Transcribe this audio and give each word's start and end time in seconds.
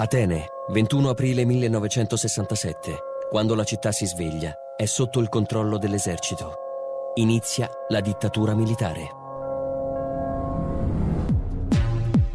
Atene, 0.00 0.46
21 0.70 1.10
aprile 1.10 1.44
1967. 1.44 2.98
Quando 3.28 3.54
la 3.54 3.64
città 3.64 3.92
si 3.92 4.06
sveglia, 4.06 4.54
è 4.74 4.86
sotto 4.86 5.20
il 5.20 5.28
controllo 5.28 5.76
dell'esercito. 5.76 6.54
Inizia 7.16 7.68
la 7.88 8.00
dittatura 8.00 8.54
militare. 8.54 9.10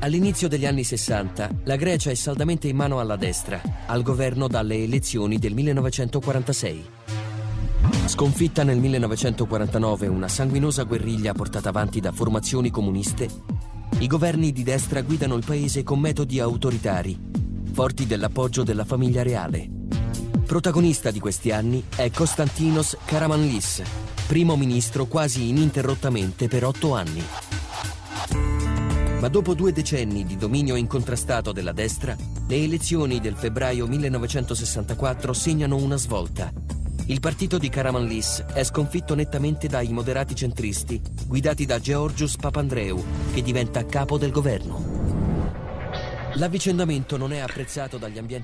All'inizio 0.01 0.47
degli 0.47 0.67
anni 0.67 0.83
60, 0.83 1.49
la 1.63 1.75
Grecia 1.75 2.11
è 2.11 2.13
saldamente 2.13 2.67
in 2.67 2.75
mano 2.75 2.99
alla 2.99 3.15
destra, 3.15 3.59
al 3.87 4.03
governo 4.03 4.47
dalle 4.47 4.83
elezioni 4.83 5.39
del 5.39 5.55
1946. 5.55 6.85
Sconfitta 8.05 8.61
nel 8.61 8.77
1949 8.77 10.05
una 10.05 10.27
sanguinosa 10.27 10.83
guerriglia 10.83 11.33
portata 11.33 11.69
avanti 11.69 11.99
da 11.99 12.11
formazioni 12.11 12.69
comuniste, 12.69 13.27
i 13.97 14.05
governi 14.05 14.51
di 14.51 14.61
destra 14.61 15.01
guidano 15.01 15.33
il 15.33 15.43
paese 15.43 15.81
con 15.81 15.99
metodi 15.99 16.39
autoritari 16.39 17.35
forti 17.75 18.05
dell'appoggio 18.05 18.63
della 18.63 18.85
famiglia 18.85 19.21
reale. 19.21 19.69
Protagonista 20.45 21.11
di 21.11 21.19
questi 21.19 21.51
anni 21.51 21.83
è 21.93 22.09
Konstantinos 22.09 22.95
Karamanlis, 23.03 23.81
primo 24.27 24.55
ministro 24.55 25.07
quasi 25.07 25.49
ininterrottamente 25.49 26.47
per 26.47 26.63
otto 26.63 26.95
anni. 26.95 27.21
Ma 29.19 29.27
dopo 29.27 29.53
due 29.53 29.73
decenni 29.73 30.23
di 30.23 30.37
dominio 30.37 30.75
incontrastato 30.75 31.51
della 31.51 31.73
destra, 31.73 32.15
le 32.47 32.55
elezioni 32.55 33.19
del 33.19 33.35
febbraio 33.35 33.87
1964 33.87 35.33
segnano 35.33 35.75
una 35.75 35.97
svolta. 35.97 36.53
Il 37.07 37.19
partito 37.19 37.57
di 37.57 37.67
Karamanlis 37.67 38.45
è 38.53 38.63
sconfitto 38.63 39.15
nettamente 39.15 39.67
dai 39.67 39.89
moderati 39.89 40.33
centristi, 40.33 41.01
guidati 41.27 41.65
da 41.65 41.77
Georgios 41.79 42.37
Papandreou, 42.37 43.03
che 43.33 43.41
diventa 43.41 43.85
capo 43.85 44.17
del 44.17 44.31
governo. 44.31 44.94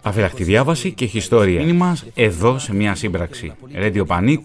Αφιλακτή 0.01 0.43
διάβαση 0.43 0.91
και 0.91 1.03
έχει 1.05 1.17
ιστορία. 1.17 1.61
Είναι 1.61 1.73
μα 1.73 1.97
εδώ 2.13 2.59
σε 2.59 2.73
μια 2.73 2.95
σύμπραξη. 2.95 3.53
Radio 3.75 4.05
Panic, 4.05 4.37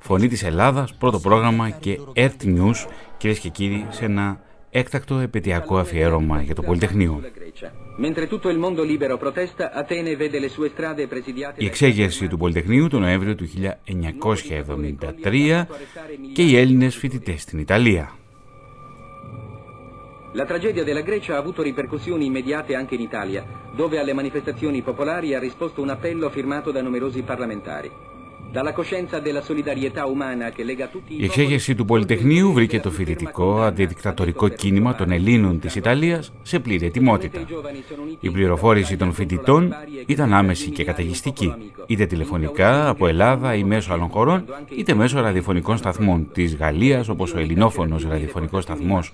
Φωνή 0.00 0.28
τη 0.28 0.46
Ελλάδα, 0.46 0.88
πρώτο 0.98 1.18
πρόγραμμα 1.18 1.70
και 1.70 2.00
Earth 2.14 2.44
News, 2.44 2.86
κυρίε 3.16 3.36
και 3.36 3.48
κύριοι, 3.48 3.86
σε 3.90 4.04
ένα 4.04 4.40
έκτακτο 4.70 5.18
επαιτειακό 5.18 5.78
αφιέρωμα 5.78 6.42
για 6.42 6.54
το 6.54 6.62
Πολυτεχνείο. 6.62 7.20
Η 11.56 11.66
εξέγερση 11.66 12.28
του 12.28 12.38
Πολυτεχνείου 12.38 12.88
το 12.88 12.98
Νοέμβριο 12.98 13.34
του 13.34 13.48
1973 15.22 15.66
και 16.32 16.42
οι 16.42 16.56
Έλληνες 16.56 16.96
φοιτητές 16.96 17.42
στην 17.42 17.58
Ιταλία. 17.58 18.12
La 20.36 20.46
tragedia 20.46 20.82
della 20.82 21.02
Grecia 21.02 21.36
ha 21.36 21.38
avuto 21.38 21.62
ripercussioni 21.62 22.26
immediate 22.26 22.74
anche 22.74 22.96
in 22.96 23.00
Italia, 23.00 23.44
dove 23.72 24.00
alle 24.00 24.12
manifestazioni 24.12 24.82
popolari 24.82 25.32
ha 25.32 25.38
risposto 25.38 25.80
un 25.80 25.90
appello 25.90 26.28
firmato 26.28 26.72
da 26.72 26.82
numerosi 26.82 27.22
parlamentari. 27.22 27.90
Η 31.06 31.24
εξέγερση 31.24 31.74
του 31.74 31.84
Πολυτεχνείου 31.84 32.52
βρήκε 32.52 32.80
το 32.80 32.90
φοιτητικό 32.90 33.60
αντιδικτατορικό 33.60 34.48
κίνημα 34.48 34.94
των 34.94 35.10
Ελλήνων 35.10 35.60
της 35.60 35.74
Ιταλίας 35.74 36.32
σε 36.42 36.58
πλήρη 36.58 36.86
ετοιμότητα. 36.86 37.40
Η 38.20 38.30
πληροφόρηση 38.30 38.96
των 38.96 39.12
φοιτητών 39.12 39.74
ήταν 40.06 40.34
άμεση 40.34 40.70
και 40.70 40.84
καταιγιστική, 40.84 41.54
είτε 41.86 42.06
τηλεφωνικά 42.06 42.88
από 42.88 43.06
Ελλάδα 43.06 43.54
ή 43.54 43.64
μέσω 43.64 43.92
άλλων 43.92 44.08
χωρών, 44.08 44.44
είτε 44.76 44.94
μέσω 44.94 45.20
ραδιοφωνικών 45.20 45.76
σταθμών 45.76 46.28
της 46.32 46.56
Γαλλίας, 46.56 47.08
όπως 47.08 47.34
ο 47.34 47.38
ελληνόφωνος 47.38 48.06
ραδιοφωνικός 48.08 48.62
σταθμός 48.62 49.12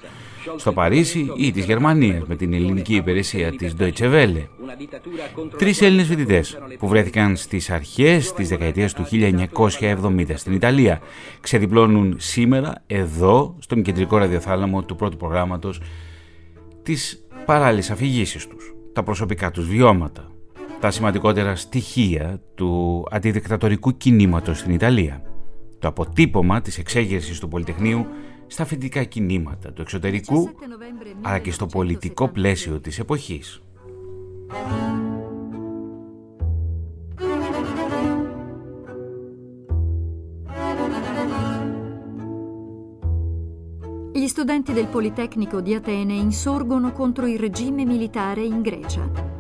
στο 0.57 0.73
Παρίσι 0.73 1.33
ή 1.37 1.51
της 1.53 1.65
Γερμανίας 1.65 2.23
με 2.27 2.37
την 2.37 2.53
ελληνική 2.53 2.95
υπηρεσία 2.95 3.53
της 3.53 3.75
Deutsche 3.79 4.13
Welle. 4.13 4.47
Τρεις 5.59 5.83
Έλληνες 5.83 6.07
φοιτητές 6.07 6.59
που 6.79 6.89
βρέθηκαν 6.89 7.37
στις 7.37 7.71
αρχές 7.71 8.33
της 8.33 8.49
δεκαετίας 8.49 8.93
του 8.93 9.07
1970 9.11 10.25
στην 10.35 10.53
Ιταλία 10.53 11.01
ξεδιπλώνουν 11.41 12.15
σήμερα 12.19 12.83
εδώ 12.87 13.57
στον 13.59 13.83
κεντρικό 13.83 14.17
ραδιοθάλαμο 14.19 14.83
του 14.83 14.97
πρώτου 14.97 15.17
προγράμματος 15.17 15.81
τις 16.83 17.27
παράλληλες 17.45 17.91
αφηγήσεις 17.91 18.47
τους, 18.47 18.75
τα 18.93 19.03
προσωπικά 19.03 19.51
τους 19.51 19.69
βιώματα, 19.69 20.31
τα 20.81 20.91
σημαντικότερα 20.91 21.57
στοιχεία 21.57 22.41
του 22.55 23.05
αντιδικτατορικού 23.11 23.97
κινήματος 23.97 24.59
στην 24.59 24.73
Ιταλία, 24.73 25.23
το 25.79 25.89
αποτύπωμα 25.89 26.61
της 26.61 26.79
εξέγερσης 26.79 27.39
του 27.39 27.49
Πολυτεχνείου 27.49 28.07
στα 28.51 28.65
φοιτητικά 28.65 29.05
κινήματα 29.05 29.73
του 29.73 29.83
εξωτερικού 29.83 30.51
αλλά 31.23 31.39
και 31.39 31.53
στο 31.53 31.67
πολιτικό 31.67 32.29
πλαίσιο 32.29 32.81
της 32.81 32.99
εποχής. 32.99 33.61
Gli 44.13 44.29
studenti 44.37 44.73
del 44.73 44.89
Politecnico 44.97 45.61
di 45.67 45.73
Atene 45.75 46.15
insorgono 46.15 46.93
contro 46.93 47.27
il 47.27 47.39
regime 47.39 47.85
militare 47.85 48.43
in 48.43 48.61
Grecia. 48.61 49.40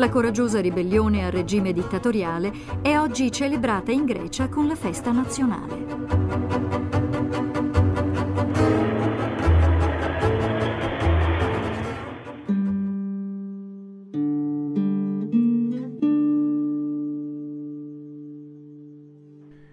La 0.00 0.08
coraggiosa 0.08 0.62
ribellione 0.62 1.26
al 1.26 1.30
regime 1.30 1.74
dittatoriale 1.74 2.50
è 2.80 2.96
oggi 2.96 3.30
celebrata 3.30 3.92
in 3.92 4.06
Grecia 4.06 4.48
con 4.48 4.66
la 4.66 4.74
festa 4.74 5.10
nazionale. 5.12 6.08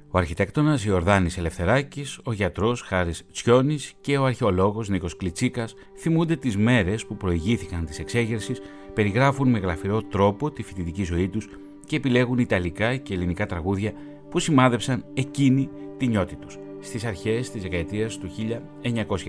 Ο 0.10 0.20
αρχιτέκτονας 0.20 0.86
Ιορδάνης 0.86 1.38
Ελευθεράκης, 1.38 2.20
ο 2.24 2.32
γιατρός 2.32 2.82
Χάρης 2.82 3.26
Τσιόνης 3.32 3.94
και 4.02 4.18
ο 4.18 4.26
αρχαιολόγος 4.26 4.90
Νίκος 4.90 5.16
Κλιτσίκας 5.16 5.74
θυμούνται 5.98 6.36
τις 6.36 6.58
μέρες 6.58 7.06
που 7.06 7.18
προηγήθηκαν 7.18 7.86
της 7.86 8.00
εξέγερσης, 8.00 8.62
περιγράφουν 8.98 9.50
με 9.50 9.60
γλαφυρό 9.60 10.02
τρόπο 10.02 10.52
τη 10.52 10.64
φοιτητική 10.64 11.04
ζωή 11.04 11.30
τους 11.30 11.50
και 11.86 11.96
επιλέγουν 11.96 12.38
ιταλικά 12.38 12.96
και 12.96 13.14
ελληνικά 13.14 13.46
τραγούδια 13.46 13.94
που 14.30 14.40
σημάδεψαν 14.40 15.06
εκείνη 15.14 15.70
τη 15.98 16.08
νιώτη 16.08 16.36
τους 16.36 16.58
στις 16.80 17.06
αρχές 17.06 17.52
της 17.52 17.62
δεκαετίας 17.62 18.18
του 18.18 18.30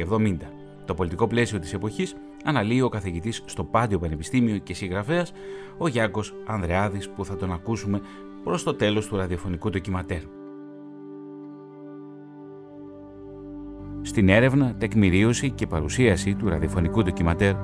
1970. 0.09 0.37
Το 0.85 0.95
πολιτικό 0.95 1.27
πλαίσιο 1.27 1.59
της 1.59 1.73
εποχής 1.73 2.17
αναλύει 2.45 2.81
ο 2.85 2.89
καθηγητής 2.89 3.43
στο 3.47 3.65
Πάντιο 3.65 3.99
Πανεπιστήμιο 3.99 4.59
και 4.59 4.75
συγγραφέας 4.75 5.33
ο 5.79 5.89
Γιάκος 5.89 6.35
Ανδρεάδης 6.47 7.09
που 7.09 7.25
θα 7.25 7.37
τον 7.37 7.53
ακούσουμε 7.53 8.01
προς 8.45 8.63
το 8.63 8.75
τέλος 8.75 9.07
του 9.07 9.17
ραδιοφωνικού 9.17 9.71
ντοκιματέρ. 9.71 10.23
Στην 14.03 14.29
έρευνα, 14.29 14.75
τεκμηρίωση 14.79 15.51
και 15.51 15.67
παρουσίαση 15.67 16.35
του 16.35 16.49
ραδιοφωνικού 16.49 17.03
ντοκιματέρ, 17.03 17.55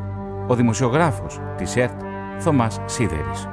ο 0.48 0.54
δημοσιογράφος 0.54 1.40
της 1.56 1.76
ΕΡΤ, 1.76 2.00
Θωμάς 2.38 2.80
Σίδερης. 2.84 3.48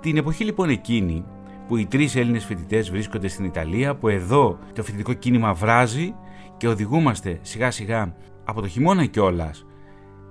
Την 0.00 0.16
εποχή 0.16 0.44
λοιπόν 0.44 0.68
εκείνη 0.68 1.24
που 1.68 1.76
οι 1.76 1.86
τρεις 1.86 2.16
Έλληνες 2.16 2.44
φοιτητές 2.44 2.90
βρίσκονται 2.90 3.28
στην 3.28 3.44
Ιταλία, 3.44 3.96
που 3.96 4.08
εδώ 4.08 4.58
το 4.72 4.82
φοιτητικό 4.82 5.12
κίνημα 5.12 5.52
βράζει 5.54 6.14
και 6.56 6.68
οδηγούμαστε 6.68 7.38
σιγά 7.42 7.70
σιγά 7.70 8.14
από 8.44 8.60
το 8.60 8.68
χειμώνα 8.68 9.06
κιόλας 9.06 9.66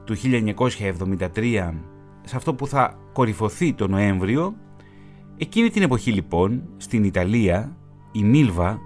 του 0.03 0.15
1973 0.17 1.73
σε 2.21 2.35
αυτό 2.35 2.53
που 2.53 2.67
θα 2.67 2.99
κορυφωθεί 3.13 3.73
το 3.73 3.87
Νοέμβριο, 3.87 4.55
εκείνη 5.37 5.69
την 5.69 5.81
εποχή 5.81 6.11
λοιπόν 6.11 6.63
στην 6.77 7.03
Ιταλία 7.03 7.77
η 8.11 8.23
Μίλβα 8.23 8.79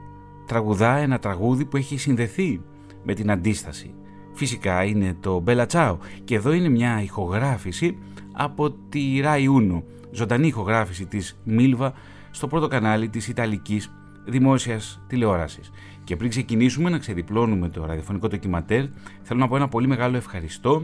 τραγουδά 0.47 0.95
ένα 0.95 1.19
τραγούδι 1.19 1.65
που 1.65 1.77
έχει 1.77 1.97
συνδεθεί 1.97 2.61
με 3.03 3.13
την 3.13 3.31
αντίσταση. 3.31 3.93
Φυσικά 4.33 4.83
είναι 4.83 5.15
το 5.19 5.39
Μπέλα 5.39 5.65
Τσάο 5.65 5.97
και 6.23 6.35
εδώ 6.35 6.51
είναι 6.51 6.69
μια 6.69 7.01
ηχογράφηση 7.01 7.97
από 8.31 8.71
τη 8.71 9.19
Rai 9.23 9.45
Uno, 9.59 9.81
ζωντανή 10.11 10.47
ηχογράφηση 10.47 11.05
της 11.05 11.39
Μίλβα 11.43 11.93
στο 12.31 12.47
πρώτο 12.47 12.67
κανάλι 12.67 13.09
της 13.09 13.27
Ιταλικής 13.27 13.91
δημόσιας 14.25 15.01
τηλεόρασης. 15.07 15.71
Και 16.03 16.15
πριν 16.15 16.29
ξεκινήσουμε 16.29 16.89
να 16.89 16.97
ξεδιπλώνουμε 16.97 17.69
το 17.69 17.85
ραδιοφωνικό 17.85 18.27
ντοκιματέρ, 18.27 18.85
θέλω 19.21 19.39
να 19.39 19.47
πω 19.47 19.55
ένα 19.55 19.67
πολύ 19.67 19.87
μεγάλο 19.87 20.17
ευχαριστώ 20.17 20.83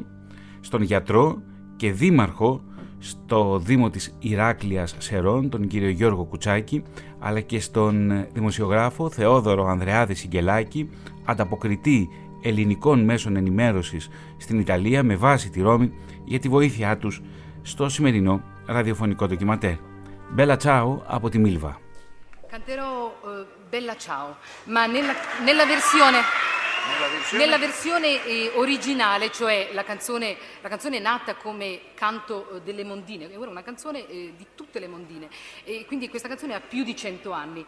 στον 0.59 0.81
γιατρό 0.81 1.41
και 1.75 1.91
δήμαρχο 1.91 2.61
στο 2.99 3.59
Δήμο 3.59 3.89
της 3.89 4.15
Ηράκλειας 4.19 4.95
Σερών, 4.97 5.49
τον 5.49 5.67
κύριο 5.67 5.89
Γιώργο 5.89 6.23
Κουτσάκη, 6.23 6.83
αλλά 7.19 7.39
και 7.39 7.59
στον 7.59 8.27
δημοσιογράφο 8.33 9.09
Θεόδωρο 9.09 9.65
Ανδρεάδη 9.65 10.15
Σιγκελάκη, 10.15 10.89
ανταποκριτή 11.25 12.09
ελληνικών 12.41 13.03
μέσων 13.03 13.35
ενημέρωσης 13.35 14.09
στην 14.37 14.59
Ιταλία 14.59 15.03
με 15.03 15.15
βάση 15.15 15.49
τη 15.49 15.61
Ρώμη 15.61 15.93
για 16.25 16.39
τη 16.39 16.49
βοήθειά 16.49 16.97
τους 16.97 17.21
στο 17.61 17.89
σημερινό 17.89 18.41
ραδιοφωνικό 18.65 19.27
ντοκιματέρ. 19.27 19.75
Μπέλα 20.29 20.55
Τσάου 20.57 21.03
από 21.05 21.29
τη 21.29 21.37
Μίλβα. 21.37 21.79
Canterò 22.51 22.91
eh, 23.27 23.45
Bella 23.69 23.95
Ciao, 24.05 24.37
ma 24.73 24.85
nella, 24.85 25.13
nella 25.47 25.65
versione, 25.65 26.19
nella 27.33 27.57
versione 27.57 28.23
eh, 28.25 28.51
originale, 28.55 29.31
cioè 29.31 29.69
la 29.73 29.83
canzone, 29.83 30.37
la 30.61 30.69
canzone 30.69 30.99
nata 30.99 31.35
come 31.35 31.81
canto 31.93 32.49
eh, 32.49 32.61
delle 32.61 32.83
mondine, 32.83 33.29
è 33.29 33.35
una 33.35 33.63
canzone 33.63 34.07
eh, 34.07 34.33
di 34.35 34.45
tutte 34.55 34.79
le 34.79 34.87
mondine, 34.87 35.29
e 35.63 35.85
quindi 35.85 36.09
questa 36.09 36.27
canzone 36.27 36.53
ha 36.55 36.59
più 36.59 36.83
di 36.83 36.95
cento 36.95 37.31
anni. 37.31 37.65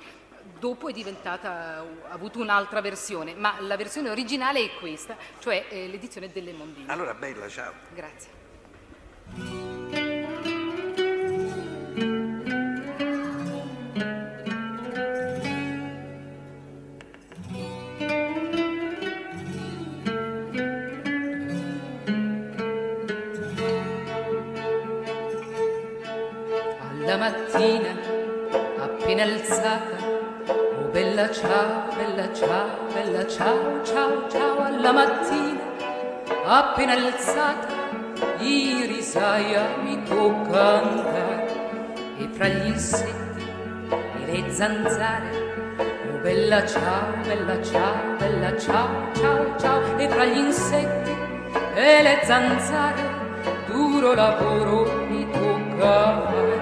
Dopo 0.57 0.89
è 0.89 0.93
diventata, 0.93 1.85
ha 2.07 2.11
avuto 2.11 2.39
un'altra 2.39 2.81
versione, 2.81 3.35
ma 3.35 3.57
la 3.59 3.77
versione 3.77 4.09
originale 4.09 4.63
è 4.63 4.71
questa, 4.79 5.15
cioè 5.39 5.65
eh, 5.69 5.87
l'edizione 5.87 6.31
delle 6.31 6.53
mondine. 6.53 6.91
Allora, 6.91 7.13
bella, 7.13 7.47
ciao. 7.47 7.73
Grazie. 7.93 8.38
Appena 36.69 36.93
alzata, 36.93 37.67
irisaia 38.39 39.63
mi 39.83 40.01
tocca 40.03 40.81
andare. 40.81 41.47
E 42.19 42.27
fra 42.31 42.47
gli 42.47 42.67
insetti 42.67 43.43
e 44.19 44.25
le 44.25 44.51
zanzare, 44.51 45.75
oh 46.11 46.17
bella 46.21 46.65
ciao, 46.65 47.13
bella 47.23 47.61
ciao, 47.63 48.17
bella 48.17 48.57
ciao, 48.57 48.89
ciao, 49.13 49.57
ciao, 49.57 49.97
e 49.97 50.09
fra 50.09 50.25
gli 50.25 50.37
insetti 50.37 51.15
e 51.75 52.03
le 52.03 52.19
zanzare, 52.23 53.01
duro 53.67 54.13
lavoro 54.13 55.05
mi 55.07 55.27
tocca 55.31 56.21
fare. 56.27 56.57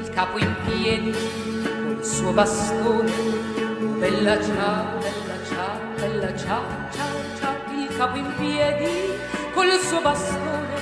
Il 0.00 0.08
capo 0.10 0.38
in 0.38 0.54
piedi 0.64 1.12
col 1.12 2.04
suo 2.04 2.32
bastone. 2.32 3.10
Oh, 3.10 3.98
bella 3.98 4.40
ciao, 4.40 4.84
bella 4.98 5.36
ciao, 5.48 5.78
bella 5.96 6.36
ciao, 6.36 6.62
ciao, 6.90 7.11
capo 7.96 8.16
in 8.16 8.34
piedi 8.36 9.18
col 9.52 9.70
suo 9.80 10.00
bastone. 10.00 10.80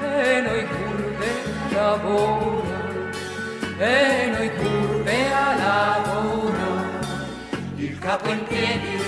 E 0.00 0.40
noi 0.40 0.66
curve 0.66 1.26
a 1.72 1.80
lavoro, 1.80 2.62
e 3.78 4.30
noi 4.30 4.50
curve 4.54 5.32
a 5.32 5.56
lavoro. 5.56 6.82
Il 7.76 7.98
capo 7.98 8.30
in 8.30 8.44
piedi 8.44 9.02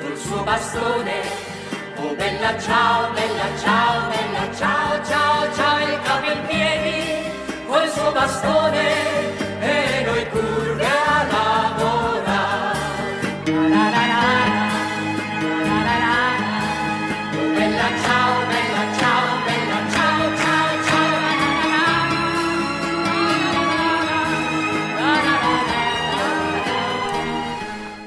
col 0.00 0.16
suo 0.16 0.42
bastone. 0.42 1.52
Oh 1.96 2.14
bella 2.14 2.58
ciao, 2.58 3.12
bella 3.12 3.48
ciao, 3.62 4.08
bella 4.08 4.54
ciao, 4.54 5.04
ciao, 5.04 5.54
ciao, 5.54 5.78
il 5.78 6.00
capo 6.02 6.30
in 6.30 6.46
piedi 6.46 7.32
col 7.66 7.88
suo 7.88 8.12
bastone 8.12 9.43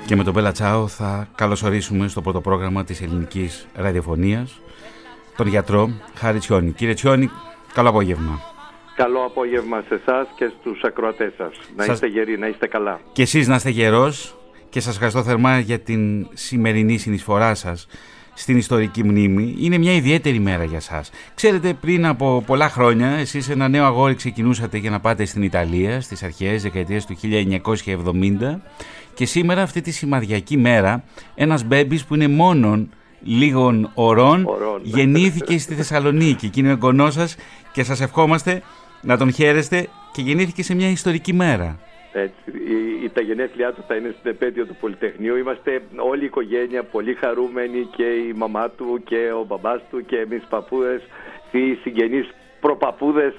Και 0.07 0.15
με 0.15 0.23
τον 0.23 0.33
Μπέλα 0.33 0.51
Τσάο 0.51 0.87
θα 0.87 1.27
καλωσορίσουμε 1.35 2.07
στο 2.07 2.21
πρώτο 2.21 2.41
πρόγραμμα 2.41 2.83
της 2.83 3.01
ελληνικής 3.01 3.67
ραδιοφωνίας 3.73 4.61
τον 5.37 5.47
γιατρό 5.47 5.89
Χάρη 6.15 6.39
Τσιόνι. 6.39 6.71
Κύριε 6.71 6.93
Τσιόνι, 6.93 7.29
καλό 7.73 7.89
απόγευμα. 7.89 8.41
Καλό 8.95 9.23
απόγευμα 9.25 9.83
σε 9.87 9.93
εσάς 9.93 10.27
και 10.35 10.51
στους 10.59 10.83
ακροατές 10.83 11.33
σας. 11.37 11.49
Να 11.75 11.83
Σας- 11.83 11.93
είστε 11.93 12.07
γεροί, 12.07 12.37
να 12.37 12.47
είστε 12.47 12.67
καλά. 12.67 12.99
Και 13.11 13.21
εσείς 13.21 13.47
να 13.47 13.55
είστε 13.55 13.69
γερός 13.69 14.35
και 14.69 14.79
σας 14.79 14.93
ευχαριστώ 14.93 15.23
θερμά 15.23 15.59
για 15.59 15.79
την 15.79 16.27
σημερινή 16.33 16.97
συνεισφορά 16.97 17.55
σας 17.55 17.87
στην 18.33 18.57
ιστορική 18.57 19.03
μνήμη. 19.03 19.55
Είναι 19.59 19.77
μια 19.77 19.93
ιδιαίτερη 19.93 20.39
μέρα 20.39 20.63
για 20.63 20.79
σας. 20.79 21.11
Ξέρετε, 21.35 21.73
πριν 21.73 22.05
από 22.05 22.43
πολλά 22.45 22.69
χρόνια, 22.69 23.07
εσείς 23.07 23.49
ένα 23.49 23.67
νέο 23.67 23.85
αγόρι 23.85 24.15
ξεκινούσατε 24.15 24.77
για 24.77 24.89
να 24.89 24.99
πάτε 24.99 25.25
στην 25.25 25.41
Ιταλία 25.41 26.01
στις 26.01 26.23
αρχές 26.23 26.61
δεκαετίας 26.61 27.05
του 27.05 27.15
1970 27.15 28.61
και 29.17 29.25
σήμερα 29.25 29.61
αυτή 29.61 29.81
τη 29.81 29.91
σημαδιακή 29.91 30.57
μέρα 30.57 31.03
ένας 31.35 31.63
μπέμπης 31.63 32.05
που 32.05 32.15
είναι 32.15 32.27
μόνον 32.27 32.89
λίγων 33.21 33.91
ωρών, 33.93 34.45
Ωρών. 34.45 34.81
γεννήθηκε 34.83 35.57
στη 35.57 35.73
Θεσσαλονίκη 35.73 36.49
και 36.49 36.59
είναι 36.59 36.69
ο 36.69 36.71
εγγονός 36.71 37.13
σας 37.13 37.35
και 37.71 37.83
σας 37.83 38.01
ευχόμαστε 38.01 38.61
να 39.01 39.17
τον 39.17 39.31
χαίρεστε 39.31 39.87
και 40.11 40.21
γεννήθηκε 40.21 40.63
σε 40.63 40.75
μια 40.75 40.89
ιστορική 40.89 41.33
μέρα. 41.33 41.79
Έτσι, 42.11 42.35
η, 42.45 43.03
η, 43.03 43.09
τα 43.09 43.21
γενέθλιά 43.21 43.73
του 43.73 43.83
θα 43.87 43.95
είναι 43.95 44.15
στην 44.19 44.31
επέτειο 44.31 44.65
του 44.65 44.75
Πολυτεχνείου. 44.79 45.35
Είμαστε 45.35 45.81
όλη 45.95 46.21
η 46.21 46.25
οικογένεια 46.25 46.83
πολύ 46.83 47.13
χαρούμενοι 47.13 47.87
και 47.95 48.03
η 48.03 48.33
μαμά 48.35 48.69
του 48.69 49.01
και 49.05 49.31
ο 49.39 49.43
μπαμπάς 49.47 49.81
του 49.89 50.05
και 50.05 50.17
εμείς 50.17 50.43
παππούδες, 50.49 51.01
οι 51.51 51.73
συγγενείς 51.73 52.29
προπαππούδες. 52.59 53.33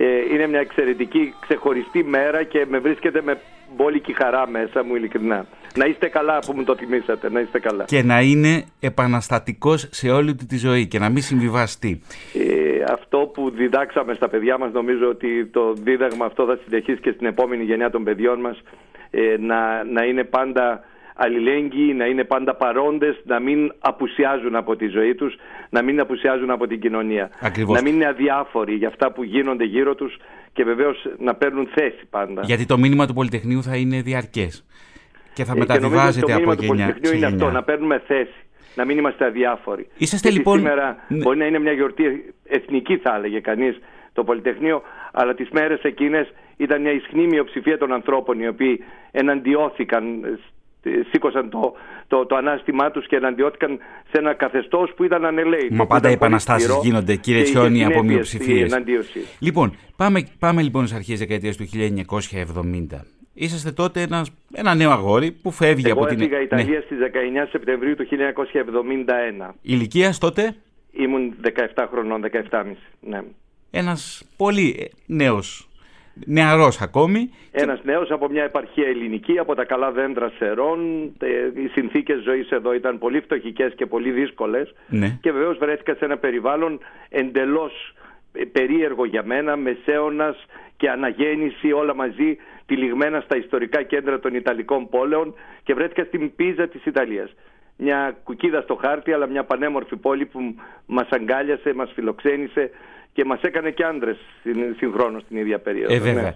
Ε, 0.00 0.04
είναι 0.32 0.46
μια 0.46 0.60
εξαιρετική 0.60 1.34
ξεχωριστή 1.40 2.04
μέρα 2.04 2.42
και 2.42 2.66
με 2.68 2.78
βρίσκεται 2.78 3.22
με 3.22 3.40
μπόλικη 3.76 4.12
χαρά 4.12 4.48
μέσα 4.48 4.84
μου 4.84 4.94
ειλικρινά. 4.94 5.46
Να 5.76 5.84
είστε 5.86 6.08
καλά 6.08 6.38
που 6.38 6.52
μου 6.52 6.64
το 6.64 6.76
θυμήσατε, 6.76 7.30
να 7.30 7.40
είστε 7.40 7.58
καλά. 7.58 7.84
και 7.84 8.02
να 8.02 8.20
είναι 8.20 8.64
επαναστατικός 8.80 9.88
σε 9.90 10.10
όλη 10.10 10.34
του 10.34 10.46
τη 10.46 10.58
ζωή 10.58 10.86
και 10.86 10.98
να 10.98 11.08
μην 11.08 11.22
συμβιβαστεί. 11.22 12.00
Ε, 12.34 12.92
αυτό 12.92 13.18
που 13.18 13.50
διδάξαμε 13.50 14.14
στα 14.14 14.28
παιδιά 14.28 14.58
μας 14.58 14.72
νομίζω 14.72 15.08
ότι 15.08 15.46
το 15.46 15.72
δίδαγμα 15.72 16.24
αυτό 16.24 16.44
θα 16.44 16.58
συνεχίσει 16.64 17.00
και 17.00 17.10
στην 17.10 17.26
επόμενη 17.26 17.64
γενιά 17.64 17.90
των 17.90 18.04
παιδιών 18.04 18.40
μας 18.40 18.62
ε, 19.10 19.36
να, 19.38 19.84
να 19.84 20.04
είναι 20.04 20.24
πάντα 20.24 20.84
αλληλέγγυοι, 21.22 21.94
να 21.96 22.04
είναι 22.06 22.24
πάντα 22.24 22.54
παρόντες, 22.54 23.20
να 23.24 23.40
μην 23.40 23.72
απουσιάζουν 23.78 24.54
από 24.56 24.76
τη 24.76 24.86
ζωή 24.86 25.14
τους, 25.14 25.34
να 25.70 25.82
μην 25.82 26.00
απουσιάζουν 26.00 26.50
από 26.50 26.66
την 26.66 26.80
κοινωνία. 26.80 27.30
Ακριβώς. 27.40 27.76
Να 27.76 27.82
μην 27.82 27.94
είναι 27.94 28.06
αδιάφοροι 28.06 28.74
για 28.74 28.88
αυτά 28.88 29.12
που 29.12 29.22
γίνονται 29.24 29.64
γύρω 29.64 29.94
τους 29.94 30.16
και 30.52 30.64
βεβαίως 30.64 31.06
να 31.18 31.34
παίρνουν 31.34 31.68
θέση 31.74 32.06
πάντα. 32.10 32.42
Γιατί 32.44 32.66
το 32.66 32.78
μήνυμα 32.78 33.06
του 33.06 33.14
Πολυτεχνείου 33.14 33.62
θα 33.62 33.76
είναι 33.76 34.00
διαρκές 34.00 34.64
και 35.34 35.44
θα 35.44 35.52
Ε, 35.52 35.54
και 35.54 35.58
νομίζω 35.58 35.62
ότι 35.62 35.80
μεταβιβάζεται 35.80 36.26
το 36.26 36.32
από 36.32 36.40
μήνυμα 36.40 36.56
του 36.56 36.62
γενιά 36.64 36.84
Πολυτεχνείου 36.84 37.10
σε 37.10 37.16
είναι 37.16 37.26
γενιά. 37.28 37.44
αυτό, 37.46 37.56
να 37.58 37.62
παίρνουμε 37.62 38.02
θέση, 38.06 38.38
να 38.74 38.84
μην 38.84 38.98
είμαστε 38.98 39.24
αδιάφοροι. 39.24 39.88
Είσαστε, 39.96 40.28
Γιατί 40.28 40.36
λοιπόν- 40.38 40.58
Σήμερα 40.58 40.96
Ναι. 41.08 41.16
μπορεί 41.22 41.38
να 41.38 41.46
είναι 41.46 41.58
μια 41.58 41.72
γιορτή 41.72 42.34
εθνική, 42.44 42.96
θα 42.96 43.14
έλεγε 43.16 43.40
κανείς 43.40 43.78
το 44.12 44.24
Πολυτεχνείο, 44.24 44.82
αλλά 45.12 45.34
τις 45.34 45.48
μέρες 45.52 45.80
εκείνες 45.82 46.32
ήταν 46.56 46.80
μια 46.82 46.92
ισχνή 46.92 47.26
μειοψηφία 47.26 47.78
των 47.78 47.92
ανθρώπων 47.92 48.40
οι 48.40 48.48
οποίοι 48.48 48.84
εναντιώθηκαν, 49.10 50.24
ε, 50.24 50.38
σήκωσαν 51.10 51.50
το, 51.50 51.72
το, 52.06 52.26
το 52.26 52.36
ανάστημά 52.36 52.90
τους 52.90 53.06
και 53.06 53.16
εναντιώθηκαν 53.16 53.78
σε 54.10 54.18
ένα 54.18 54.34
καθεστώς 54.34 54.92
που 54.96 55.04
ήταν 55.04 55.24
ανελαίητο. 55.24 55.74
Μα 55.74 55.82
που 55.82 55.88
πάντα 55.88 56.08
οι 56.08 56.12
ήταν 56.12 56.18
πολύ 56.18 56.30
επαναστάσεις 56.30 56.64
σκληρό 56.64 56.80
γίνονται, 56.84 57.16
κύριε 57.16 57.42
και 57.42 57.48
είχε 57.48 57.58
Τσιόνι, 57.58 57.84
από 57.84 57.92
συνέπειες 57.92 58.12
μειοψηφίες. 58.14 58.58
η 58.58 58.74
εναντίωση. 58.74 59.20
Λοιπόν, 59.38 59.76
πάμε, 59.96 60.26
πάμε 60.38 60.62
λοιπόν 60.62 60.86
στις 60.86 60.96
αρχές 60.98 61.18
δεκαετίας 61.18 61.56
του 61.56 61.64
1970. 61.64 63.04
Είσαστε 63.34 63.70
τότε 63.72 64.00
ένας, 64.02 64.30
ένα 64.52 64.74
νέο 64.74 64.90
αγόρι 64.90 65.32
που 65.32 65.50
φεύγει 65.50 65.88
Εγώ 65.88 66.00
από 66.00 66.08
την... 66.08 66.20
έφυγα 66.20 66.40
Ιταλία 66.40 66.78
Ναι. 66.78 66.80
στις 66.84 66.98
19 67.44 67.48
Σεπτεμβρίου 67.50 67.94
του 67.94 68.06
1971. 69.48 69.54
Ηλικίας 69.62 70.18
τότε; 70.18 70.54
Ήμουν 70.92 71.34
17 71.74 71.84
χρονών, 71.90 72.22
17,5. 72.50 72.64
Ναι. 73.00 73.20
ένας 73.70 74.24
πολύ 74.36 74.76
ε, 74.78 74.84
νέος, 75.06 75.67
νεαρός 76.26 76.80
ακόμη. 76.80 77.30
Ένας 77.50 77.80
νέος 77.84 78.10
από 78.10 78.28
μια 78.28 78.42
επαρχία 78.42 78.86
ελληνική, 78.88 79.38
από 79.38 79.54
τα 79.54 79.64
καλά 79.64 79.90
δέντρα 79.90 80.32
Σερών. 80.38 81.12
Ε, 81.18 81.62
Οι 81.62 81.68
συνθήκες 81.68 82.22
ζωής 82.22 82.50
εδώ 82.50 82.74
ήταν 82.74 82.98
πολύ 82.98 83.20
φτωχικές 83.20 83.74
και 83.74 83.86
πολύ 83.86 84.10
δύσκολες. 84.10 84.74
Ναι. 84.88 85.18
Και 85.20 85.32
βεβαίως 85.32 85.58
βρέθηκα 85.58 85.94
σε 85.94 86.04
ένα 86.04 86.16
περιβάλλον 86.16 86.78
εντελώς 87.08 87.94
ε, 88.32 88.44
περίεργο 88.44 89.04
για 89.04 89.22
μένα, 89.24 89.56
μεσαίωνας 89.56 90.46
και 90.76 90.90
αναγέννηση 90.90 91.72
όλα 91.72 91.94
μαζί, 91.94 92.36
τυλιγμένα 92.66 93.20
στα 93.20 93.36
ιστορικά 93.36 93.82
κέντρα 93.82 94.18
των 94.18 94.34
Ιταλικών 94.34 94.88
πόλεων 94.88 95.34
και 95.62 95.74
βρέθηκα 95.74 96.04
στην 96.04 96.34
Πίζα 96.34 96.68
της 96.68 96.84
Ιταλίας. 96.84 97.34
Μια 97.76 98.18
κουκίδα 98.24 98.60
στο 98.60 98.74
χάρτη, 98.74 99.12
αλλά 99.12 99.26
μια 99.26 99.44
πανέμορφη 99.44 99.96
πόλη 99.96 100.26
που 100.26 100.54
μας 100.86 101.08
αγκάλιασε, 101.10 101.74
μας 101.74 101.90
φιλοξένησε 101.94 102.70
και 103.18 103.24
μας 103.24 103.40
έκανε 103.42 103.70
και 103.70 103.84
άντρες 103.84 104.16
συν- 104.42 104.76
συγχρόνως 104.76 105.22
την 105.28 105.36
ίδια 105.36 105.58
περίοδο. 105.58 105.94
Ε, 105.94 105.98
ναι. 105.98 106.02
βέβαια. 106.04 106.34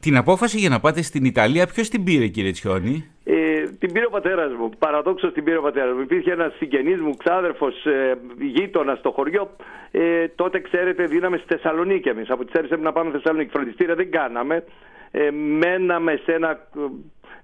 Την 0.00 0.16
απόφαση 0.16 0.58
για 0.58 0.68
να 0.68 0.80
πάτε 0.80 1.02
στην 1.02 1.24
Ιταλία 1.24 1.66
ποιος 1.66 1.88
την 1.88 2.04
πήρε 2.04 2.26
κύριε 2.26 2.50
Τσιόνι; 2.50 3.10
Ε, 3.24 3.62
Την 3.78 3.92
πήρε 3.92 4.04
ο 4.06 4.10
πατέρας 4.10 4.52
μου. 4.58 4.70
Παραδόξως 4.78 5.32
την 5.32 5.44
πήρε 5.44 5.56
ο 5.58 5.62
πατέρας 5.62 5.94
μου. 5.94 6.00
Υπήρχε 6.00 6.30
ένας 6.32 6.52
συγγενής 6.56 7.00
μου, 7.00 7.16
ξάδερφος, 7.16 7.84
ε, 7.86 8.18
γείτονα 8.40 8.94
στο 8.94 9.10
χωριό. 9.10 9.56
Ε, 9.90 10.28
τότε, 10.28 10.60
ξέρετε, 10.60 11.06
δίναμε 11.06 11.36
στη 11.36 11.46
Θεσσαλονίκη 11.54 12.08
εμείς. 12.08 12.30
Από 12.30 12.44
τις 12.44 12.54
αίρε 12.54 12.76
να 12.76 12.92
πάμε 12.92 13.08
στη 13.10 13.18
Θεσσαλονίκη. 13.18 13.50
Φροντιστήρια 13.50 13.94
δεν 13.94 14.10
κάναμε. 14.10 14.64
Ε, 15.10 15.30
μέναμε 15.30 16.20
σε 16.24 16.32
ένα, 16.32 16.68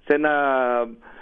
σε 0.09 0.15
ένα 0.15 0.33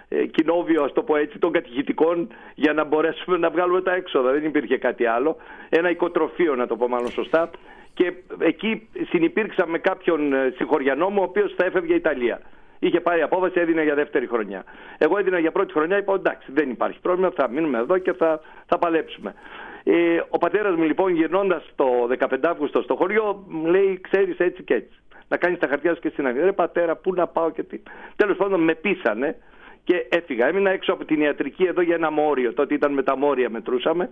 ε, 0.08 0.26
κοινόβιο, 0.26 0.82
ας 0.82 0.92
το 0.92 1.02
πω 1.02 1.16
έτσι, 1.16 1.38
των 1.38 1.52
κατηχητικών 1.52 2.28
για 2.54 2.72
να 2.72 2.84
μπορέσουμε 2.84 3.36
να 3.36 3.50
βγάλουμε 3.50 3.82
τα 3.82 3.94
έξοδα. 3.94 4.32
Δεν 4.32 4.44
υπήρχε 4.44 4.76
κάτι 4.78 5.06
άλλο. 5.06 5.36
Ένα 5.68 5.90
οικοτροφείο, 5.90 6.54
να 6.54 6.66
το 6.66 6.76
πω 6.76 6.88
μάλλον 6.88 7.10
σωστά. 7.10 7.50
Και 7.94 8.12
εκεί 8.38 8.88
συνυπήρξα 9.08 9.66
με 9.66 9.78
κάποιον 9.78 10.32
ε, 10.32 10.52
συγχωριανό 10.56 11.08
μου, 11.08 11.18
ο 11.20 11.22
οποίος 11.22 11.54
θα 11.56 11.64
έφευγε 11.64 11.94
Ιταλία. 11.94 12.40
Είχε 12.78 13.00
πάρει 13.00 13.22
απόφαση, 13.22 13.60
έδινε 13.60 13.82
για 13.82 13.94
δεύτερη 13.94 14.26
χρονιά. 14.26 14.64
Εγώ 14.98 15.18
έδινα 15.18 15.38
για 15.38 15.52
πρώτη 15.52 15.72
χρονιά, 15.72 15.98
είπα 15.98 16.14
εντάξει, 16.14 16.52
δεν 16.52 16.70
υπάρχει 16.70 17.00
πρόβλημα, 17.00 17.30
θα 17.36 17.48
μείνουμε 17.50 17.78
εδώ 17.78 17.98
και 17.98 18.12
θα, 18.12 18.40
θα 18.66 18.78
παλέψουμε. 18.78 19.34
Ε, 19.84 20.20
ο 20.28 20.38
πατέρας 20.38 20.74
μου 20.74 20.82
λοιπόν 20.82 21.14
γυρνώντας 21.14 21.64
το 21.74 21.86
15 22.18 22.38
Αύγουστο 22.42 22.82
στο 22.82 22.94
χωριό, 22.94 23.44
μου 23.48 23.66
λέει: 23.66 24.00
Ξέρεις 24.00 24.38
έτσι 24.38 24.62
και 24.62 24.74
έτσι. 24.74 24.98
Να 25.28 25.36
κάνεις 25.36 25.58
τα 25.58 25.66
χαρτιά 25.66 25.94
σου 25.94 26.00
και 26.00 26.08
στην 26.08 26.26
Αγγλία. 26.26 26.44
Ρε 26.44 26.52
πατέρα, 26.52 26.96
πού 26.96 27.14
να 27.14 27.26
πάω 27.26 27.50
και 27.50 27.62
τι. 27.62 27.80
Τέλος 28.16 28.36
πάντων 28.36 28.60
με 28.60 28.74
πείσανε 28.74 29.36
και 29.84 30.06
έφυγα. 30.08 30.46
Έμεινα 30.46 30.70
έξω 30.70 30.92
από 30.92 31.04
την 31.04 31.20
ιατρική 31.20 31.64
εδώ 31.64 31.80
για 31.80 31.94
ένα 31.94 32.10
μόριο. 32.10 32.52
Τότε 32.52 32.74
ήταν 32.74 32.92
με 32.92 33.02
τα 33.02 33.16
μόρια 33.16 33.50
μετρούσαμε. 33.50 34.08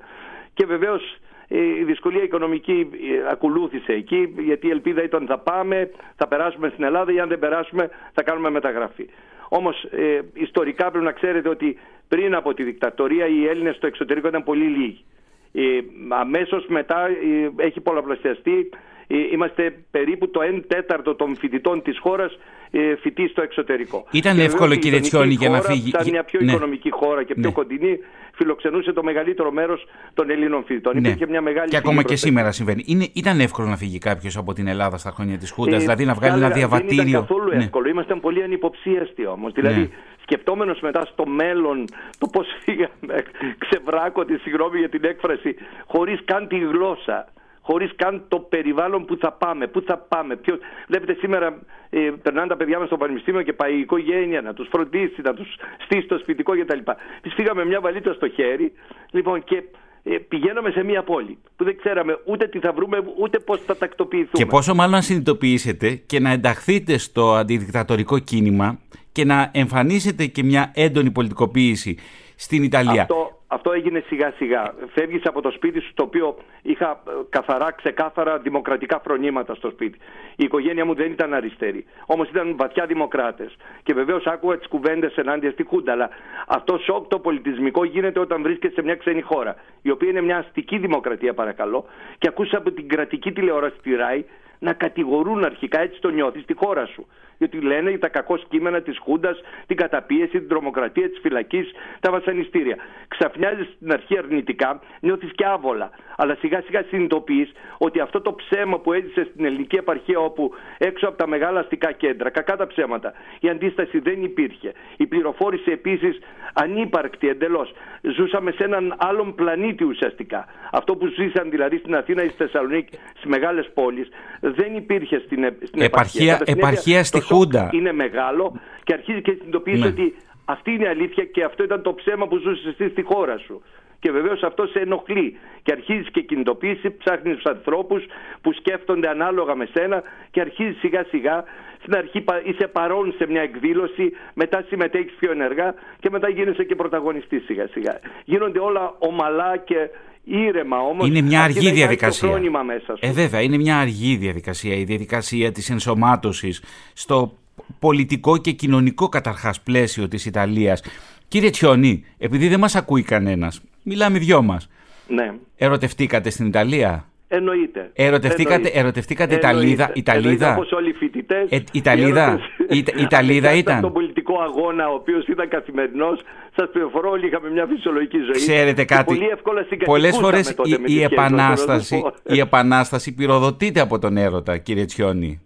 Και 0.54 0.66
βεβαίως 0.66 1.16
ε, 1.48 1.58
η 1.58 1.84
δυσκολία 1.84 2.22
οικονομική 2.22 2.90
ε, 2.92 3.30
ακολούθησε 3.30 3.92
εκεί, 3.92 4.34
γιατί 4.38 4.66
η 4.66 4.70
ελπίδα 4.70 5.02
ήταν 5.02 5.26
θα 5.26 5.38
πάμε, 5.38 5.90
θα 6.16 6.28
περάσουμε 6.28 6.68
στην 6.68 6.84
Ελλάδα 6.84 7.12
ή 7.12 7.20
αν 7.20 7.28
δεν 7.28 7.38
περάσουμε 7.38 7.90
θα 8.12 8.22
κάνουμε 8.22 8.50
μεταγραφή. 8.50 9.08
Όμως 9.48 9.84
ε, 9.90 10.20
ιστορικά 10.34 10.90
πρέπει 10.90 11.04
να 11.04 11.12
ξέρετε 11.12 11.48
ότι 11.48 11.78
πριν 12.08 12.34
από 12.34 12.54
τη 12.54 12.62
δικτατορία 12.62 13.26
οι 13.26 13.46
Έλληνες 13.46 13.76
στο 13.76 13.86
εξωτερικό 13.86 14.28
ήταν 14.28 14.42
πολύ 14.44 14.64
λίγοι. 14.64 15.04
Ε, 15.52 15.80
αμέσως 16.08 16.66
μετά 16.66 17.06
ε, 17.06 17.50
έχει 17.56 17.80
πολλαπλασιαστεί 17.80 18.58
ε, 18.60 18.76
είμαστε 19.06 19.74
περίπου 19.90 20.30
το 20.30 20.40
1 20.56 20.62
τέταρτο 20.66 21.14
των 21.14 21.36
φοιτητών 21.36 21.82
της 21.82 21.98
χώρας 21.98 22.38
ε, 22.70 22.96
φοιτείς 22.96 23.30
στο 23.30 23.42
εξωτερικό. 23.42 24.06
Ήταν 24.10 24.38
εύκολο 24.38 24.74
κύριε 24.74 25.00
Τσιόνι 25.00 25.34
για 25.34 25.48
να 25.48 25.60
φύγει. 25.60 25.88
Ήταν 25.88 26.08
μια 26.10 26.24
πιο 26.24 26.40
ναι. 26.42 26.50
οικονομική 26.52 26.90
χώρα 26.90 27.22
και 27.22 27.34
πιο 27.34 27.48
ναι. 27.48 27.54
κοντινή 27.54 27.98
φιλοξενούσε 28.34 28.92
το 28.92 29.02
μεγαλύτερο 29.02 29.50
μέρος 29.50 29.86
των 30.14 30.30
Ελλήνων 30.30 30.64
φοιτητών. 30.64 30.92
Ναι. 30.92 31.08
Υπήρχε 31.08 31.26
μια 31.26 31.40
μεγάλη 31.40 31.68
και 31.68 31.76
ακόμα 31.76 32.02
και 32.02 32.16
σήμερα 32.16 32.52
συμβαίνει. 32.52 32.84
Είναι, 32.86 33.08
ήταν 33.12 33.40
εύκολο 33.40 33.68
να 33.68 33.76
φύγει 33.76 33.98
κάποιος 33.98 34.36
από 34.36 34.52
την 34.52 34.66
Ελλάδα 34.66 34.96
στα 34.98 35.10
χρόνια 35.10 35.38
της 35.38 35.50
Χούντας, 35.50 35.74
ε, 35.74 35.78
δηλαδή 35.78 36.04
να 36.04 36.14
βγάλει 36.14 36.44
ένα 36.44 36.50
διαβατήριο. 36.50 36.96
Δεν 36.96 37.08
ήταν 37.08 37.20
καθόλου 37.20 37.48
ναι. 37.48 37.64
εύκολο. 37.64 37.88
Ήμασταν 37.88 38.20
πολύ 38.20 38.42
ανυποψίαστοι 38.42 39.26
όμως. 39.26 39.52
Δηλαδή 39.52 39.80
ναι. 39.80 39.88
σκεπτόμενος 40.22 40.80
μετά 40.80 41.04
στο 41.12 41.26
μέλλον 41.26 41.84
το 42.18 42.26
πώς 42.26 42.46
φύγαμε 42.64 43.24
ξεβράκωτη, 43.58 44.38
συγγνώμη 44.38 44.78
για 44.78 44.88
την 44.88 45.04
έκφραση, 45.04 45.54
χωρίς 45.86 46.20
καν 46.24 46.48
τη 46.48 46.58
γλώσσα 46.58 47.28
χωρίς 47.66 47.90
καν 47.96 48.24
το 48.28 48.38
περιβάλλον 48.38 49.04
που 49.04 49.16
θα 49.16 49.32
πάμε. 49.32 49.66
Πού 49.66 49.80
θα 49.80 49.96
πάμε. 49.98 50.36
Ποιος... 50.36 50.58
Βλέπετε 50.88 51.14
σήμερα 51.14 51.58
ε, 51.90 52.10
περνάνε 52.22 52.48
τα 52.48 52.56
παιδιά 52.56 52.78
μας 52.78 52.86
στο 52.86 52.96
πανεπιστήμιο 52.96 53.42
και 53.42 53.52
πάει 53.52 53.74
η 53.76 53.80
οικογένεια 53.80 54.40
να 54.40 54.52
τους 54.54 54.68
φροντίσει, 54.70 55.20
να 55.22 55.34
τους 55.34 55.56
στήσει 55.84 56.06
το 56.06 56.18
σπιτικό 56.18 56.52
κτλ. 56.52 56.78
Της 57.22 57.34
φύγαμε 57.34 57.64
μια 57.64 57.80
βαλίτσα 57.80 58.12
στο 58.14 58.28
χέρι 58.28 58.72
λοιπόν, 59.10 59.44
και 59.44 59.62
ε, 60.02 60.16
πηγαίναμε 60.28 60.70
σε 60.70 60.82
μια 60.82 61.02
πόλη 61.02 61.38
που 61.56 61.64
δεν 61.64 61.76
ξέραμε 61.76 62.18
ούτε 62.24 62.46
τι 62.48 62.58
θα 62.58 62.72
βρούμε 62.72 63.02
ούτε 63.18 63.38
πώς 63.38 63.60
θα 63.60 63.76
τακτοποιηθούμε. 63.76 64.44
Και 64.44 64.46
πόσο 64.46 64.74
μάλλον 64.74 64.92
να 64.92 65.00
συνειδητοποιήσετε 65.00 65.94
και 65.94 66.20
να 66.20 66.30
ενταχθείτε 66.30 66.98
στο 66.98 67.34
αντιδικτατορικό 67.34 68.18
κίνημα 68.18 68.78
και 69.12 69.24
να 69.24 69.50
εμφανίσετε 69.52 70.26
και 70.26 70.42
μια 70.42 70.70
έντονη 70.74 71.10
πολιτικοποίηση 71.10 71.98
στην 72.36 72.62
Ιταλία. 72.62 73.02
Αυτό, 73.02 73.43
αυτό 73.54 73.72
έγινε 73.72 74.02
σιγά 74.06 74.32
σιγά. 74.36 74.74
Φεύγεις 74.94 75.22
από 75.24 75.40
το 75.40 75.50
σπίτι 75.50 75.80
σου, 75.80 75.94
το 75.94 76.02
οποίο 76.02 76.36
είχα 76.62 76.90
ε, 76.90 77.10
καθαρά, 77.28 77.72
ξεκάθαρα 77.72 78.38
δημοκρατικά 78.38 79.00
φρονήματα 79.04 79.54
στο 79.54 79.70
σπίτι. 79.70 79.98
Η 80.36 80.44
οικογένεια 80.44 80.84
μου 80.84 80.94
δεν 80.94 81.10
ήταν 81.10 81.34
αριστερή. 81.34 81.84
Όμως 82.06 82.28
ήταν 82.28 82.56
βαθιά 82.56 82.86
δημοκράτες. 82.86 83.56
Και 83.82 83.94
βεβαίως 83.94 84.26
άκουγα 84.26 84.58
τις 84.58 84.68
κουβέντες 84.68 85.16
ενάντια 85.16 85.50
στη 85.50 85.64
Χούντα. 85.64 85.92
Αλλά 85.92 86.08
αυτό 86.46 86.78
σοκ 86.78 87.08
το 87.08 87.18
πολιτισμικό 87.18 87.84
γίνεται 87.84 88.20
όταν 88.20 88.42
βρίσκεσαι 88.42 88.74
σε 88.74 88.82
μια 88.82 88.94
ξένη 88.94 89.20
χώρα, 89.20 89.56
η 89.82 89.90
οποία 89.90 90.08
είναι 90.08 90.20
μια 90.20 90.38
αστική 90.38 90.78
δημοκρατία, 90.78 91.34
παρακαλώ, 91.34 91.84
και 92.18 92.28
ακούσα 92.28 92.56
από 92.58 92.70
την 92.70 92.88
κρατική 92.88 93.32
τηλεόραση 93.32 93.76
τη 93.82 93.94
ΡΑΗ 93.94 94.24
να 94.58 94.72
κατηγορούν 94.72 95.44
αρχικά, 95.44 95.80
έτσι 95.80 96.00
το 96.00 96.08
νιώθει, 96.08 96.42
τη 96.42 96.54
χώρα 96.54 96.86
σου 96.86 97.06
γιατί 97.38 97.60
λένε 97.60 97.90
για 97.90 97.98
τα 97.98 98.08
κακό 98.08 98.36
κείμενα 98.48 98.82
της 98.82 98.98
Χούντας, 98.98 99.40
την 99.66 99.76
καταπίεση, 99.76 100.30
την 100.30 100.48
τρομοκρατία 100.48 101.08
της 101.08 101.18
φυλακής, 101.22 101.70
τα 102.00 102.10
βασανιστήρια. 102.10 102.76
Ξαφνιάζεις 103.08 103.66
στην 103.76 103.92
αρχή 103.92 104.18
αρνητικά, 104.18 104.80
νιώθεις 105.00 105.30
και 105.34 105.44
άβολα. 105.46 105.90
Αλλά 106.16 106.34
σιγά 106.34 106.62
σιγά 106.66 106.82
συνειδητοποιείς 106.88 107.52
ότι 107.78 108.00
αυτό 108.00 108.20
το 108.20 108.34
ψέμα 108.34 108.78
που 108.78 108.92
έζησε 108.92 109.26
στην 109.32 109.44
ελληνική 109.44 109.76
επαρχία, 109.76 110.18
όπου 110.18 110.52
έξω 110.78 111.08
από 111.08 111.16
τα 111.16 111.26
μεγάλα 111.26 111.60
αστικά 111.60 111.92
κέντρα, 111.92 112.30
κακά 112.30 112.56
τα 112.56 112.66
ψέματα, 112.66 113.12
η 113.40 113.48
αντίσταση 113.48 113.98
δεν 113.98 114.22
υπήρχε. 114.22 114.72
Η 114.96 115.06
πληροφόρηση 115.06 115.70
επίσης 115.70 116.18
ανύπαρκτη 116.54 117.28
εντελώς. 117.28 117.72
Ζούσαμε 118.16 118.50
σε 118.50 118.64
έναν 118.64 118.94
άλλον 118.98 119.34
πλανήτη 119.34 119.84
ουσιαστικά. 119.84 120.46
Αυτό 120.72 120.96
που 120.96 121.06
ζήσαν 121.06 121.50
δηλαδή 121.50 121.78
στην 121.78 121.94
Αθήνα 121.94 122.22
ή 122.24 122.28
στη 122.28 122.36
Θεσσαλονίκη, 122.36 122.98
στις 123.10 123.24
μεγάλες 123.24 123.70
πόλεις, 123.74 124.08
δεν 124.40 124.76
υπήρχε 124.76 125.22
στην, 125.24 125.54
στην 125.66 125.82
επαρχία. 125.82 126.40
Επαρχία 126.44 127.04
στη 127.04 127.20
Χούντα. 127.24 127.68
Είναι 127.72 127.92
μεγάλο 127.92 128.60
και 128.84 128.92
αρχίζει 128.92 129.22
και 129.22 129.30
συνειδητοποιείς 129.30 129.80
ναι. 129.80 129.86
ότι 129.86 130.14
αυτή 130.44 130.70
είναι 130.70 130.84
η 130.84 130.88
αλήθεια 130.88 131.24
και 131.24 131.44
αυτό 131.44 131.62
ήταν 131.64 131.82
το 131.82 131.94
ψέμα 131.94 132.26
που 132.26 132.36
ζούσε 132.36 132.68
εσύ 132.68 132.88
στη 132.88 133.02
χώρα 133.02 133.38
σου. 133.38 133.62
Και 133.98 134.10
βεβαίως 134.10 134.42
αυτό 134.42 134.66
σε 134.66 134.78
ενοχλεί. 134.78 135.38
Και 135.62 135.72
αρχίζεις 135.72 136.10
και 136.10 136.20
κινητοποίηση, 136.20 136.96
ψάχνεις 136.96 137.34
τους 137.34 137.44
ανθρώπους 137.44 138.04
που 138.40 138.52
σκέφτονται 138.52 139.08
ανάλογα 139.08 139.54
με 139.54 139.68
σένα 139.72 140.02
και 140.30 140.40
αρχίζεις 140.40 140.78
σιγά 140.78 141.04
σιγά. 141.04 141.44
Στην 141.80 141.96
αρχή 141.96 142.24
είσαι 142.44 142.66
παρόν 142.66 143.14
σε 143.16 143.26
μια 143.26 143.42
εκδήλωση, 143.42 144.12
μετά 144.34 144.64
συμμετέχεις 144.68 145.14
πιο 145.18 145.30
ενεργά 145.30 145.74
και 146.00 146.10
μετά 146.10 146.28
γίνεσαι 146.28 146.64
και 146.64 146.74
πρωταγωνιστής 146.74 147.44
σιγά 147.44 147.66
σιγά. 147.66 148.00
Γίνονται 148.24 148.58
όλα 148.58 148.94
ομαλά 148.98 149.56
και 149.56 149.90
ήρεμα 150.24 150.78
όμως. 150.78 151.08
Είναι 151.08 151.20
μια 151.20 151.42
αργή 151.42 151.70
διαδικασία. 151.70 152.40
Μέσα 152.64 152.94
Ε, 153.00 153.12
βέβαια, 153.12 153.40
είναι 153.40 153.56
μια 153.56 153.78
αργή 153.78 154.16
διαδικασία. 154.16 154.74
Η 154.76 154.84
διαδικασία 154.84 155.52
της 155.52 155.70
ενσωμάτωσης 155.70 156.62
στο 156.92 157.38
πολιτικό 157.78 158.36
και 158.36 158.50
κοινωνικό 158.50 159.08
καταρχάς 159.08 159.60
πλαίσιο 159.60 160.08
της 160.08 160.26
Ιταλίας. 160.26 160.82
Κύριε 161.28 161.50
Τσιόνι, 161.50 162.04
επειδή 162.18 162.48
δεν 162.48 162.60
μας 162.60 162.74
ακούει 162.74 163.02
κανένας, 163.02 163.60
μιλάμε 163.82 164.18
δυο 164.18 164.42
μας. 164.42 164.68
Ναι. 165.08 165.32
Ερωτευτήκατε 165.56 166.30
στην 166.30 166.46
Ιταλία; 166.46 167.08
Εννοείται. 167.36 167.90
Ερωτευτήκατε, 167.92 168.54
Εννοείται. 168.54 168.78
ερωτευτήκατε 168.78 169.34
Ιταλίδα. 169.34 169.90
Ιταλίδα; 169.94 170.52
Όπως 170.52 170.72
όλοι 170.72 170.88
οι 170.88 170.92
φοιτητές. 170.92 171.46
Ε, 171.50 171.58
Ιταλίδα. 171.72 172.40
Ιταλίδα 173.06 173.52
ήταν. 173.52 173.78
Στον 173.78 173.92
πολιτικό 173.92 174.40
αγώνα, 174.40 174.88
ο 174.90 174.94
οποίος 174.94 175.26
ήταν 175.26 175.48
καθημερινός, 175.48 176.20
σας 176.56 176.68
πληροφορώ, 176.72 177.10
όλοι 177.10 177.26
είχαμε 177.26 177.50
μια 177.50 177.66
φυσιολογική 177.66 178.18
ζωή. 178.18 178.30
Ξέρετε 178.30 178.84
κάτι. 178.84 179.04
Πολύ 179.04 179.28
εύκολα 179.32 179.66
Πολλές 179.84 180.16
φορές 180.16 180.50
η, 180.50 180.76
η, 180.84 181.02
επανάσταση, 181.02 182.02
η 182.26 182.38
επανάσταση 182.38 183.14
πυροδοτείται 183.14 183.80
από 183.80 183.98
τον 183.98 184.16
έρωτα, 184.16 184.58
κύριε 184.58 184.84
Τσιόνι. 184.84 185.40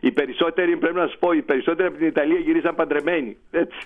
Οι 0.00 0.10
περισσότεροι, 0.10 0.76
πρέπει 0.76 0.94
να 0.94 1.08
σα 1.08 1.16
πω, 1.16 1.32
οι 1.32 1.42
περισσότεροι 1.42 1.88
από 1.88 1.98
την 1.98 2.06
Ιταλία 2.06 2.38
γυρίσαν 2.38 2.74
παντρεμένοι. 2.74 3.36
Έτσι. 3.50 3.76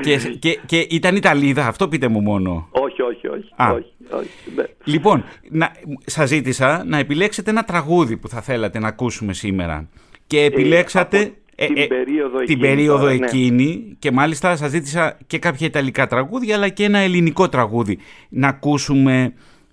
Και, 0.00 0.16
και, 0.38 0.58
και 0.66 0.86
ήταν 0.90 1.16
Ιταλίδα, 1.16 1.66
αυτό 1.66 1.88
πείτε 1.88 2.08
μου 2.08 2.20
μόνο. 2.20 2.68
Όχι, 2.70 3.02
όχι, 3.02 3.28
όχι. 3.28 3.48
όχι, 3.58 3.92
όχι 4.10 4.30
ναι. 4.56 4.64
Λοιπόν, 4.84 5.24
να, 5.50 5.72
σας 6.04 6.28
ζήτησα 6.28 6.84
να 6.86 6.98
επιλέξετε 6.98 7.50
ένα 7.50 7.64
τραγούδι 7.64 8.16
που 8.16 8.28
θα 8.28 8.40
θέλατε 8.40 8.78
να 8.78 8.88
ακούσουμε 8.88 9.32
σήμερα. 9.32 9.88
Και 10.26 10.40
ε, 10.40 10.44
επιλέξατε... 10.44 11.32
Ε, 11.54 11.66
την 11.66 11.88
περίοδο, 11.88 12.38
την 12.38 12.42
εκείνη, 12.42 12.60
περίοδο 12.60 13.06
ναι. 13.06 13.12
εκείνη 13.12 13.96
και 13.98 14.10
μάλιστα 14.10 14.56
σας 14.56 14.70
ζήτησα 14.70 15.18
και 15.26 15.38
κάποια 15.38 15.66
ιταλικά 15.66 16.06
τραγούδια 16.06 16.56
αλλά 16.56 16.68
και 16.68 16.84
ένα 16.84 16.98
ελληνικό 16.98 17.48
τραγούδι. 17.48 17.98
Να 18.28 18.48
ακούσουμε 18.48 19.32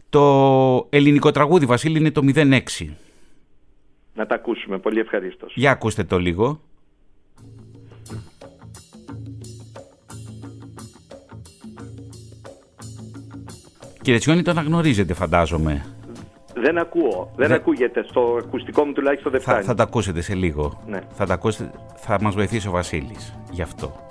το 0.10 0.88
ελληνικό 0.90 1.32
τραγούδι, 1.32 1.66
Βασίλη, 1.66 1.98
είναι 1.98 2.12
το 2.12 2.22
06 2.36 2.60
να 4.18 4.26
τα 4.26 4.36
ακούσουμε. 4.36 4.78
Πολύ 4.78 5.00
ευχαρίστως. 5.00 5.54
Για 5.56 5.72
ακούστε 5.72 6.04
το 6.04 6.20
λίγο. 6.20 6.62
Κύριε 14.02 14.20
Τσιόνι, 14.20 14.42
το 14.42 14.52
αναγνωρίζετε 14.52 15.14
φαντάζομαι. 15.14 15.86
Δεν 16.54 16.78
ακούω. 16.78 17.32
Δεν, 17.36 17.52
ακούγεται. 17.52 18.04
Στο 18.04 18.40
ακουστικό 18.46 18.86
μου 18.86 18.94
τουλάχιστον 18.94 19.32
δεν 19.32 19.42
φτάνει. 19.42 19.60
Θα, 19.60 19.66
θα 19.66 19.74
το 19.74 19.84
ακούσετε 19.84 20.22
σε 20.22 20.36
λίγο. 20.36 20.84
Ναι. 20.88 21.00
Θα, 21.12 21.26
τα 21.26 21.34
ακούσετε, 21.34 21.72
θα 21.96 22.18
μας 22.22 22.36
βοηθήσει 22.36 22.68
ο 22.68 22.72
Βασίλης 22.72 23.40
γι' 23.52 23.62
αυτό. 23.62 24.06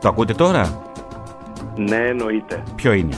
Το 0.00 0.08
ακούτε 0.08 0.32
τώρα; 0.34 0.82
Ναι, 1.76 1.96
εννοείται. 1.96 2.62
Ποιο 2.76 2.92
είναι; 2.92 3.16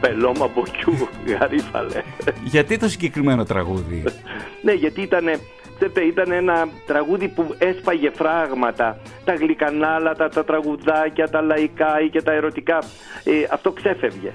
Πελώμα 0.00 0.50
Μποκιού, 0.54 1.08
γαρίφαλε. 1.38 2.02
Γιατί 2.44 2.78
το 2.78 2.88
συγκεκριμένο 2.88 3.44
τραγούδι; 3.44 4.04
ναι, 4.62 4.72
γιατί 4.72 5.02
ήταν 5.02 5.24
Ξέρετε, 5.78 6.00
ήταν 6.00 6.30
ένα 6.30 6.68
τραγούδι 6.86 7.28
που 7.28 7.54
έσπαγε 7.58 8.10
φράγματα. 8.10 8.98
Τα 9.24 9.34
γλυκανάλατα, 9.34 10.28
τα 10.28 10.44
τραγουδάκια, 10.44 11.28
τα 11.28 11.40
λαϊκά 11.40 12.00
ή 12.00 12.08
και 12.08 12.22
τα 12.22 12.32
ερωτικά. 12.32 12.78
Ε, 13.24 13.32
αυτό 13.50 13.72
ξέφευγε. 13.72 14.32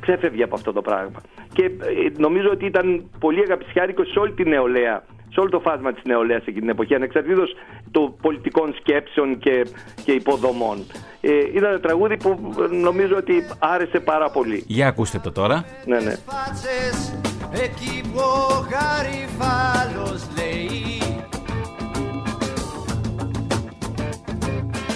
Ξέφευγε 0.00 0.42
από 0.42 0.54
αυτό 0.54 0.72
το 0.72 0.82
πράγμα. 0.82 1.20
Και 1.52 1.64
ε, 1.64 1.70
νομίζω 2.16 2.50
ότι 2.50 2.66
ήταν 2.66 3.10
πολύ 3.18 3.40
αγαπησιάρικο 3.40 4.04
σε 4.04 4.18
όλη 4.18 4.32
τη 4.32 4.44
νεολαία 4.44 5.02
σε 5.34 5.40
όλο 5.40 5.48
το 5.48 5.60
φάσμα 5.60 5.92
της 5.92 6.02
νεολαίας 6.04 6.40
εκείνη 6.40 6.60
την 6.60 6.68
εποχή, 6.68 6.94
ανεξαρτήτως 6.94 7.56
των 7.90 8.16
πολιτικών 8.20 8.74
σκέψεων 8.80 9.38
και, 9.38 9.66
και 10.04 10.12
υποδομών. 10.12 10.86
Ε, 11.20 11.30
ήταν 11.54 11.70
ένα 11.70 11.80
τραγούδι 11.80 12.16
που 12.16 12.54
νομίζω 12.70 13.16
ότι 13.16 13.46
άρεσε 13.58 14.00
πάρα 14.00 14.30
πολύ. 14.30 14.64
Για 14.66 14.86
ακούστε 14.86 15.18
το 15.18 15.32
τώρα. 15.32 15.64
Ναι, 15.86 16.00
ναι. 16.00 16.14
Εκεί 17.52 18.00
που 18.12 18.18
ο 18.18 18.66
Γαριφάλος 18.72 20.22
λέει 20.36 20.98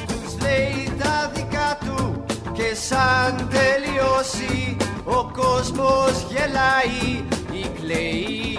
Τους 0.06 0.42
λέει 0.42 0.98
τα 0.98 1.30
δικά 1.34 1.78
του 1.84 2.24
και 2.52 2.74
σαν 2.74 3.48
τελειώσει 3.50 4.76
ο 5.04 5.30
κόσμος 5.32 6.26
γελάει 6.30 7.24
ή 7.52 7.66
κλαίει 7.80 8.58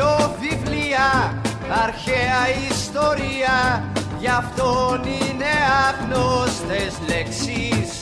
Σχολείο, 0.00 0.36
βιβλία, 0.40 1.40
αρχαία 1.84 2.42
ιστορία. 2.70 3.84
Γι' 4.18 4.28
αυτόν 4.28 5.00
είναι 5.04 5.52
άγνωστες 5.88 6.92
λέξεις. 7.08 8.00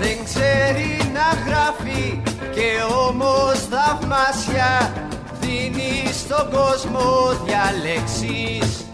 Δεν 0.00 0.24
ξέρει 0.24 1.10
να 1.12 1.50
γράφει 1.50 2.22
και 2.54 2.68
όμως 3.06 3.68
θαυμάσια 3.70 4.92
δίνει 5.40 6.12
στον 6.12 6.50
κόσμο 6.50 7.32
διαλέξεις 7.44 8.91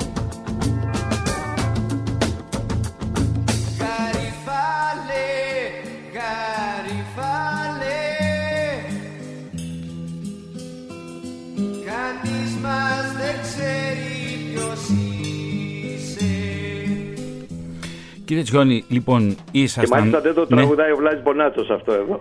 Κύριε 18.29 18.43
Τσιόνι, 18.43 18.85
λοιπόν, 18.89 19.37
Και 19.51 19.61
ήσασταν. 19.61 19.99
μάλιστα 19.99 20.21
δεν 20.21 20.35
το 20.35 20.41
Ναι. 20.41 20.47
τραγουδάει 20.47 20.93
ο 20.93 20.97
Βλάζης 20.97 21.23
Μπονάτσος 21.23 21.71
αυτό 21.71 21.93
εδώ. 21.93 22.19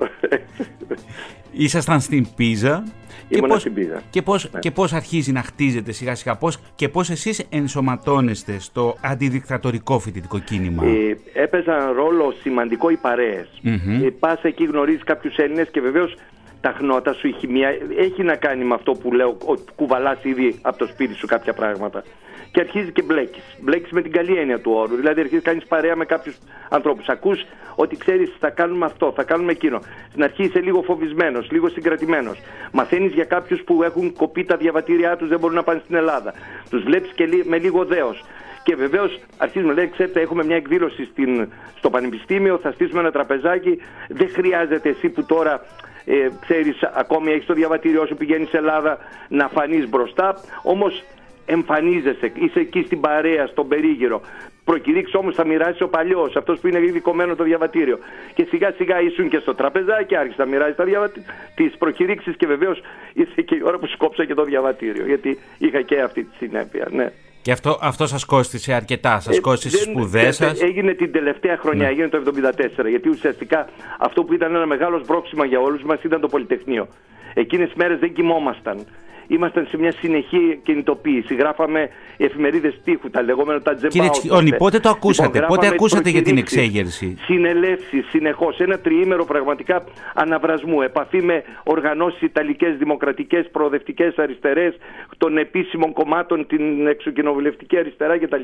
Ήσασταν 1.65 1.99
στην 1.99 2.27
Πίζα. 2.35 2.83
Ήμουνα 3.29 3.47
πώς, 3.47 3.61
στην 3.61 3.73
Πίζα. 3.73 4.01
Και 4.09 4.21
πώς, 4.21 4.49
και 4.59 4.71
πώς 4.71 4.93
αρχίζει 4.93 5.31
να 5.31 5.41
χτίζεται 5.41 5.91
σιγά 5.91 6.15
σιγά 6.15 6.35
πώς, 6.35 6.57
και 6.75 6.89
πώς 6.89 7.09
εσείς 7.09 7.45
ενσωματώνεστε 7.49 8.59
στο 8.59 8.97
αντιδικτατορικό 9.03 9.99
φοιτητικό 9.99 10.39
κίνημα; 10.39 10.83
Ε, 10.85 11.17
έπαιζαν 11.41 11.91
ρόλο 11.95 12.33
σημαντικό 12.41 12.89
οι 12.89 12.97
παρέες. 12.97 13.47
Μμμ. 13.61 14.03
Ε, 14.05 14.09
πας 14.19 14.43
εκεί 14.43 14.63
γνωρίζεις 14.65 15.03
κάποιους 15.03 15.35
Έλληνες 15.35 15.69
και 15.71 15.81
βεβαίως 15.81 16.15
τα 16.61 16.75
χνότα 16.77 17.13
σου, 17.13 17.27
η 17.27 17.35
χημεία 17.39 17.69
έχει 17.97 18.23
να 18.23 18.35
κάνει 18.35 18.63
με 18.63 18.73
αυτό 18.73 18.91
που 18.91 19.13
λέω 19.13 19.37
ότι 19.45 19.61
κουβαλάς 19.75 20.23
ήδη 20.23 20.59
από 20.61 20.77
το 20.77 20.85
σπίτι 20.87 21.13
σου 21.13 21.27
κάποια 21.27 21.53
πράγματα. 21.53 22.03
Και 22.51 22.59
αρχίζει 22.59 22.91
και 22.91 23.01
μπλέκεις. 23.01 23.43
Μπλέκεις 23.61 23.91
με 23.91 24.01
την 24.01 24.11
καλή 24.11 24.37
έννοια 24.37 24.59
του 24.59 24.71
όρου. 24.71 24.95
Δηλαδή 24.95 25.19
αρχίζει 25.21 25.41
κάνεις 25.41 25.65
παρέα 25.65 25.95
με 25.95 26.05
κάποιους 26.05 26.37
ανθρώπους. 26.69 27.07
Ακούς 27.07 27.45
ότι 27.75 27.97
ξέρεις 27.97 28.33
θα 28.39 28.49
κάνουμε 28.49 28.85
αυτό, 28.85 29.13
θα 29.15 29.23
κάνουμε 29.23 29.51
εκείνο. 29.51 29.79
Στην 30.09 30.23
αρχή 30.23 30.43
είσαι 30.43 30.59
λίγο 30.59 30.81
φοβισμένος, 30.81 31.51
λίγο 31.51 31.69
συγκρατημένος. 31.69 32.39
Μαθαίνεις 32.71 33.13
για 33.13 33.23
κάποιους 33.23 33.61
που 33.61 33.83
έχουν 33.83 34.13
κοπεί 34.13 34.43
τα 34.43 34.57
διαβατήριά 34.57 35.15
τους, 35.17 35.27
δεν 35.27 35.39
μπορούν 35.39 35.55
να 35.55 35.63
πάνε 35.63 35.81
στην 35.83 35.95
Ελλάδα. 35.95 36.33
Τους 36.69 36.83
βλέπεις 36.83 37.11
και 37.11 37.25
λι- 37.25 37.45
με 37.45 37.57
λίγο 37.57 37.85
δέος. 37.85 38.23
Και 38.63 38.75
βεβαίως 38.75 39.19
αρχίζουμε, 39.37 39.73
λέει, 39.73 39.89
ξέρετε, 39.89 40.21
έχουμε 40.21 40.43
μια 40.43 40.55
εκδήλωση 40.55 41.05
στην, 41.05 41.49
στο 41.77 41.89
Πανεπιστήμιο, 41.89 42.57
θα 42.57 42.71
στήσουμε 42.71 42.99
ένα 42.99 43.11
τραπεζάκι. 43.11 43.81
Δεν 44.07 44.29
χρειάζεται 44.29 44.89
εσύ 44.89 45.09
που 45.09 45.25
τώρα 45.25 45.65
ε, 46.05 46.27
ξέρεις, 46.41 46.83
ακόμη 46.93 47.31
έχεις 47.31 47.45
το 47.45 47.53
διαβατήριό 47.53 48.05
σου, 48.05 48.15
πηγαίνεις 48.15 48.49
σε 48.49 48.57
Ελλάδα 48.57 48.97
να 49.27 49.47
φανείς 49.47 49.89
μπροστά. 49.89 50.35
Όμως 50.63 51.03
εμφανίζεσαι, 51.51 52.31
είσαι 52.35 52.59
εκεί 52.59 52.81
στην 52.85 52.99
παρέα, 52.99 53.47
στον 53.47 53.67
περίγυρο. 53.67 54.21
Προκηρύξεις 54.63 55.15
όμως 55.15 55.35
θα 55.35 55.45
μοιράσει 55.45 55.83
ο 55.83 55.87
παλιός, 55.87 56.35
αυτός 56.35 56.59
που 56.59 56.67
είναι 56.67 56.79
ήδη 56.79 56.99
κομμένο 56.99 57.35
το 57.35 57.43
διαβατήριο. 57.43 57.99
Και 58.33 58.45
σιγά 58.49 58.71
σιγά 58.77 59.01
ήσουν 59.01 59.29
και 59.29 59.37
στο 59.37 59.55
τραπεζάκι, 59.55 60.15
άρχισε 60.15 60.41
να 60.41 60.45
μοιράζει 60.47 60.75
διαβατη... 60.83 61.21
τις 61.55 61.77
προκηρύξεις 61.77 62.35
και 62.37 62.47
βεβαίως 62.47 62.81
ήρθε 63.13 63.41
και 63.41 63.55
η 63.55 63.61
ώρα 63.63 63.77
που 63.77 63.87
σκόψα 63.87 64.25
και 64.25 64.33
το 64.33 64.43
διαβατήριο. 64.43 65.05
Γιατί 65.05 65.37
είχα 65.57 65.81
και 65.81 66.01
αυτή 66.01 66.23
τη 66.23 66.35
συνέπεια. 66.37 66.87
Ναι. 66.91 67.11
Και 67.41 67.51
αυτό, 67.51 67.77
αυτό 67.81 68.07
σας 68.07 68.25
κόστησε 68.25 68.73
αρκετά, 68.73 69.19
σας 69.19 69.37
Ε, 69.37 69.41
κόστησε 69.41 69.75
στις 69.75 69.85
δεν- 69.85 69.93
σπουδές 69.95 70.37
δεν- 70.37 70.49
σας; 70.49 70.61
Ναι. 70.61 70.67
Έγινε 70.67 70.93
την 70.93 71.11
τελευταία 71.11 71.57
χρονιά, 71.57 71.87
έγινε 71.87 72.07
το 72.07 72.17
1974. 72.17 72.89
Γιατί 72.89 73.09
ουσιαστικά 73.09 73.67
αυτό 73.99 74.23
που 74.23 74.33
ήταν 74.33 74.55
ένα 74.55 74.65
μεγάλο 74.65 74.99
σπρώξιμα 75.03 75.45
για 75.45 75.59
όλους 75.59 75.83
μας 75.83 76.03
ήταν 76.03 76.21
το 76.21 76.27
Πολυτεχνείο. 76.27 76.87
Εκείνες 77.33 77.69
τι 77.69 77.77
μέρες 77.77 77.99
δεν 77.99 78.13
κοιμόμασταν. 78.13 78.85
Ήμασταν 79.27 79.67
σε 79.69 79.77
μια 79.77 79.91
συνεχή 79.91 80.59
κινητοποίηση. 80.63 81.35
Γράφαμε 81.35 81.89
εφημερίδες 82.17 82.79
τείχου, 82.83 83.09
τα 83.09 83.21
λεγόμενα 83.21 83.61
τα 83.61 83.75
τζεμπάου. 83.75 83.89
Κύριε 83.89 84.09
Τσιόνι, 84.09 84.55
πότε 84.55 84.79
το 84.79 84.89
ακούσατε, 84.89 85.37
γράφαμε 85.37 85.55
πότε 85.55 85.67
ακούσατε 85.67 86.09
για 86.09 86.21
την 86.21 86.33
προκηρύξεις, 86.33 86.57
εξέγερση; 86.57 87.17
Συνελεύσεις 87.25 88.05
συνεχώς. 88.09 88.59
Ένα 88.59 88.79
τριήμερο 88.79 89.25
πραγματικά 89.25 89.83
αναβρασμού. 90.13 90.81
Επαφή 90.81 91.21
με 91.21 91.43
οργανώσεις 91.63 92.21
Ιταλικές, 92.21 92.77
Δημοκρατικές, 92.77 93.49
Προοδευτικές, 93.51 94.17
Αριστερές, 94.17 94.75
των 95.17 95.37
επίσημων 95.37 95.93
κομμάτων, 95.93 96.47
την 96.47 96.87
εξοκοινοβουλευτική 96.87 97.77
αριστερά 97.77 98.17
κτλ. 98.17 98.43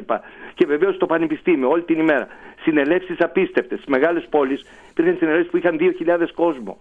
Και 0.54 0.66
βεβαίως 0.66 0.98
το 0.98 1.06
Πανεπιστήμιο, 1.06 1.70
όλη 1.70 1.82
την 1.82 2.00
ημέρα. 2.00 2.28
Συνελεύσεις 2.62 3.22
απίστευτες. 3.22 3.80
Στι 3.80 3.92
μεγάλες 3.92 4.28
πόλεις 4.30 4.66
υπήρχαν 4.90 5.16
συνελεύσεις 5.20 5.50
που 5.52 5.58
είχαν 5.58 5.78
2.000 5.78 6.32
κόσμο. 6.34 6.78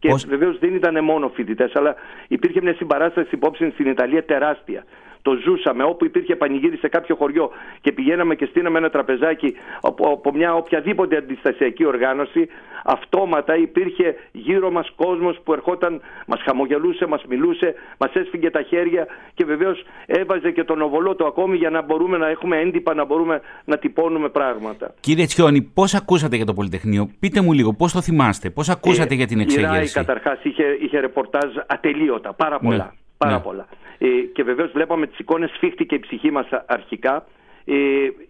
Και 0.00 0.08
Πώς- 0.08 0.26
βεβαίως 0.26 0.58
δεν 0.58 0.74
ήταν 0.74 1.04
μόνο 1.04 1.28
φοιτητές, 1.28 1.74
αλλά 1.74 1.94
υπήρχε 2.28 2.60
μια 2.62 2.74
συμπαράσταση 2.74 3.28
υπόψη 3.32 3.70
στην 3.70 3.86
Ιταλία 3.86 4.24
τεράστια. 4.24 4.84
Το 5.22 5.32
ζούσαμε 5.44 5.84
όπου 5.84 6.04
υπήρχε 6.04 6.36
πανηγύρι 6.36 6.76
σε 6.76 6.88
κάποιο 6.88 7.14
χωριό 7.16 7.50
και 7.80 7.92
πηγαίναμε 7.92 8.34
και 8.34 8.44
στείναμε 8.44 8.78
ένα 8.78 8.90
τραπεζάκι 8.90 9.54
από, 9.80 10.10
από 10.12 10.32
μια 10.32 10.54
οποιαδήποτε 10.54 11.16
αντιστασιακή 11.16 11.84
οργάνωση. 11.84 12.48
Αυτόματα 12.84 13.56
υπήρχε 13.56 14.14
γύρω 14.32 14.70
μας 14.70 14.92
κόσμος 14.96 15.40
που 15.44 15.52
ερχόταν, 15.52 16.00
μας 16.26 16.40
χαμογελούσε, 16.42 17.06
μας 17.06 17.22
μιλούσε, 17.28 17.74
μας 17.98 18.12
έσφυγε 18.14 18.50
τα 18.50 18.62
χέρια 18.62 19.06
και 19.34 19.44
βεβαίως 19.44 19.84
έβαζε 20.06 20.50
και 20.50 20.64
τον 20.64 20.80
οβολό 20.82 21.14
του 21.14 21.26
ακόμη 21.26 21.56
για 21.56 21.70
να 21.70 21.82
μπορούμε 21.82 22.16
να 22.16 22.28
έχουμε 22.28 22.60
έντυπα, 22.60 22.94
να 22.94 23.04
μπορούμε 23.04 23.40
να 23.64 23.78
τυπώνουμε 23.78 24.28
πράγματα. 24.28 24.94
Κύριε 25.00 25.24
Τσιόνι, 25.26 25.62
πώς 25.62 25.94
ακούσατε 25.94 26.36
για 26.36 26.44
το 26.44 26.54
Πολυτεχνείο, 26.54 27.10
πείτε 27.20 27.40
μου 27.40 27.52
λίγο, 27.52 27.72
πώς 27.72 27.92
το 27.92 28.00
θυμάστε, 28.00 28.50
πώς 28.50 28.68
ακούσατε 28.68 29.14
Ε, 29.14 29.16
για 29.16 29.26
την 29.26 29.38
Η 29.40 29.44
ΡΑΗ 29.44 29.54
εξέγερση; 29.62 29.94
καταρχάς 29.94 30.38
είχε, 30.42 30.64
είχε 30.80 31.00
ρεπορτάζ 31.00 31.50
ατελείωτα, 31.66 32.32
πάρα 32.32 32.58
πολλά. 32.58 32.84
Ναι, 32.84 32.98
Πάρα 33.18 33.34
ναι. 33.34 33.40
πολλά. 33.40 33.66
Ε, 34.02 34.06
και 34.32 34.42
βεβαίως 34.42 34.70
βλέπαμε 34.72 35.06
τις 35.06 35.18
εικόνες, 35.18 35.50
σφίχτηκε 35.50 35.94
η 35.94 35.98
ψυχή 35.98 36.30
μας 36.30 36.52
α- 36.52 36.64
αρχικά. 36.68 37.26
Ε, 37.64 37.74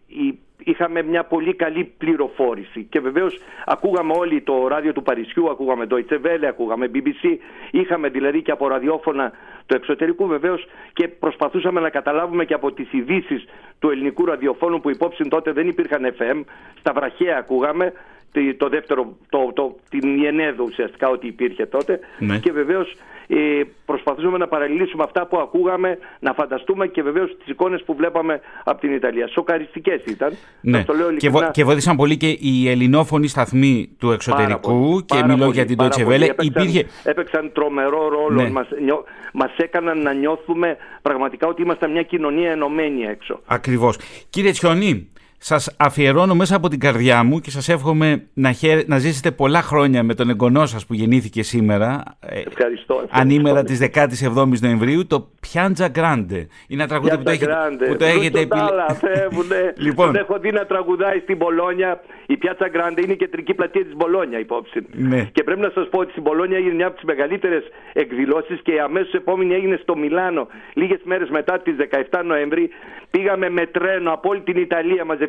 η- 0.06 0.38
είχαμε 0.64 1.02
μια 1.02 1.24
πολύ 1.24 1.54
καλή 1.54 1.84
πληροφόρηση 1.98 2.86
και 2.90 3.00
βεβαίως 3.00 3.38
ακούγαμε 3.66 4.12
όλοι 4.16 4.40
το 4.40 4.66
ράδιο 4.68 4.92
του 4.92 5.02
Παρισιού, 5.02 5.50
ακούγαμε 5.50 5.86
το 5.86 5.96
Welle, 6.10 6.44
ακούγαμε 6.48 6.90
BBC, 6.94 7.36
είχαμε 7.70 8.08
δηλαδή 8.08 8.42
και 8.42 8.50
από 8.50 8.68
ραδιόφωνα 8.68 9.32
του 9.66 9.74
εξωτερικού 9.74 10.26
βεβαίως 10.26 10.66
και 10.92 11.08
προσπαθούσαμε 11.08 11.80
να 11.80 11.90
καταλάβουμε 11.90 12.44
και 12.44 12.54
από 12.54 12.72
τις 12.72 12.92
ειδήσει 12.92 13.44
του 13.78 13.90
ελληνικού 13.90 14.24
ραδιοφώνου 14.24 14.80
που 14.80 14.90
υπόψη 14.90 15.24
τότε 15.28 15.52
δεν 15.52 15.68
υπήρχαν 15.68 16.14
FM, 16.18 16.40
στα 16.78 16.92
βραχαία 16.92 17.36
ακούγαμε 17.38 17.92
τη- 18.32 18.54
το 18.54 18.68
δεύτερο, 18.68 19.16
το, 19.28 19.50
το, 19.54 19.76
την 19.90 20.18
Ιενέδο 20.22 20.64
ουσιαστικά 20.64 21.08
ότι 21.08 21.26
υπήρχε 21.26 21.66
τότε 21.66 22.00
Ναι. 22.18 22.38
και 22.38 22.52
βεβαίως 22.52 22.94
ε, 23.32 23.62
προσπαθούσαμε 23.86 24.38
να 24.38 24.48
παραλληλήσουμε 24.48 25.02
αυτά 25.02 25.26
που 25.26 25.38
ακούγαμε, 25.38 25.98
να 26.20 26.32
φανταστούμε 26.32 26.86
και 26.86 27.02
βεβαίως 27.02 27.36
τις 27.38 27.46
εικόνες 27.46 27.82
που 27.82 27.94
βλέπαμε 27.94 28.40
από 28.64 28.80
την 28.80 28.92
Ιταλία. 28.92 29.28
Σοκαριστικές 29.28 30.02
ήταν. 30.06 30.32
Ναι. 30.60 30.76
Σας 30.76 30.86
το 30.86 30.92
λέω 30.92 31.06
και, 31.06 31.10
ειλικρινά. 31.10 31.38
βο- 31.44 31.50
και 31.50 31.64
βοήθησαν 31.64 31.96
πολύ 31.96 32.16
και 32.16 32.36
οι 32.40 32.68
ελληνόφωνοι 32.68 33.28
σταθμοί 33.28 33.88
του 33.98 34.10
εξωτερικού 34.10 34.60
πολύ, 34.88 35.04
και 35.04 35.14
πάρα 35.14 35.26
μιλώ 35.26 35.38
πολύ, 35.44 35.52
για 35.56 35.64
την 35.64 35.76
πάρα 35.76 35.88
Deutsche 35.92 36.04
πολύ. 36.04 36.16
Welle. 36.16 36.28
Έπαιξαν, 36.28 36.46
Υπήρχε, 36.46 36.86
έπαιξαν 37.04 37.52
τρομερό 37.52 38.08
ρόλο. 38.08 38.42
Ναι. 38.42 38.50
Μας, 38.50 38.66
νιώ- 38.82 39.04
μας 39.32 39.50
έκαναν 39.56 40.02
να 40.02 40.12
νιώθουμε 40.12 40.76
πραγματικά 41.02 41.46
ότι 41.46 41.62
ήμασταν 41.62 41.90
μια 41.90 42.02
κοινωνία 42.02 42.50
ενωμένη 42.50 43.02
έξω. 43.02 43.40
Ακριβώς. 43.46 43.98
Κύριε 44.30 44.50
Τσιονί, 44.50 45.10
Σας 45.42 45.76
αφιερώνω 45.78 46.34
μέσα 46.34 46.56
από 46.56 46.68
την 46.68 46.80
καρδιά 46.80 47.24
μου 47.24 47.38
και 47.38 47.50
σας 47.50 47.68
εύχομαι 47.68 48.26
να, 48.34 48.52
χαίρε, 48.52 48.82
να 48.86 48.98
ζήσετε 48.98 49.30
πολλά 49.30 49.62
χρόνια 49.62 50.02
με 50.02 50.14
τον 50.14 50.30
εγγονό 50.30 50.66
σας 50.66 50.86
που 50.86 50.94
γεννήθηκε 50.94 51.42
σήμερα. 51.42 52.02
Ε, 52.20 52.38
ευχαριστώ. 52.38 52.94
ευχαριστώ. 52.94 53.06
Ανήμερα 53.10 53.62
της 53.62 53.78
17ης 53.94 54.60
Νοεμβρίου, 54.60 55.06
το 55.06 55.30
Πιάντζα 55.40 55.88
Γκράντε. 55.88 56.46
Είναι 56.68 56.82
ένα 56.82 56.86
τραγούδι 56.86 57.16
που 57.16 57.22
το, 57.22 57.30
έχετε, 57.30 57.86
που 57.88 57.96
το 57.96 58.04
έχετε 58.04 58.48
λοιπόν. 59.86 60.16
έχω 60.16 60.38
δει 60.38 60.50
να 60.52 60.66
τραγουδάει 60.66 61.18
στην 61.18 61.36
Μπολόνια. 61.36 62.00
Η 62.26 62.36
Πιάτσα 62.36 62.68
Γκράντε 62.68 63.00
είναι 63.00 63.12
η 63.12 63.16
κεντρική 63.16 63.54
πλατεία 63.54 63.84
της 63.84 63.94
Μπολόνια 63.96 64.38
υπόψη. 64.38 64.86
Ναι. 64.92 65.28
Και 65.32 65.42
πρέπει 65.42 65.60
να 65.60 65.70
σας 65.74 65.88
πω 65.88 65.98
ότι 65.98 66.10
στην 66.10 66.22
Μπολόνια 66.22 66.56
έγινε 66.56 66.74
μια 66.74 66.86
από 66.86 66.94
τις 66.94 67.04
μεγαλύτερες 67.04 67.62
εκδηλώσεις 67.92 68.60
και 68.62 68.72
η 68.72 68.78
αμέσως 68.78 69.12
επόμενη 69.12 69.54
έγινε 69.54 69.78
στο 69.82 69.96
Μιλάνο. 69.96 70.48
Λίγες 70.74 71.00
μέρες 71.04 71.28
μετά 71.28 71.58
τις 71.58 71.74
17 72.10 72.20
Νοεμβρίου 72.24 72.68
πήγαμε 73.10 73.50
με 73.50 73.66
τρένο 73.66 74.12
από 74.12 74.28
όλη 74.28 74.40
την 74.40 74.56
Ιταλία 74.56 75.04
μαζευτήκαμε 75.04 75.28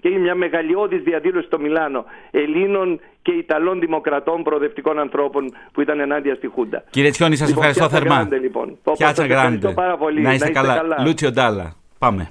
και 0.00 0.08
έγινε 0.08 0.20
μια 0.20 0.34
μεγαλειώδης 0.34 1.02
διαδήλωση 1.02 1.46
στο 1.46 1.58
Μιλάνο 1.58 2.04
Ελλήνων 2.30 3.00
και 3.22 3.32
Ιταλών 3.32 3.80
δημοκρατών 3.80 4.42
προοδευτικών 4.42 4.98
ανθρώπων 4.98 5.54
που 5.72 5.80
ήταν 5.80 6.00
ενάντια 6.00 6.34
στη 6.34 6.46
Χούντα. 6.46 6.84
Κύριε 6.90 7.10
Τσιόνι, 7.10 7.36
σας 7.36 7.48
λοιπόν, 7.48 7.64
ευχαριστώ 7.64 7.96
θερμά. 7.96 8.14
Γκράντε, 8.14 8.38
λοιπόν. 8.38 8.78
Πιάτσα 8.98 9.26
Γκράντε. 9.26 9.72
Πάρα 9.72 9.96
πολύ. 9.96 10.20
Να 10.20 10.32
είστε, 10.32 10.50
καλά. 10.50 10.76
καλά. 10.76 10.96
Λούτσιο 11.02 11.30
Ντάλα. 11.30 11.74
Πάμε. 11.98 12.30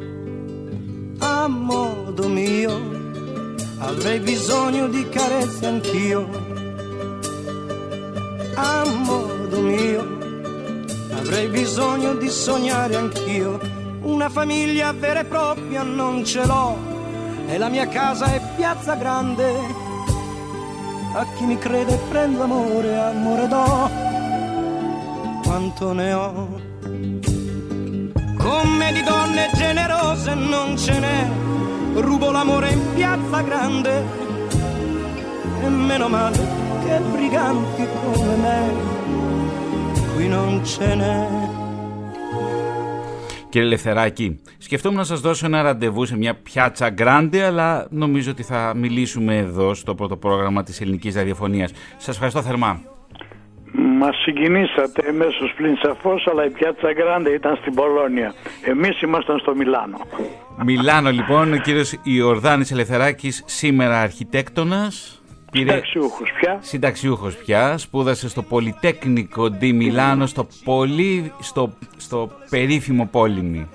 a 1.31 1.47
modo 1.47 2.27
mio, 2.27 2.71
avrei 3.79 4.19
bisogno 4.19 4.87
di 4.87 5.07
carezze 5.07 5.65
anch'io, 5.65 6.27
a 8.55 8.83
modo 8.85 9.61
mio, 9.61 10.01
avrei 11.15 11.47
bisogno 11.47 12.15
di 12.15 12.29
sognare 12.29 12.95
anch'io, 12.95 13.59
una 14.01 14.29
famiglia 14.29 14.91
vera 14.91 15.21
e 15.21 15.25
propria 15.25 15.83
non 15.83 16.25
ce 16.25 16.45
l'ho, 16.45 16.77
e 17.47 17.57
la 17.57 17.69
mia 17.69 17.87
casa 17.87 18.25
è 18.25 18.41
piazza 18.57 18.95
grande, 18.95 19.53
a 21.13 21.25
chi 21.35 21.45
mi 21.45 21.57
crede 21.57 21.97
prendo 22.09 22.43
amore, 22.43 22.97
amore 22.97 23.47
do, 23.47 23.89
quanto 25.43 25.93
ne 25.93 26.13
ho 26.13 26.71
come 28.45 28.91
di 28.95 29.03
donne 29.11 29.43
generose 29.63 30.33
non 30.53 30.69
ce 30.83 30.95
n'è. 31.03 31.19
Rubo 32.05 32.31
l'amore 32.31 32.69
in 32.77 32.81
piazza 32.95 33.41
grande 33.41 33.93
e 35.65 35.69
meno 35.69 36.07
male 36.09 36.41
che 36.83 36.99
briganti 37.13 37.83
come 38.01 38.35
me 38.45 38.59
qui 40.13 40.27
non 40.27 40.63
ce 40.65 40.95
n'è. 40.95 41.19
Κύριε 43.49 43.67
Λευθεράκη, 43.67 44.39
σκεφτόμουν 44.57 44.97
να 44.97 45.03
σας 45.03 45.19
δώσω 45.19 45.45
ένα 45.45 45.61
ραντεβού 45.61 46.05
σε 46.05 46.17
μια 46.17 46.35
πιάτσα 46.35 46.89
γκράντε, 46.89 47.43
αλλά 47.45 47.87
νομίζω 47.89 48.31
ότι 48.31 48.43
θα 48.43 48.73
μιλήσουμε 48.75 49.37
εδώ 49.37 49.73
στο 49.73 49.95
πρώτο 49.95 50.17
πρόγραμμα 50.17 50.63
της 50.63 50.81
ελληνικής 50.81 51.15
ραδιοφωνίας. 51.15 51.71
Σας 51.97 52.13
ευχαριστώ 52.13 52.41
θερμά. 52.41 52.81
Μας 53.73 54.15
συγκινήσατε 54.21 55.07
εμέσω 55.07 55.51
πλην 55.55 55.77
σαφώς, 55.77 56.27
αλλά 56.31 56.45
η 56.45 56.49
πιάτσα 56.49 56.93
Γκράντε 56.93 57.29
ήταν 57.29 57.55
στην 57.55 57.73
Πολώνια. 57.73 58.33
Εμείς 58.65 59.01
ήμασταν 59.01 59.39
στο 59.39 59.55
Μιλάνο. 59.55 59.97
Μιλάνο, 60.65 61.09
λοιπόν, 61.09 61.53
ο 61.53 61.57
κύριος 61.57 61.99
Ιορδάνης 62.03 62.71
Ελευθεράκης, 62.71 63.43
σήμερα 63.45 63.99
αρχιτέκτονας. 63.99 65.21
Συνταξιούχος 65.53 66.31
πια. 66.39 66.57
Συνταξιούχος 66.61 67.35
πια. 67.35 67.77
Σπούδασε 67.77 68.29
στο 68.29 68.41
Πολυτέκνικο 68.41 69.49
Ντι 69.49 69.73
Μιλάνο, 69.73 70.25
στο, 70.25 70.47
πολύ, 70.63 71.33
στο, 71.39 71.73
στο 71.97 72.31
περίφημο 72.49 73.07
Πόλιμη. 73.11 73.69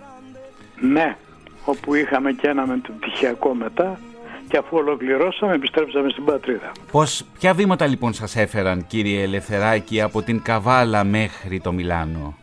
Ναι, 0.81 1.17
όπου 1.65 1.95
είχαμε 1.95 2.33
και 2.33 2.49
ένα 2.49 2.67
με 2.67 2.81
το 2.83 2.93
πτυχιακό 3.01 3.55
μετά 3.55 3.99
και 4.49 4.57
αφού 4.57 4.77
ολοκληρώσαμε 4.77 5.55
επιστρέψαμε 5.55 6.11
στην 6.11 6.25
πατρίδα. 6.25 6.73
Πώς, 6.93 7.25
ποια 7.39 7.55
βήματα 7.55 7.87
λοιπόν 7.87 8.13
σας 8.13 8.37
έφεραν 8.37 8.87
κύριε 8.87 9.23
Ελευθεράκη 9.23 10.01
από 10.01 10.23
την 10.23 10.43
Καβάλα 10.43 11.05
μέχρι 11.05 11.61
το 11.61 11.73
Μιλάνο; 11.73 12.37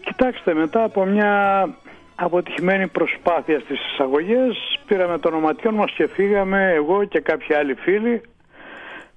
Κοιτάξτε 0.00 0.54
μετά 0.54 0.84
από 0.84 1.04
μια 1.04 1.68
αποτυχημένη 2.14 2.86
προσπάθεια 2.86 3.60
στις 3.60 3.78
εισαγωγές 3.92 4.80
πήραμε 4.86 5.18
το 5.18 5.28
ονοματιόν 5.28 5.74
μας 5.74 5.92
και 5.92 6.08
φύγαμε 6.08 6.72
εγώ 6.74 7.04
και 7.04 7.20
κάποιοι 7.20 7.54
άλλοι 7.54 7.74
φίλοι 7.74 8.20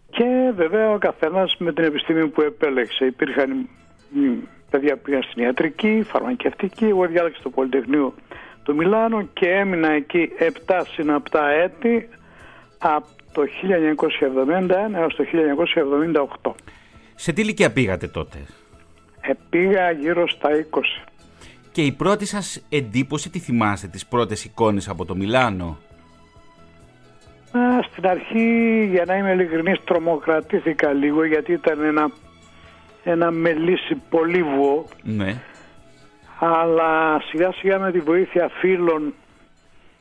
και 0.09 0.51
βέβαια 0.55 0.91
ο 0.91 0.97
καθένας 0.97 1.55
με 1.57 1.73
την 1.73 1.83
επιστήμη 1.83 2.27
που 2.27 2.41
επέλεξε. 2.41 3.05
Υπήρχαν 3.05 3.69
παιδιά 4.69 4.95
που 4.95 5.01
πήγαν 5.01 5.23
στην 5.23 5.43
ιατρική, 5.43 6.03
φαρμακευτική, 6.07 6.85
εγώ 6.85 7.05
διάλεξα 7.07 7.41
το 7.43 7.49
Πολυτεχνείο 7.49 8.13
του 8.69 8.75
Μιλάνο 8.75 9.27
και 9.33 9.49
έμεινα 9.49 9.91
εκεί 9.91 10.29
7 10.65 10.81
συναπτά 10.93 11.49
έτη 11.49 12.09
από 12.77 13.07
το 13.31 13.41
1971 13.41 14.95
έως 14.95 15.15
το 15.15 15.23
1978. 16.41 16.51
Σε 17.15 17.33
τι 17.33 17.41
ηλικία 17.41 17.71
πήγατε 17.71 18.07
τότε; 18.07 18.37
Ε, 19.21 19.31
πήγα 19.49 19.91
γύρω 19.91 20.27
στα 20.27 20.49
20. 20.71 20.81
Και 21.71 21.81
η 21.81 21.91
πρώτη 21.91 22.25
σας 22.25 22.65
εντύπωση, 22.69 23.29
τι 23.29 23.39
θυμάστε, 23.39 23.87
τις 23.87 24.05
πρώτες 24.05 24.45
εικόνες 24.45 24.89
από 24.89 25.05
το 25.05 25.15
Μιλάνο; 25.15 25.77
Α, 27.51 27.59
στην 27.91 28.07
αρχή, 28.07 28.87
για 28.91 29.05
να 29.05 29.17
είμαι 29.17 29.31
ειλικρινής, 29.31 29.83
τρομοκρατήθηκα 29.83 30.93
λίγο 30.93 31.23
γιατί 31.23 31.51
ήταν 31.51 31.83
ένα, 31.83 32.11
ένα 33.03 33.31
μελίσι 33.31 33.95
πολύβουο. 34.09 34.85
Ναι 35.03 35.41
αλλά 36.39 37.21
σιγά 37.29 37.51
σιγά 37.51 37.79
με 37.79 37.91
τη 37.91 37.99
βοήθεια 37.99 38.49
φίλων 38.59 39.13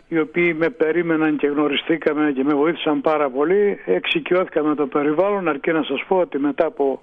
οι 0.08 0.18
οποίοι 0.18 0.54
με 0.58 0.70
περίμεναν 0.70 1.36
και 1.36 1.46
γνωριστήκαμε 1.46 2.32
και 2.32 2.44
με 2.44 2.54
βοήθησαν 2.54 3.00
πάρα 3.00 3.30
πολύ 3.30 3.78
εξοικειώθηκα 3.84 4.62
με 4.62 4.74
το 4.74 4.86
περιβάλλον 4.86 5.48
αρκεί 5.48 5.72
να 5.72 5.82
σας 5.82 6.04
πω 6.08 6.16
ότι 6.16 6.38
μετά 6.38 6.66
από 6.66 7.00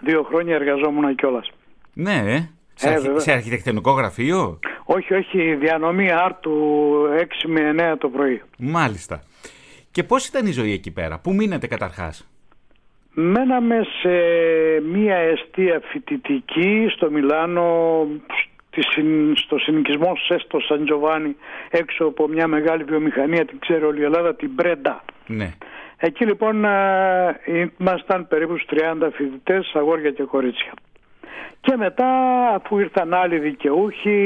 δύο 0.00 0.22
χρόνια 0.22 0.54
εργαζόμουν 0.54 1.14
κιόλας. 1.14 1.50
Ναι, 1.92 2.22
ε. 2.26 2.48
Σε, 2.74 2.88
ε, 2.88 2.92
αρχι... 2.92 3.08
σε 3.16 3.32
αρχιτεκτονικό 3.32 3.90
γραφείο; 3.90 4.58
Όχι, 4.84 5.14
όχι, 5.14 5.54
διανομή 5.54 6.12
άρτου 6.12 6.52
6 7.18 7.24
με 7.46 7.92
9 7.92 7.96
το 7.98 8.08
πρωί. 8.08 8.42
Μάλιστα. 8.58 9.22
Και 9.90 10.02
πώς 10.02 10.26
ήταν 10.26 10.46
η 10.46 10.52
ζωή 10.52 10.72
εκεί 10.72 10.90
πέρα, 10.90 11.18
πού 11.18 11.34
μείνατε 11.34 11.66
καταρχάς; 11.66 12.32
Μέναμε 13.14 13.76
σε 14.00 14.08
μία 14.92 15.16
αιστεία 15.16 15.80
φοιτητική 15.84 16.86
στο 16.90 17.10
Μιλάνο 17.10 18.06
στο 19.34 19.58
συνοικισμό 19.58 20.12
Σέστο 20.26 20.60
Σαν 20.60 20.84
Τζοβάνι 20.84 21.36
έξω 21.70 22.04
από 22.04 22.28
μια 22.28 22.46
μεγάλη 22.46 22.84
βιομηχανία 22.84 23.44
την 23.44 23.58
ξέρει 23.58 23.84
όλη 23.84 24.00
η 24.00 24.04
Ελλάδα 24.04 24.34
την 24.34 24.50
Μπρέντα 24.50 25.04
ναι. 25.26 25.54
εκεί 25.96 26.24
λοιπόν 26.24 26.64
ήμασταν 27.78 28.28
περίπου 28.28 28.54
30 28.70 29.08
φοιτητές, 29.12 29.72
αγόρια 29.74 30.10
και 30.10 30.22
κορίτσια. 30.22 30.72
Και 31.60 31.76
μετά 31.76 32.08
αφού 32.54 32.78
ήρθαν 32.78 33.14
άλλοι 33.14 33.38
δικαιούχοι 33.38 34.16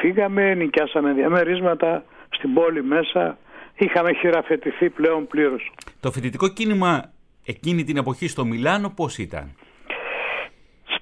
φύγαμε, 0.00 0.54
νοικιάσαμε 0.54 1.12
διαμερίσματα 1.12 2.04
στην 2.30 2.54
πόλη 2.54 2.82
μέσα 2.82 3.38
είχαμε 3.76 4.12
χειραφετηθεί 4.12 4.90
πλέον 4.90 5.26
πλήρως. 5.26 5.72
Το 6.00 6.10
φοιτητικό 6.10 6.48
κίνημα 6.48 7.12
εκείνη 7.44 7.84
την 7.84 7.96
εποχή 7.96 8.28
στο 8.28 8.44
Μιλάνο 8.44 8.92
πώς 8.96 9.18
ήταν; 9.18 9.54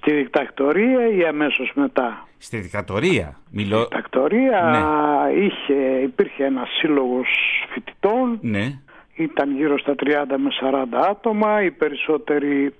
Στη 0.01 0.11
δικτακτορία 0.11 1.07
ή 1.09 1.25
αμέσως 1.25 1.71
μετά; 1.75 2.27
Στη 2.37 2.57
δικτατορία. 2.57 3.37
Μιλώ... 3.51 3.79
Στη 3.79 3.95
δικτατορία 3.95 4.61
ναι. 4.61 5.41
είχε, 5.43 5.73
υπήρχε 6.03 6.43
ένας 6.43 6.69
σύλλογος 6.79 7.27
φοιτητών. 7.73 8.39
Ναι. 8.41 8.79
Ήταν 9.15 9.55
γύρω 9.55 9.77
στα 9.77 9.95
30 9.97 10.05
με 10.37 10.49
40 10.61 11.09
άτομα. 11.09 11.63
Οι 11.63 11.71
περισσότεροι 11.71 12.73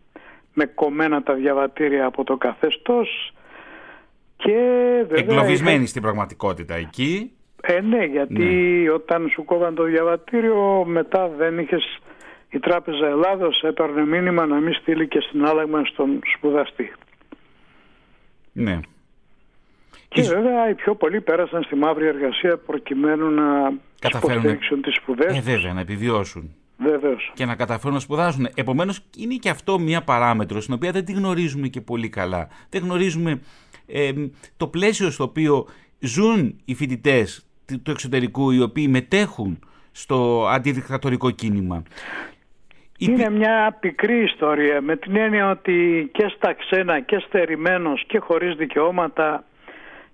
με 0.53 0.65
κομμένα 0.65 1.23
τα 1.23 1.33
διαβατήρια 1.33 2.05
από 2.05 2.23
το 2.23 2.37
καθεστώς. 2.37 3.33
Και 4.37 4.53
βέβαια... 5.01 5.17
Εγκλωβισμένοι 5.17 5.85
στην 5.85 6.01
πραγματικότητα 6.01 6.75
εκεί. 6.75 7.31
Ε, 7.61 7.81
ναι, 7.81 8.03
γιατί 8.05 8.89
όταν 8.89 9.29
σου 9.29 9.45
κόβαν 9.45 9.75
το 9.75 9.83
διαβατήριο 9.83 10.83
μετά 10.85 11.27
δεν 11.37 11.59
είχες 11.59 11.99
η 12.49 12.59
Τράπεζα 12.59 13.07
Ελλάδος 13.07 13.61
έπαιρνε 13.61 14.05
μήνυμα 14.05 14.45
να 14.45 14.55
μην 14.59 14.73
στείλει 14.73 15.07
και 15.07 15.19
στην 15.19 15.45
άλλαγμα 15.45 15.85
στον 15.85 16.19
σπουδαστή. 16.35 16.91
Ναι. 18.59 18.79
Και 20.07 20.21
βέβαια 20.21 20.69
οι 20.69 20.73
πιο 20.73 20.95
πολλοί 20.95 21.21
πέρασαν 21.21 21.63
στη 21.63 21.75
μαύρη 21.75 22.07
εργασία 22.07 22.57
προκειμένου 22.57 23.29
να 23.29 23.73
υποστηρίξουν 24.15 24.81
τις 24.81 24.95
σπουδές. 24.95 25.37
Ε, 25.37 25.41
βέβαια, 25.41 25.73
να 25.73 25.79
επιβιώσουν. 25.79 26.53
Βεβαίως. 26.77 27.31
Και 27.33 27.45
να 27.45 27.55
καταφέρουν 27.55 27.93
να 27.93 27.99
σπουδάσουν. 27.99 28.47
Επομένως 28.55 28.99
είναι 29.17 29.35
και 29.35 29.49
αυτό 29.49 29.79
μια 29.79 30.01
παράμετρο 30.01 30.61
στην 30.61 30.73
οποία 30.73 30.91
δεν 30.91 31.05
τη 31.05 31.13
γνωρίζουμε 31.13 31.67
και 31.67 31.81
πολύ 31.81 32.09
καλά. 32.09 32.47
Δεν 32.69 32.83
γνωρίζουμε 32.83 33.41
ε, 33.87 34.11
το 34.57 34.67
πλαίσιο 34.67 35.11
στο 35.11 35.23
οποίο 35.23 35.67
ζουν 35.99 36.61
οι 36.65 36.75
φοιτητές 36.75 37.45
του 37.83 37.91
εξωτερικού 37.91 38.51
οι 38.51 38.61
οποίοι 38.61 38.87
μετέχουν 38.89 39.59
στο 39.91 40.47
αντιδικτατορικό 40.47 41.31
κίνημα. 41.31 41.83
Είναι 42.99 43.29
μια 43.29 43.77
πικρή 43.79 44.23
ιστορία 44.23 44.81
με 44.81 44.95
την 44.95 45.15
έννοια 45.15 45.49
ότι 45.49 46.09
και 46.13 46.33
στα 46.35 46.53
ξένα 46.53 46.99
και 46.99 47.19
στερημένος 47.27 48.03
και 48.07 48.19
χωρίς 48.19 48.55
δικαιώματα 48.55 49.43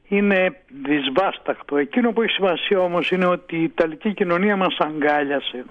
είναι 0.07 0.55
δυσβάστακτο. 0.85 1.77
Εκείνο 1.77 2.11
που 2.11 2.21
έχει 2.21 2.31
σημασία 2.31 2.79
όμως 2.79 3.11
είναι 3.11 3.25
ότι 3.25 3.55
η 3.55 3.63
Ιταλική 3.63 4.13
κοινωνία 4.13 4.55
μας 4.55 4.77
αγκάλιασε. 4.77 5.65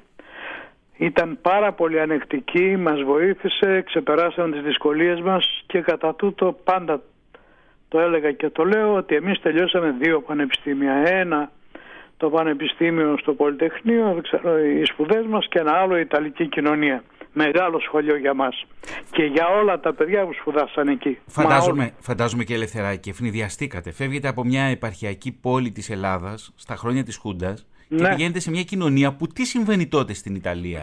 Ήταν 0.97 1.39
πάρα 1.43 1.73
πολύ 1.73 2.01
ανεκτική, 2.01 2.77
μας 2.77 3.03
βοήθησε, 3.03 3.83
ξεπεράσαμε 3.87 4.53
τις 4.53 4.63
δυσκολίες 4.63 5.21
μας 5.21 5.63
και 5.67 5.81
κατά 5.81 6.15
τούτο 6.15 6.59
πάντα 6.65 7.03
το 7.89 8.01
έλεγα 8.01 8.33
και 8.33 8.51
το 8.51 8.65
λέω 8.65 8.95
ότι 8.95 9.15
εμείς 9.15 9.41
τελειώσαμε 9.41 9.95
δύο 9.99 10.21
πανεπιστήμια. 10.21 10.93
Ένα 10.93 11.51
το 12.25 12.31
Πανεπιστήμιο 12.31 13.17
στο 13.19 13.33
Πολυτεχνείο, 13.33 14.13
δεν 14.13 14.23
ξέρω, 14.23 14.59
οι 14.59 14.85
σπουδές 14.85 15.27
μας 15.27 15.47
και 15.49 15.59
ένα 15.59 15.73
άλλο 15.73 15.97
η 15.97 16.01
Ιταλική 16.01 16.49
κοινωνία. 16.49 17.03
Μεγάλο 17.33 17.81
σχολείο 17.81 18.17
για 18.17 18.35
μας. 18.35 18.67
Και 19.11 19.23
για 19.23 19.47
όλα 19.61 19.81
τα 19.81 19.95
παιδιά 19.95 20.25
που 20.27 20.33
σπουδάσαν 20.33 20.89
εκεί. 20.89 21.19
Φαντάζομαι, 21.27 21.93
φαντάζομαι 22.01 22.45
και 22.45 22.55
ελευθεράκι, 22.55 23.09
ευνηδιαστήκατε. 23.09 23.93
Φεύγετε 23.93 24.29
από 24.29 24.45
μια 24.45 24.65
επαρχιακή 24.65 25.33
πόλη 25.33 25.71
της 25.71 25.91
Ελλάδας 25.91 26.53
στα 26.57 26.77
χρόνια 26.77 27.03
της 27.05 27.17
Χούντας 27.17 27.67
και 27.89 28.03
ναι. 28.03 28.09
πηγαίνετε 28.09 28.41
σε 28.41 28.51
μια 28.51 28.63
κοινωνία 28.63 29.13
που 29.13 29.27
τι 29.27 29.45
συμβαίνει 29.45 29.87
τότε 29.87 30.15
στην 30.15 30.35
Ιταλία; 30.35 30.83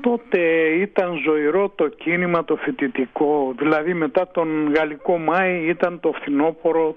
Τότε 0.00 0.38
ήταν 0.80 1.16
ζωηρό 1.24 1.68
το 1.74 1.88
κίνημα 1.88 2.44
το 2.44 2.56
φοιτητικό, 2.56 3.54
δηλαδή 3.58 3.94
μετά 3.94 4.28
τον 4.28 4.72
Γαλλικό 4.74 5.18
Μάη 5.18 5.68
ήταν 5.68 6.00
το 6.00 6.12
φθινόπωρο 6.12 6.96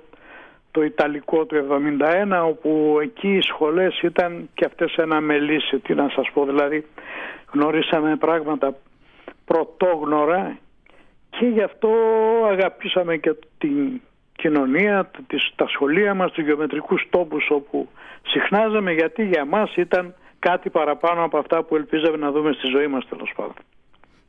το 0.73 0.83
Ιταλικό 0.83 1.45
του 1.45 1.67
71 2.35 2.43
όπου 2.45 2.97
εκεί 3.01 3.27
οι 3.27 3.41
σχολές 3.41 4.01
ήταν 4.01 4.49
και 4.53 4.65
αυτές 4.65 4.95
ένα 4.95 5.21
μελίσι, 5.21 5.79
τι 5.79 5.93
να 5.93 6.09
σας 6.09 6.31
πω 6.33 6.45
δηλαδή 6.45 6.85
γνωρίσαμε 7.51 8.15
πράγματα 8.15 8.75
πρωτόγνωρα 9.45 10.57
και 11.29 11.45
γι' 11.45 11.61
αυτό 11.61 11.89
αγαπήσαμε 12.51 13.17
και 13.17 13.35
την 13.57 14.01
κοινωνία, 14.35 15.11
τα 15.55 15.67
σχολεία 15.67 16.13
μας, 16.13 16.31
τους 16.31 16.43
γεωμετρικούς 16.43 17.07
τόπους 17.09 17.49
όπου 17.49 17.89
συχνάζαμε 18.27 18.91
γιατί 18.91 19.25
για 19.25 19.45
μας 19.45 19.75
ήταν 19.75 20.13
κάτι 20.39 20.69
παραπάνω 20.69 21.23
από 21.23 21.37
αυτά 21.37 21.63
που 21.63 21.75
ελπίζαμε 21.75 22.17
να 22.17 22.31
δούμε 22.31 22.51
στη 22.51 22.67
ζωή 22.67 22.87
μας 22.87 23.07
τέλος 23.09 23.31
πάντων. 23.35 23.55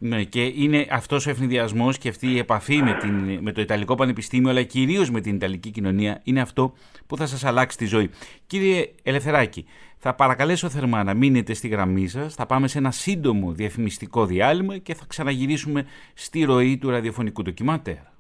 Ναι, 0.07 0.25
και 0.25 0.43
είναι 0.43 0.87
αυτός 0.90 1.27
ο 1.27 1.31
ευνηδιασμός 1.31 1.99
και 1.99 2.09
αυτή 2.09 2.31
η 2.33 2.38
επαφή 2.38 2.83
με, 2.83 2.95
την, 2.95 3.38
με 3.43 3.53
το 3.53 3.61
Ιταλικό 3.61 3.95
Πανεπιστήμιο, 3.95 4.51
αλλά 4.51 4.62
κυρίως 4.62 5.11
με 5.11 5.21
την 5.21 5.35
Ιταλική 5.35 5.71
κοινωνία, 5.71 6.21
είναι 6.25 6.40
αυτό 6.40 6.75
που 7.07 7.17
θα 7.17 7.27
σας 7.27 7.45
αλλάξει 7.45 7.77
τη 7.77 7.87
ζωή. 7.87 8.11
Κύριε 8.47 8.93
Ελευθεράκη, 9.03 9.64
θα 9.99 10.14
παρακαλέσω 10.14 10.69
θερμά 10.69 11.05
να 11.05 11.14
μείνετε 11.14 11.55
στη 11.55 11.69
γραμμή 11.69 12.09
σας. 12.09 12.35
Θα 12.35 12.47
πάμε 12.47 12.69
σε 12.69 12.79
ένα 12.79 12.90
σύντομο 12.90 13.53
διαφημιστικό 13.53 14.27
διάλειμμα 14.27 14.79
και 14.79 14.95
θα 14.95 15.05
ξαναγυρίσουμε 15.09 15.85
στη 16.14 16.43
ροή 16.43 16.79
του 16.79 16.90
ραδιοφωνικού 16.90 17.43
ντοκιμαντέρ. 17.43 18.13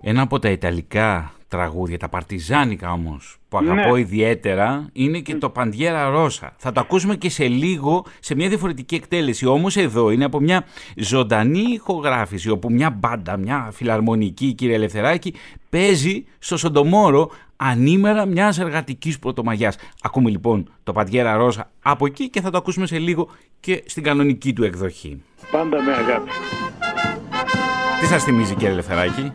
Ένα 0.00 0.22
από 0.22 0.38
τα 0.38 0.50
Ιταλικά 0.50 1.32
τραγούδια, 1.48 1.98
τα 1.98 2.08
παρτιζάνικα 2.08 2.92
όμως, 2.92 3.38
που 3.48 3.58
αγαπώ 3.58 3.94
ναι. 3.94 4.00
ιδιαίτερα, 4.00 4.88
είναι 4.92 5.18
και 5.18 5.34
το 5.34 5.50
Παντιέρα 5.50 6.08
Ρώσα. 6.08 6.54
Θα 6.56 6.72
το 6.72 6.80
ακούσουμε 6.80 7.16
και 7.16 7.30
σε 7.30 7.46
λίγο, 7.48 8.04
σε 8.20 8.34
μια 8.34 8.48
διαφορετική 8.48 8.94
εκτέλεση. 8.94 9.46
Όμως 9.46 9.76
εδώ 9.76 10.10
είναι 10.10 10.24
από 10.24 10.40
μια 10.40 10.64
ζωντανή 10.96 11.64
ηχογράφηση, 11.72 12.50
όπου 12.50 12.72
μια 12.72 12.90
μπάντα, 12.90 13.36
μια 13.36 13.70
φιλαρμονική, 13.72 14.52
κύριε 14.52 14.74
Ελευθεράκη, 14.74 15.34
παίζει 15.70 16.24
στο 16.38 16.56
Σοντομόρο 16.56 17.30
ανήμερα 17.56 18.26
μιας 18.26 18.58
εργατικής 18.58 19.18
πρωτομαγιάς. 19.18 19.76
Ακούμε 20.02 20.30
λοιπόν 20.30 20.70
το 20.82 20.92
Παντιέρα 20.92 21.36
Ρώσα 21.36 21.70
από 21.82 22.06
εκεί 22.06 22.30
και 22.30 22.40
θα 22.40 22.50
το 22.50 22.58
ακούσουμε 22.58 22.86
σε 22.86 22.98
λίγο 22.98 23.28
και 23.60 23.82
στην 23.86 24.02
κανονική 24.02 24.52
του 24.52 24.64
εκδοχή. 24.64 25.22
Πάντα 25.50 25.82
με 25.82 25.92
αγάπη. 25.92 26.30
Τι 28.00 28.06
σας 28.06 28.24
θυμίζει 28.24 28.54
κύριε 28.54 28.68
Ελευθεράκη; 28.68 29.32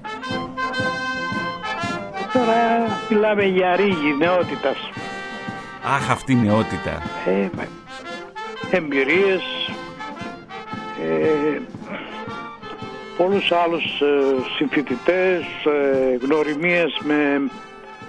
Τώρα 2.34 2.88
μιλάμε 3.10 3.44
για 3.44 3.76
ρίγη 3.76 4.16
νεότητας. 4.18 4.78
Αχ, 5.84 6.10
αυτή 6.12 6.32
η 6.32 6.36
νεότητα. 6.36 7.02
Ε, 7.26 7.50
εμπειρίες, 8.72 9.44
ε, 11.04 11.60
πολλούς 13.18 13.52
άλλους 13.52 14.02
ε, 14.02 14.06
συμφοιτητές, 14.56 15.42
ε, 15.66 16.18
γνωριμίες 16.26 17.00
με 17.04 17.42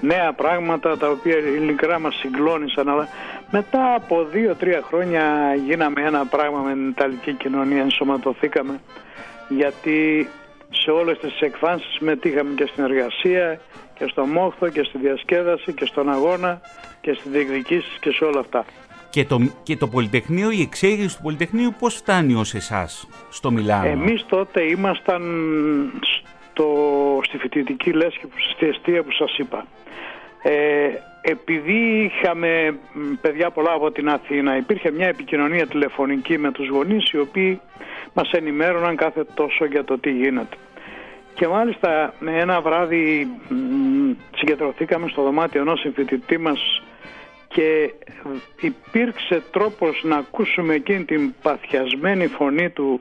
νέα 0.00 0.32
πράγματα 0.32 0.96
τα 0.98 1.08
οποία 1.08 1.36
ειλικρά 1.36 1.98
μας 1.98 2.14
συγκλώνησαν 2.14 2.88
αλλά 2.88 3.08
μετά 3.50 3.94
από 3.94 4.24
δύο-τρία 4.24 4.82
χρόνια 4.88 5.54
γίναμε 5.66 6.02
ένα 6.02 6.26
πράγμα 6.26 6.58
με 6.58 6.72
την 6.72 6.88
Ιταλική 6.88 7.32
κοινωνία, 7.32 7.80
ενσωματωθήκαμε 7.80 8.80
γιατί 9.48 10.28
σε 10.70 10.90
όλες 10.90 11.18
τις 11.18 11.40
εκφάνσεις 11.40 11.94
συμμετείχαμε 11.94 12.54
και 12.54 12.66
στην 12.66 12.84
εργασία 12.84 13.60
και 13.94 14.06
στο 14.10 14.24
μόχθο 14.26 14.68
και 14.68 14.82
στη 14.82 14.98
διασκέδαση 14.98 15.72
και 15.72 15.84
στον 15.84 16.10
αγώνα 16.10 16.60
και 17.00 17.12
στη 17.12 17.28
διεκδικήσεις 17.28 17.98
και 18.00 18.10
σε 18.10 18.24
όλα 18.24 18.40
αυτά. 18.40 18.64
Και 19.10 19.24
το, 19.24 19.40
και 19.62 19.76
το 19.76 19.88
Πολυτεχνείο, 19.88 20.50
η 20.50 20.60
εξέγερση 20.60 21.16
του 21.16 21.22
Πολυτεχνείου 21.22 21.74
πώς 21.78 21.94
φτάνει 21.94 22.34
ως 22.34 22.54
εσάς 22.54 23.08
στο 23.30 23.50
Μιλάνο; 23.50 23.88
Εμείς 23.88 24.26
τότε 24.26 24.62
ήμασταν 24.62 25.22
στο, 26.00 26.68
στη 27.22 27.38
φοιτητική 27.38 27.92
λέσχη, 27.92 28.26
στη 28.54 28.66
αιστεία 28.66 29.02
που 29.02 29.12
σας 29.12 29.38
είπα. 29.38 29.66
Ε, 30.42 30.52
επειδή 31.20 32.10
είχαμε 32.12 32.78
παιδιά 33.20 33.50
πολλά 33.50 33.72
από 33.72 33.90
την 33.90 34.08
Αθήνα, 34.08 34.56
υπήρχε 34.56 34.90
μια 34.90 35.06
επικοινωνία 35.06 35.66
τηλεφωνική 35.66 36.38
με 36.38 36.52
τους 36.52 36.68
γονείς 36.68 37.10
οι 37.10 37.18
οποίοι 37.18 37.60
μας 38.12 38.30
ενημέρωναν 38.30 38.96
κάθε 38.96 39.24
τόσο 39.34 39.64
για 39.64 39.84
το 39.84 39.98
τι 39.98 40.10
γίνεται. 40.10 40.56
Και 41.34 41.48
μάλιστα 41.48 42.14
με 42.18 42.38
ένα 42.38 42.60
βράδυ 42.60 43.28
συγκεντρωθήκαμε 44.36 45.08
στο 45.08 45.22
δωμάτιο 45.22 45.60
ενός 45.60 45.80
συμφοιτητή 45.80 46.38
μας 46.38 46.82
και 47.48 47.94
υπήρξε 48.60 49.42
τρόπος 49.50 50.00
να 50.04 50.16
ακούσουμε 50.16 50.74
εκείνη 50.74 51.04
την 51.04 51.34
παθιασμένη 51.42 52.26
φωνή 52.26 52.70
του, 52.70 53.00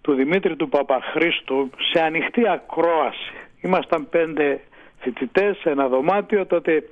του 0.00 0.14
Δημήτρη 0.14 0.56
του 0.56 0.68
Παπαχρίστου 0.68 1.70
σε 1.92 2.02
ανοιχτή 2.02 2.48
ακρόαση. 2.48 3.32
Ήμασταν 3.60 4.08
πέντε 4.08 4.60
φοιτητές 4.98 5.56
σε 5.56 5.70
ένα 5.70 5.88
δωμάτιο, 5.88 6.46
τότε 6.46 6.82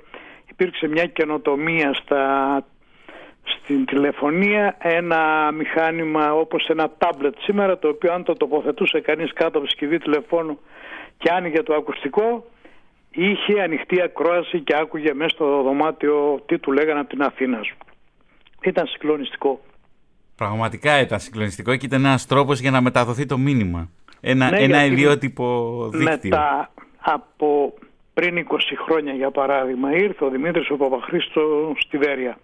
υπήρξε 0.49 0.87
μια 0.87 1.05
καινοτομία 1.05 1.93
στα 1.93 2.65
στην 3.43 3.85
τηλεφωνία 3.85 4.77
ένα 4.79 5.51
μηχάνημα 5.51 6.33
όπως 6.33 6.67
ένα 6.67 6.91
τάμπλετ 6.97 7.35
σήμερα 7.39 7.77
το 7.77 7.87
οποίο 7.87 8.13
αν 8.13 8.23
το 8.23 8.33
τοποθετούσε 8.33 8.99
κανείς 8.99 9.33
κάτω 9.33 9.57
από 9.57 9.67
συσκευή 9.67 9.97
τηλεφώνου 9.97 10.59
και 11.17 11.29
άνοιγε 11.31 11.63
το 11.63 11.73
ακουστικό 11.73 12.45
είχε 13.11 13.61
ανοιχτή 13.61 14.01
ακρόαση 14.01 14.59
και 14.59 14.75
άκουγε 14.75 15.13
μέσα 15.13 15.29
στο 15.29 15.61
δωμάτιο 15.61 16.41
τι 16.45 16.59
του 16.59 16.71
λέγανε 16.71 16.99
από 16.99 17.09
την 17.09 17.21
Αθήνα 17.21 17.59
Ήταν 18.61 18.87
συγκλονιστικό. 18.87 19.61
Πραγματικά 20.35 20.99
ήταν 20.99 21.19
συγκλονιστικό 21.19 21.75
και 21.75 21.85
ήταν 21.85 22.05
ένας 22.05 22.25
τρόπος 22.25 22.59
για 22.59 22.71
να 22.71 22.81
μεταδοθεί 22.81 23.25
το 23.25 23.37
μήνυμα. 23.37 23.89
Ένα, 24.21 24.49
ναι, 24.49 24.57
ένα 24.57 24.85
ιδιότυπο 24.85 25.89
δίκτυο. 25.93 26.29
Μετά 26.29 26.71
από 26.99 27.73
πριν 28.13 28.47
20 28.49 28.57
χρόνια 28.85 29.13
για 29.13 29.31
παράδειγμα 29.31 29.95
ήρθε 29.95 30.25
ο 30.25 30.29
Δημήτρης 30.29 30.69
ο 30.69 30.75
Παπαχρήστο 30.75 31.73
στη 31.79 31.97
Βέρεια 31.97 32.37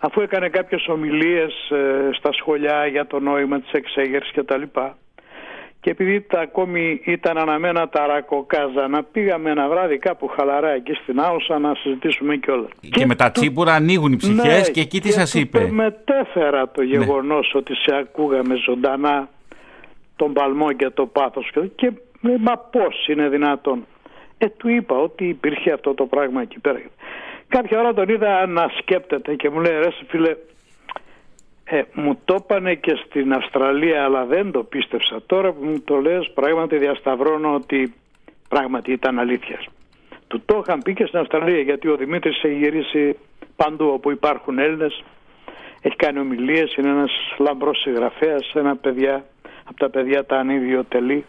αφού 0.00 0.20
έκανε 0.20 0.48
κάποιες 0.48 0.88
ομιλίες 0.88 1.70
ε, 1.70 2.10
στα 2.12 2.32
σχολιά 2.32 2.86
για 2.86 3.06
το 3.06 3.20
νόημα 3.20 3.60
της 3.60 3.72
εξέγερσης 3.72 4.32
και 4.32 4.42
τα 4.42 4.56
λοιπά. 4.56 4.96
Και 5.80 5.90
επειδή 5.90 6.20
τα 6.20 6.40
ακόμη 6.40 7.00
ήταν 7.04 7.38
αναμένα 7.38 7.88
τα 7.88 8.06
ρακοκάζανα, 8.06 9.02
πήγαμε 9.02 9.50
ένα 9.50 9.68
βράδυ 9.68 9.98
κάπου 9.98 10.26
χαλαρά 10.28 10.70
εκεί 10.70 10.92
στην 10.92 11.20
Άουσα 11.20 11.58
να 11.58 11.74
συζητήσουμε 11.74 12.36
κιόλα. 12.36 12.68
Και, 12.80 12.88
και 12.88 13.06
με 13.06 13.14
τα 13.14 13.30
τσίπουρα 13.30 13.74
ανοίγουν 13.74 14.12
οι 14.12 14.16
ψυχές 14.16 14.66
ναι, 14.66 14.72
και 14.72 14.80
εκεί 14.80 15.00
τι 15.00 15.12
σας 15.12 15.34
είπε; 15.34 15.58
Και 15.58 15.70
μετέφερα 15.70 16.70
το 16.70 16.82
ναι. 16.82 16.86
γεγονός 16.86 17.52
ότι 17.54 17.74
σε 17.74 17.96
ακούγαμε 17.96 18.54
ζωντανά 18.54 19.28
τον 20.16 20.32
παλμό 20.32 20.72
και 20.72 20.90
το 20.90 21.06
πάθος. 21.06 21.50
Και 21.74 21.92
μα 22.40 22.58
πώς 22.58 23.06
είναι 23.08 23.28
δυνατόν. 23.28 23.86
Ε, 24.38 24.48
του 24.48 24.68
είπα 24.68 24.96
ότι 24.96 25.24
υπήρχε 25.24 25.72
αυτό 25.72 25.94
το 25.94 26.06
πράγμα 26.06 26.42
εκεί 26.42 26.58
πέρα. 26.58 26.80
Κάποια 27.50 27.78
ώρα 27.78 27.94
τον 27.94 28.08
είδα 28.08 28.46
να 28.46 28.68
σκέπτεται 28.78 29.34
και 29.34 29.50
μου 29.50 29.60
λέει 29.60 29.78
ρε 29.78 29.90
φίλε 30.08 30.36
ε, 31.64 31.82
μου 31.92 32.18
το 32.24 32.36
είπανε 32.38 32.74
και 32.74 32.98
στην 33.06 33.32
Αυστραλία 33.32 34.04
αλλά 34.04 34.24
δεν 34.24 34.50
το 34.50 34.62
πίστεψα. 34.62 35.22
Τώρα 35.26 35.52
που 35.52 35.64
μου 35.64 35.80
το 35.80 35.96
λες 35.96 36.30
πράγματι 36.34 36.78
διασταυρώνω 36.78 37.54
ότι 37.54 37.94
πράγματι 38.48 38.92
ήταν 38.92 39.18
αλήθειας. 39.18 39.66
Του 40.28 40.42
το 40.44 40.62
είχαν 40.66 40.82
πει 40.82 40.94
και 40.94 41.06
στην 41.06 41.18
Αυστραλία 41.18 41.60
γιατί 41.60 41.88
ο 41.88 41.96
Δημήτρης 41.96 42.42
έχει 42.42 42.54
γυρίσει 42.54 43.16
παντού 43.56 43.86
όπου 43.86 44.10
υπάρχουν 44.10 44.58
Έλληνες. 44.58 45.04
Έχει 45.82 45.96
κάνει 45.96 46.18
ομιλίες, 46.18 46.74
είναι 46.76 46.88
ένας 46.88 47.10
λαμπρός 47.38 47.80
συγγραφέας, 47.80 48.52
ένα 48.54 48.76
παιδιά, 48.76 49.24
από 49.64 49.78
τα 49.78 49.90
παιδιά 49.90 50.24
τα 50.26 50.36
ανίδιο 50.36 50.84
τελεί 50.84 51.24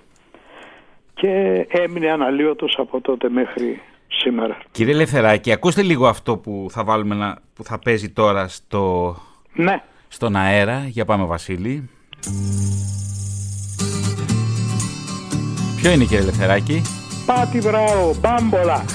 και 1.14 1.66
έμεινε 1.70 2.12
αναλύωτος 2.12 2.76
από 2.78 3.02
τότε 3.02 3.30
μέχρι 3.30 3.82
σήμερα. 4.22 4.58
Κύριε 4.72 4.94
Λευθεράκη, 4.94 5.52
ακούστε 5.52 5.82
λίγο 5.82 6.08
αυτό 6.08 6.38
που 6.38 6.68
θα 6.72 6.84
βάλουμε 6.84 7.16
να, 7.16 7.38
που 7.54 7.64
θα 7.64 7.80
παίζει 7.80 8.10
τώρα 8.10 8.48
στο, 8.48 9.16
ναι. 9.54 9.84
στον 10.08 10.36
αέρα. 10.36 10.84
Για 10.88 11.06
πάμε 11.06 11.26
Βασίλη. 11.26 11.90
Ποιο 15.76 15.92
είναι 15.92 16.04
κύριε 16.04 16.26
Λευθεράκη; 16.26 16.82
Πάτη 17.26 17.58
μπράβο, 17.58 18.16
μπάμπολα. 18.20 18.86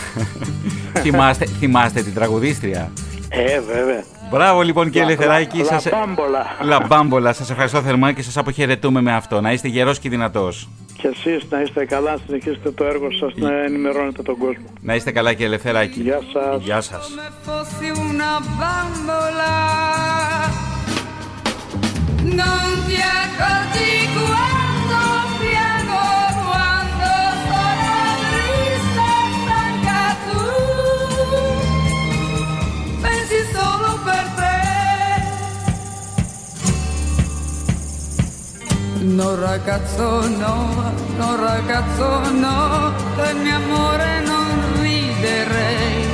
θυμάστε, 1.02 1.46
θυμάστε 1.46 2.02
την 2.02 2.14
τραγουδίστρια; 2.14 2.92
Ε, 3.28 3.60
βέβαια. 3.60 4.04
Μπράβο 4.30 4.62
λοιπόν 4.62 4.90
κύριε 4.90 5.06
Λεθεράκη. 5.06 5.58
Λα, 5.58 5.64
σας... 5.64 5.84
Λαμπάμπολα. 5.84 6.46
Λαμπάμπολα. 6.62 7.32
Σας 7.32 7.50
ευχαριστώ 7.50 7.82
θερμά 7.82 8.12
και 8.12 8.22
σας 8.22 8.36
αποχαιρετούμε 8.36 9.00
με 9.00 9.12
αυτό. 9.12 9.40
Να 9.40 9.52
είστε 9.52 9.68
γερός 9.68 9.98
και 9.98 10.08
δυνατός. 10.08 10.68
Και 10.96 11.08
εσείς 11.08 11.42
να 11.50 11.60
είστε 11.60 11.84
καλά, 11.84 12.10
να 12.10 12.18
συνεχίσετε 12.26 12.70
το 12.70 12.84
έργο 12.84 13.12
σας, 13.12 13.32
να 13.36 13.52
ενημερώνετε 13.64 14.22
τον 14.22 14.38
κόσμο. 14.38 14.64
Να 14.80 14.94
είστε 14.94 15.10
καλά 15.10 15.32
κύριε 15.32 15.48
Λεθεράκη. 15.48 16.00
Γεια 16.00 16.20
σας. 16.32 16.62
Γεια 16.62 16.80
σας. 16.80 17.08
Non 22.38 22.68
ti 22.86 22.96
accorgi 23.18 24.55
No 39.14 39.36
ragazzo 39.36 40.26
no, 40.28 40.92
no 41.16 41.36
ragazzo 41.36 42.30
no, 42.32 42.92
per 43.14 43.34
mio 43.36 43.54
amore 43.54 44.20
non 44.20 44.80
riderei. 44.80 46.06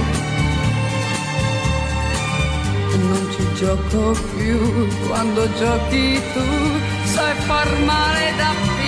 Non 3.08 3.28
ci 3.32 3.54
gioco 3.54 4.14
più 4.36 4.88
quando 5.08 5.50
giochi 5.54 6.20
tu, 6.34 6.44
sai 7.14 7.34
far 7.46 7.78
male 7.80 8.32
da 8.36 8.50
piangere. 8.60 8.81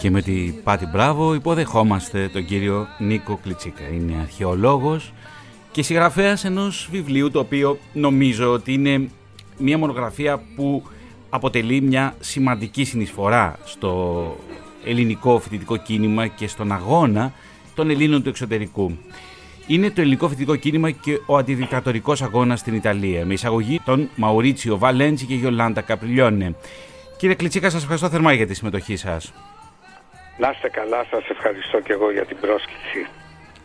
Και 0.00 0.10
με 0.10 0.22
τη 0.22 0.52
Πάτη 0.64 0.86
Μπράβο 0.86 1.34
υποδεχόμαστε 1.34 2.28
τον 2.32 2.44
κύριο 2.44 2.86
Νίκο 2.98 3.38
Κλιτσίκα. 3.42 3.84
Είναι 3.94 4.12
αρχαιολόγος 4.20 5.12
και 5.70 5.82
συγγραφέας 5.82 6.44
ενός 6.44 6.88
βιβλίου 6.90 7.30
το 7.30 7.38
οποίο 7.38 7.78
νομίζω 7.92 8.52
ότι 8.52 8.72
είναι 8.72 9.08
μια 9.58 9.78
μονογραφία 9.78 10.42
που 10.56 10.82
αποτελεί 11.30 11.80
μια 11.80 12.14
σημαντική 12.20 12.84
συνεισφορά 12.84 13.58
στο 13.64 14.36
ελληνικό 14.84 15.38
φοιτητικό 15.38 15.76
κίνημα 15.76 16.26
και 16.26 16.48
στον 16.48 16.72
αγώνα 16.72 17.32
των 17.74 17.90
Ελλήνων 17.90 18.22
του 18.22 18.28
εξωτερικού. 18.28 18.98
Είναι 19.66 19.90
το 19.90 20.00
ελληνικό 20.00 20.28
φοιτητικό 20.28 20.56
κίνημα 20.56 20.90
και 20.90 21.20
ο 21.26 21.36
αντιδικτατορικό 21.36 22.14
αγώνας 22.20 22.60
στην 22.60 22.74
Ιταλία, 22.74 23.26
με 23.26 23.32
εισαγωγή 23.32 23.80
των 23.84 24.08
Μαουρίτσιο 24.16 24.78
Βαλέντσι 24.78 25.26
και 25.26 25.34
Γιολάντα 25.34 25.80
Καπριλιόνε. 25.80 26.54
Κύριε 27.16 27.34
Κλιτσίκα, 27.34 27.70
σας 27.70 27.80
ευχαριστώ 27.80 28.08
θερμά 28.08 28.32
για 28.32 28.46
τη 28.46 28.54
συμμετοχή 28.54 28.96
σας. 28.96 29.32
Να 30.38 30.50
είστε 30.50 30.68
καλά, 30.68 31.04
σας 31.10 31.28
ευχαριστώ 31.28 31.80
και 31.80 31.92
εγώ 31.92 32.12
για 32.12 32.24
την 32.24 32.36
πρόσκληση. 32.40 33.06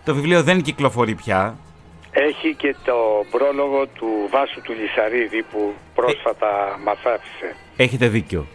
Το 0.03 0.15
βιβλίο 0.15 0.43
δεν 0.43 0.61
κυκλοφορεί 0.61 1.15
πια. 1.15 1.57
Έχει 2.11 2.55
και 2.55 2.75
το 2.85 2.95
πρόλογο 3.31 3.87
του 3.87 4.07
Βάσου 4.29 4.61
του 4.61 4.73
Λισαρίδη 4.73 5.43
που 5.51 5.73
πρόσφατα 5.95 6.79
μας 6.83 6.97
άφησε. 6.97 7.55
Έχετε 7.77 8.07
δίκιο. 8.07 8.45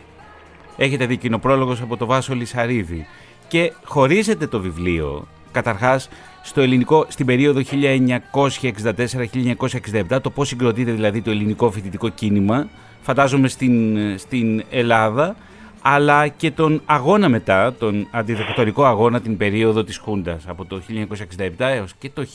Έχετε 0.76 1.06
δίκιο, 1.06 1.26
είναι 1.26 1.36
ο 1.36 1.38
πρόλογος 1.38 1.80
από 1.80 1.96
το 1.96 2.06
Βάσο 2.06 2.34
Λισαρίδη. 2.34 3.06
Και 3.48 3.72
χωρίζεται 3.84 4.46
το 4.46 4.60
βιβλίο, 4.60 5.28
καταρχάς, 5.52 6.08
στο 6.42 6.60
ελληνικό, 6.60 7.06
στην 7.08 7.26
περίοδο 7.26 7.60
1964-1967, 7.60 10.20
το 10.22 10.30
πώς 10.30 10.48
συγκροτείται 10.48 10.92
δηλαδή 10.92 11.22
το 11.22 11.30
ελληνικό 11.30 11.70
φοιτητικό 11.70 12.08
κίνημα, 12.08 12.68
φαντάζομαι 13.00 13.48
στην, 13.48 13.98
στην 14.18 14.64
Ελλάδα, 14.70 15.36
αλλά 15.82 16.28
και 16.28 16.50
τον 16.50 16.82
αγώνα 16.86 17.28
μετά, 17.28 17.74
τον 17.74 18.08
αντιδικτατορικό 18.10 18.84
αγώνα 18.84 19.20
την 19.20 19.36
περίοδο 19.36 19.84
της 19.84 19.98
Χούντας, 19.98 20.48
από 20.48 20.64
το 20.64 20.80
1967 20.88 21.48
έως 21.58 21.94
και 21.94 22.10
το 22.10 22.26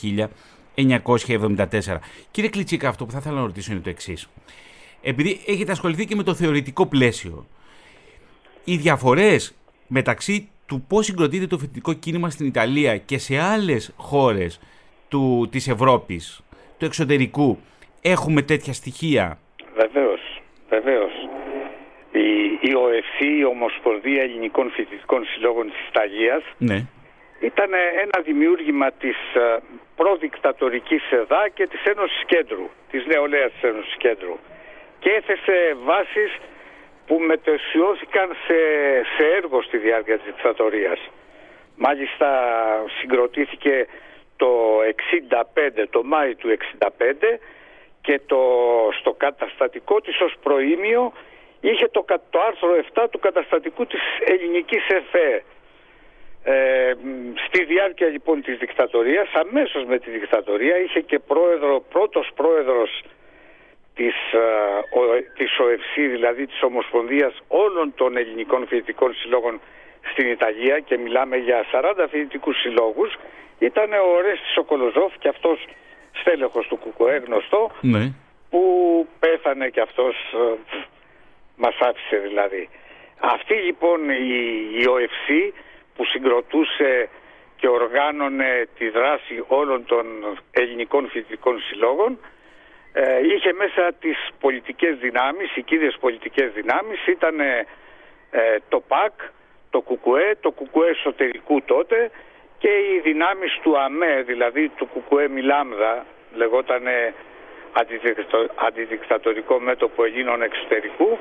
1974. 0.74 2.00
Κύριε 2.30 2.50
Κλιτσίκα, 2.50 2.88
αυτό 2.88 3.04
που 3.04 3.10
θα 3.10 3.18
ήθελα 3.18 3.34
να 3.34 3.42
ρωτήσω 3.42 3.72
είναι 3.72 3.80
το 3.80 3.88
εξής. 3.88 4.28
Επειδή 5.02 5.40
έχετε 5.46 5.72
ασχοληθεί 5.72 6.04
και 6.04 6.14
με 6.14 6.22
το 6.22 6.34
θεωρητικό 6.34 6.86
πλαίσιο, 6.86 7.46
οι 8.64 8.76
διαφορές 8.76 9.54
μεταξύ 9.86 10.48
του 10.66 10.84
πώς 10.88 11.04
συγκροτείται 11.04 11.46
το 11.46 11.58
φοιτητικό 11.58 11.92
κίνημα 11.92 12.30
στην 12.30 12.46
Ιταλία 12.46 12.96
και 12.96 13.18
σε 13.18 13.38
άλλες 13.38 13.92
χώρες 13.96 14.60
του, 15.08 15.48
της 15.50 15.68
Ευρώπης, 15.68 16.40
του 16.78 16.84
εξωτερικού, 16.84 17.58
έχουμε 18.00 18.42
τέτοια 18.42 18.72
στοιχεία; 18.72 19.38
Βεβαίως, 19.76 20.42
βεβαίως. 20.68 21.12
Η, 22.18 22.58
η 22.60 22.74
ΟΕΦΗ, 22.74 23.38
η 23.38 23.44
Ομοσπονδία 23.44 24.22
Ελληνικών 24.22 24.70
Φοιτητικών 24.70 25.24
Συλλόγων 25.26 25.66
της 25.70 25.88
Ιταλίας, 25.88 26.42
Ναι. 26.58 26.78
ήταν 27.40 27.70
ένα 28.04 28.18
δημιούργημα 28.24 28.90
της 28.92 29.16
ε, 29.34 29.56
προδικτατορικής 29.96 31.02
ΕΔΑ 31.10 31.48
και 31.54 31.66
της 31.66 31.82
Ένωσης 31.84 32.22
Κέντρου, 32.26 32.68
της 32.90 33.06
νεολαίας 33.06 33.52
της 33.52 33.62
Ένωσης 33.62 33.96
Κέντρου. 33.96 34.36
Και 34.98 35.10
έθεσε 35.10 35.76
βάσεις 35.84 36.30
που 37.06 37.18
μετεσιώθηκαν 37.18 38.28
σε, 38.46 38.58
σε 39.16 39.24
έργο 39.36 39.62
στη 39.62 39.76
διάρκεια 39.78 40.16
της 40.16 40.26
δικτατορίας. 40.26 40.98
Μάλιστα 41.76 42.28
συγκροτήθηκε 43.00 43.86
το 44.36 44.48
65, 44.86 45.86
το 45.90 46.02
Μάη 46.04 46.34
του 46.34 46.48
65 46.48 47.38
και 48.00 48.20
το, 48.26 48.40
στο 49.00 49.12
καταστατικό 49.12 50.00
της 50.00 50.20
ως 50.20 50.34
προήμιο 50.42 51.12
είχε 51.60 51.88
το, 51.88 52.02
κα- 52.02 52.20
το 52.30 52.40
άρθρο 52.40 52.76
7 52.94 53.06
του 53.10 53.18
καταστατικού 53.18 53.86
της 53.86 54.00
ελληνικής 54.24 54.88
ΕΦΕ. 54.88 55.44
Ε, 56.44 56.92
μ, 57.02 57.32
στη 57.46 57.64
διάρκεια 57.64 58.06
λοιπόν 58.08 58.42
της 58.42 58.58
δικτατορίας, 58.58 59.28
αμέσως 59.34 59.84
με 59.84 59.98
τη 59.98 60.10
δικτατορία, 60.10 60.78
είχε 60.78 61.00
και 61.00 61.18
πρόεδρο, 61.18 61.80
πρώτος 61.90 62.28
πρόεδρος 62.34 63.02
της, 63.94 64.14
ε, 64.32 64.98
ο, 64.98 65.00
της 65.36 65.58
ΟΕΦΣΥ, 65.58 66.06
δηλαδή 66.06 66.46
της 66.46 66.62
Ομοσπονδίας 66.62 67.34
όλων 67.48 67.92
των 67.94 68.16
ελληνικών 68.16 68.66
φοιτητικών 68.66 69.14
συλλόγων 69.14 69.60
στην 70.12 70.28
Ιταλία 70.30 70.78
και 70.80 70.98
μιλάμε 70.98 71.36
για 71.36 71.64
40 71.72 72.06
φοιτητικούς 72.10 72.60
συλλόγους, 72.60 73.14
ήταν 73.58 73.92
ο 73.92 74.06
Ορέστης 74.16 74.52
Σοκολοζόφ 74.54 75.12
και 75.18 75.28
αυτός 75.28 75.64
στέλεχος 76.20 76.66
του 76.66 76.78
ΚΚΕ 76.78 77.22
γνωστό, 77.26 77.70
Ναι. 77.80 78.12
που 78.50 78.62
πέθανε 79.18 79.68
και 79.68 79.80
αυτός, 79.80 80.14
ε, 80.34 80.76
μας 81.56 81.76
άφησε 81.80 82.16
δηλαδή. 82.16 82.68
Αυτή 83.20 83.54
λοιπόν 83.54 84.10
η, 84.10 84.68
η 84.80 84.88
ΟΕΦΣΥ 84.88 85.54
που 85.94 86.04
συγκροτούσε 86.04 87.08
και 87.56 87.68
οργάνωνε 87.68 88.68
τη 88.78 88.88
δράση 88.88 89.44
όλων 89.46 89.84
των 89.86 90.06
ελληνικών 90.50 91.08
φοιτητικών 91.08 91.60
συλλόγων 91.60 92.18
ε, 92.92 93.26
είχε 93.26 93.52
μέσα 93.52 93.92
τις 93.92 94.28
πολιτικές 94.40 94.98
δυνάμεις, 94.98 95.56
οι 95.56 95.62
κύριες 95.62 95.96
πολιτικές 96.00 96.52
δυνάμεις 96.52 97.06
ήταν 97.06 97.40
ε, 97.40 97.66
το 98.68 98.80
ΠΑΚ, 98.80 99.12
το 99.70 99.80
ΚΚΕ, 99.80 100.36
το 100.40 100.50
ΚΚΕ 100.50 100.86
εσωτερικού 100.90 101.62
τότε 101.62 102.10
και 102.58 102.68
οι 102.68 103.00
δυνάμεις 103.02 103.58
του 103.62 103.78
ΑΜΕ, 103.78 104.22
δηλαδή 104.22 104.68
του 104.68 104.88
ΚΚΕ 104.88 105.28
Μιλάμδα, 105.28 106.06
λεγόταν 106.34 106.82
αντιδικτατορικό 108.54 109.60
μέτωπο 109.60 110.04
Ελλήνων 110.04 110.42
εξωτερικού, 110.42 111.18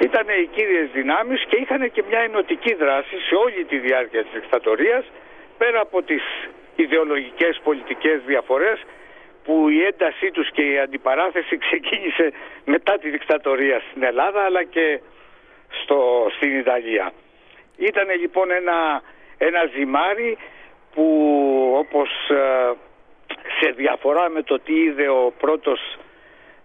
ήταν 0.00 0.26
οι 0.28 0.46
κύριες 0.46 0.88
δυνάμεις 0.92 1.44
και 1.48 1.56
είχαν 1.56 1.90
και 1.92 2.02
μια 2.08 2.20
ενωτική 2.20 2.74
δράση 2.74 3.16
σε 3.28 3.34
όλη 3.34 3.64
τη 3.64 3.78
διάρκεια 3.78 4.22
της 4.22 4.32
δικτατορίας, 4.32 5.04
πέρα 5.58 5.80
από 5.80 6.02
τις 6.02 6.22
ιδεολογικές 6.76 7.60
πολιτικές 7.64 8.20
διαφορές 8.26 8.78
που 9.44 9.68
η 9.68 9.84
έντασή 9.84 10.30
τους 10.30 10.50
και 10.50 10.62
η 10.62 10.78
αντιπαράθεση 10.78 11.58
ξεκίνησε 11.58 12.32
μετά 12.64 12.98
τη 12.98 13.10
δικτατορία 13.10 13.82
στην 13.90 14.02
Ελλάδα 14.02 14.40
αλλά 14.44 14.64
και 14.64 15.00
στο, 15.82 16.26
στην 16.36 16.58
Ιταλία. 16.58 17.12
Ήταν 17.76 18.08
λοιπόν 18.20 18.50
ένα, 18.50 19.02
ένα 19.38 19.70
ζυμάρι 19.74 20.38
που 20.94 21.06
όπως 21.78 22.10
ε, 22.30 22.72
σε 23.60 23.70
διαφορά 23.70 24.28
με 24.28 24.42
το 24.42 24.58
τι 24.60 24.74
είδε 24.74 25.08
ο 25.08 25.32
πρώτος 25.38 25.98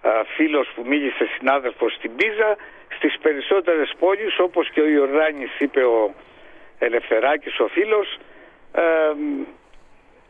ε, 0.01 0.09
φίλος 0.35 0.67
που 0.75 0.83
μίλησε 0.85 1.29
συνάδελφος 1.37 1.93
στην 1.93 2.15
Πίζα 2.15 2.57
στις 2.95 3.17
περισσότερες 3.21 3.93
πόλεις 3.99 4.39
όπως 4.39 4.69
και 4.69 4.81
ο 4.81 4.87
Ιορδάνης 4.87 5.59
είπε 5.59 5.83
ο 5.83 6.13
Ελευθεράκης 6.79 7.59
ο 7.59 7.67
φίλος 7.67 8.17
ε, 8.73 8.81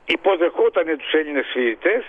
υποδεχόταν 0.06 0.98
τους 0.98 1.14
Έλληνες 1.14 1.48
φοιτητές 1.54 2.04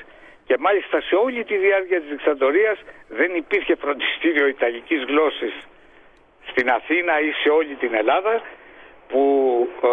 και 0.47 0.57
μάλιστα 0.59 1.01
σε 1.01 1.15
όλη 1.15 1.45
τη 1.45 1.57
διάρκεια 1.57 2.01
της 2.01 2.09
δικτατορίας 2.11 2.79
δεν 3.09 3.35
υπήρχε 3.35 3.75
φροντιστήριο 3.75 4.47
Ιταλικής 4.47 5.05
γλώσσης 5.05 5.53
στην 6.51 6.71
Αθήνα 6.71 7.21
ή 7.21 7.31
σε 7.43 7.49
όλη 7.49 7.75
την 7.75 7.95
Ελλάδα 7.95 8.43
που 9.09 9.23
ε, 9.83 9.89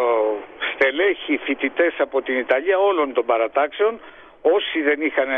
στελέχη 0.73 1.37
φοιτητές 1.37 1.93
από 1.97 2.21
την 2.21 2.37
Ιταλία 2.37 2.77
όλων 2.77 3.13
των 3.13 3.25
παρατάξεων 3.25 3.99
όσοι 4.53 4.81
δεν 4.81 5.01
είχαν 5.01 5.29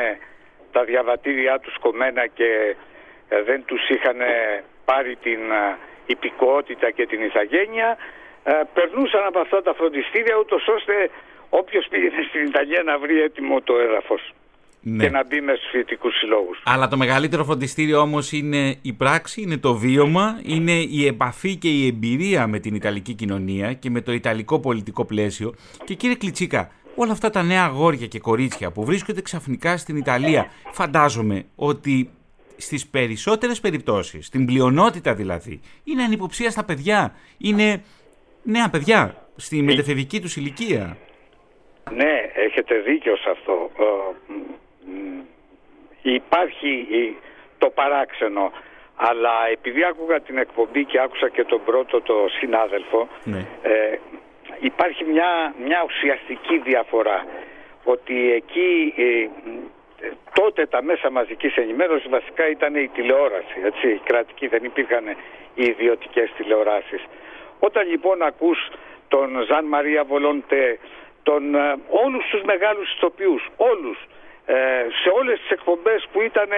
τα 0.71 0.83
διαβατήριά 0.83 1.59
τους 1.59 1.75
κομμένα 1.85 2.27
και 2.27 2.75
ε, 3.29 3.41
δεν 3.41 3.63
τους 3.65 3.89
είχαν 3.89 4.17
πάρει 4.85 5.15
την 5.15 5.41
ε, 5.51 5.77
υπηκότητα 6.05 6.91
και 6.91 7.05
την 7.05 7.21
ηθαγένεια 7.21 7.97
ε, 8.43 8.51
περνούσαν 8.73 9.23
από 9.25 9.39
αυτά 9.39 9.61
τα 9.61 9.73
φροντιστήρια 9.73 10.35
ούτως 10.41 10.67
ώστε 10.67 11.09
όποιος 11.49 11.87
πήγαινε 11.89 12.21
στην 12.29 12.43
Ιταλία 12.45 12.81
να 12.83 12.97
βρει 12.97 13.21
έτοιμο 13.21 13.61
το 13.61 13.73
έδαφος 13.79 14.33
ναι. 14.81 15.03
και 15.03 15.09
να 15.09 15.23
μπει 15.25 15.41
με 15.41 15.53
στους 15.55 15.69
φοιτικούς 15.69 16.17
συλλόγους. 16.17 16.61
Αλλά 16.65 16.87
το 16.87 16.97
μεγαλύτερο 16.97 17.43
φροντιστήριο 17.43 17.99
όμως 17.99 18.31
είναι 18.31 18.75
η 18.81 18.93
πράξη, 18.93 19.41
είναι 19.41 19.57
το 19.57 19.73
βίωμα, 19.73 20.41
είναι 20.43 20.71
η 20.71 21.05
επαφή 21.05 21.55
και 21.55 21.69
η 21.69 21.87
εμπειρία 21.87 22.47
με 22.47 22.59
την 22.59 22.75
Ιταλική 22.75 23.13
κοινωνία 23.13 23.73
και 23.73 23.89
με 23.89 24.01
το 24.01 24.11
Ιταλικό 24.11 24.59
πολιτικό 24.59 25.05
πλαίσιο. 25.05 25.55
Και 25.83 25.93
κύριε 25.93 26.15
Κλιτσίκα, 26.15 26.71
όλα 26.97 27.11
αυτά 27.11 27.29
τα 27.29 27.43
νέα 27.43 27.63
αγόρια 27.63 28.07
και 28.07 28.19
κορίτσια 28.19 28.71
που 28.71 28.85
βρίσκονται 28.85 29.21
ξαφνικά 29.21 29.77
στην 29.77 29.95
Ιταλία, 29.95 30.51
φαντάζομαι 30.71 31.45
ότι 31.55 32.09
στις 32.57 32.87
περισσότερες 32.87 33.59
περιπτώσεις, 33.59 34.25
στην 34.25 34.45
πλειονότητα 34.45 35.13
δηλαδή, 35.13 35.59
είναι 35.83 36.03
ανυποψία 36.03 36.51
στα 36.51 36.65
παιδιά, 36.65 37.15
είναι 37.37 37.83
νέα 38.43 38.69
παιδιά 38.69 39.15
στη 39.35 39.61
μετεφηβική 39.61 40.21
τους 40.21 40.35
ηλικία. 40.35 40.97
Ναι, 41.91 42.31
έχετε 42.33 42.75
δίκιο 42.75 43.15
σε 43.15 43.29
αυτό. 43.29 43.71
Ε, 43.79 43.83
υπάρχει 46.01 46.87
το 47.57 47.69
παράξενο, 47.69 48.51
αλλά 48.95 49.31
επειδή 49.51 49.83
άκουγα 49.83 50.21
την 50.21 50.37
εκπομπή 50.37 50.85
και 50.85 50.99
άκουσα 50.99 51.29
και 51.29 51.43
τον 51.43 51.61
πρώτο 51.65 52.01
το 52.01 52.13
συνάδελφο, 52.39 53.07
ναι. 53.23 53.47
ε, 53.61 53.99
υπάρχει 54.59 55.03
μια, 55.03 55.53
μια 55.65 55.83
ουσιαστική 55.85 56.57
διαφορά 56.57 57.25
ότι 57.83 58.31
εκεί 58.31 58.93
ε, 58.97 59.27
τότε 60.33 60.65
τα 60.65 60.83
μέσα 60.83 61.11
μαζικής 61.11 61.55
ενημέρωσης 61.55 62.09
βασικά 62.09 62.49
ήταν 62.49 62.75
η 62.75 62.87
τηλεόραση, 62.87 63.55
έτσι, 63.63 63.87
η 63.87 64.01
κρατική, 64.03 64.47
δεν 64.47 64.63
υπήρχαν 64.63 65.07
οι 65.55 65.63
ιδιωτικές 65.63 66.31
τηλεοράσεις. 66.37 67.03
Όταν 67.59 67.89
λοιπόν 67.89 68.21
ακούς 68.21 68.69
τον 69.07 69.45
Ζαν 69.47 69.65
Μαρία 69.65 70.03
Βολόντε, 70.03 70.79
τον, 71.23 71.55
ε, 71.55 71.75
όλους 71.89 72.25
τους 72.29 72.41
μεγάλους 72.41 72.91
ιστοποιούς, 72.91 73.47
όλους, 73.57 73.97
ε, 74.45 74.55
σε 75.03 75.09
όλες 75.19 75.39
τις 75.39 75.49
εκπομπές 75.49 76.07
που 76.11 76.21
ήταν 76.21 76.49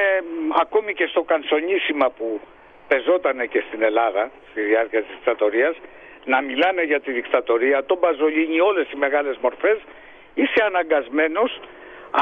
ακόμη 0.62 0.94
και 0.94 1.06
στο 1.06 1.22
κανσονίσιμα 1.24 2.10
που 2.10 2.40
πεζότανε 2.88 3.46
και 3.46 3.64
στην 3.68 3.82
Ελλάδα 3.82 4.32
στη 4.50 4.62
διάρκεια 4.62 5.02
της 5.02 5.10
δικτατορίας 5.16 5.76
να 6.32 6.42
μιλάνε 6.42 6.84
για 6.92 7.00
τη 7.06 7.12
δικτατορία, 7.12 7.78
τον 7.90 7.98
Μπαζολίνη, 8.02 8.60
όλες 8.60 8.88
οι 8.92 8.98
μεγάλες 9.06 9.38
μορφές 9.44 9.78
είσαι 10.34 10.62
αναγκασμένος 10.70 11.52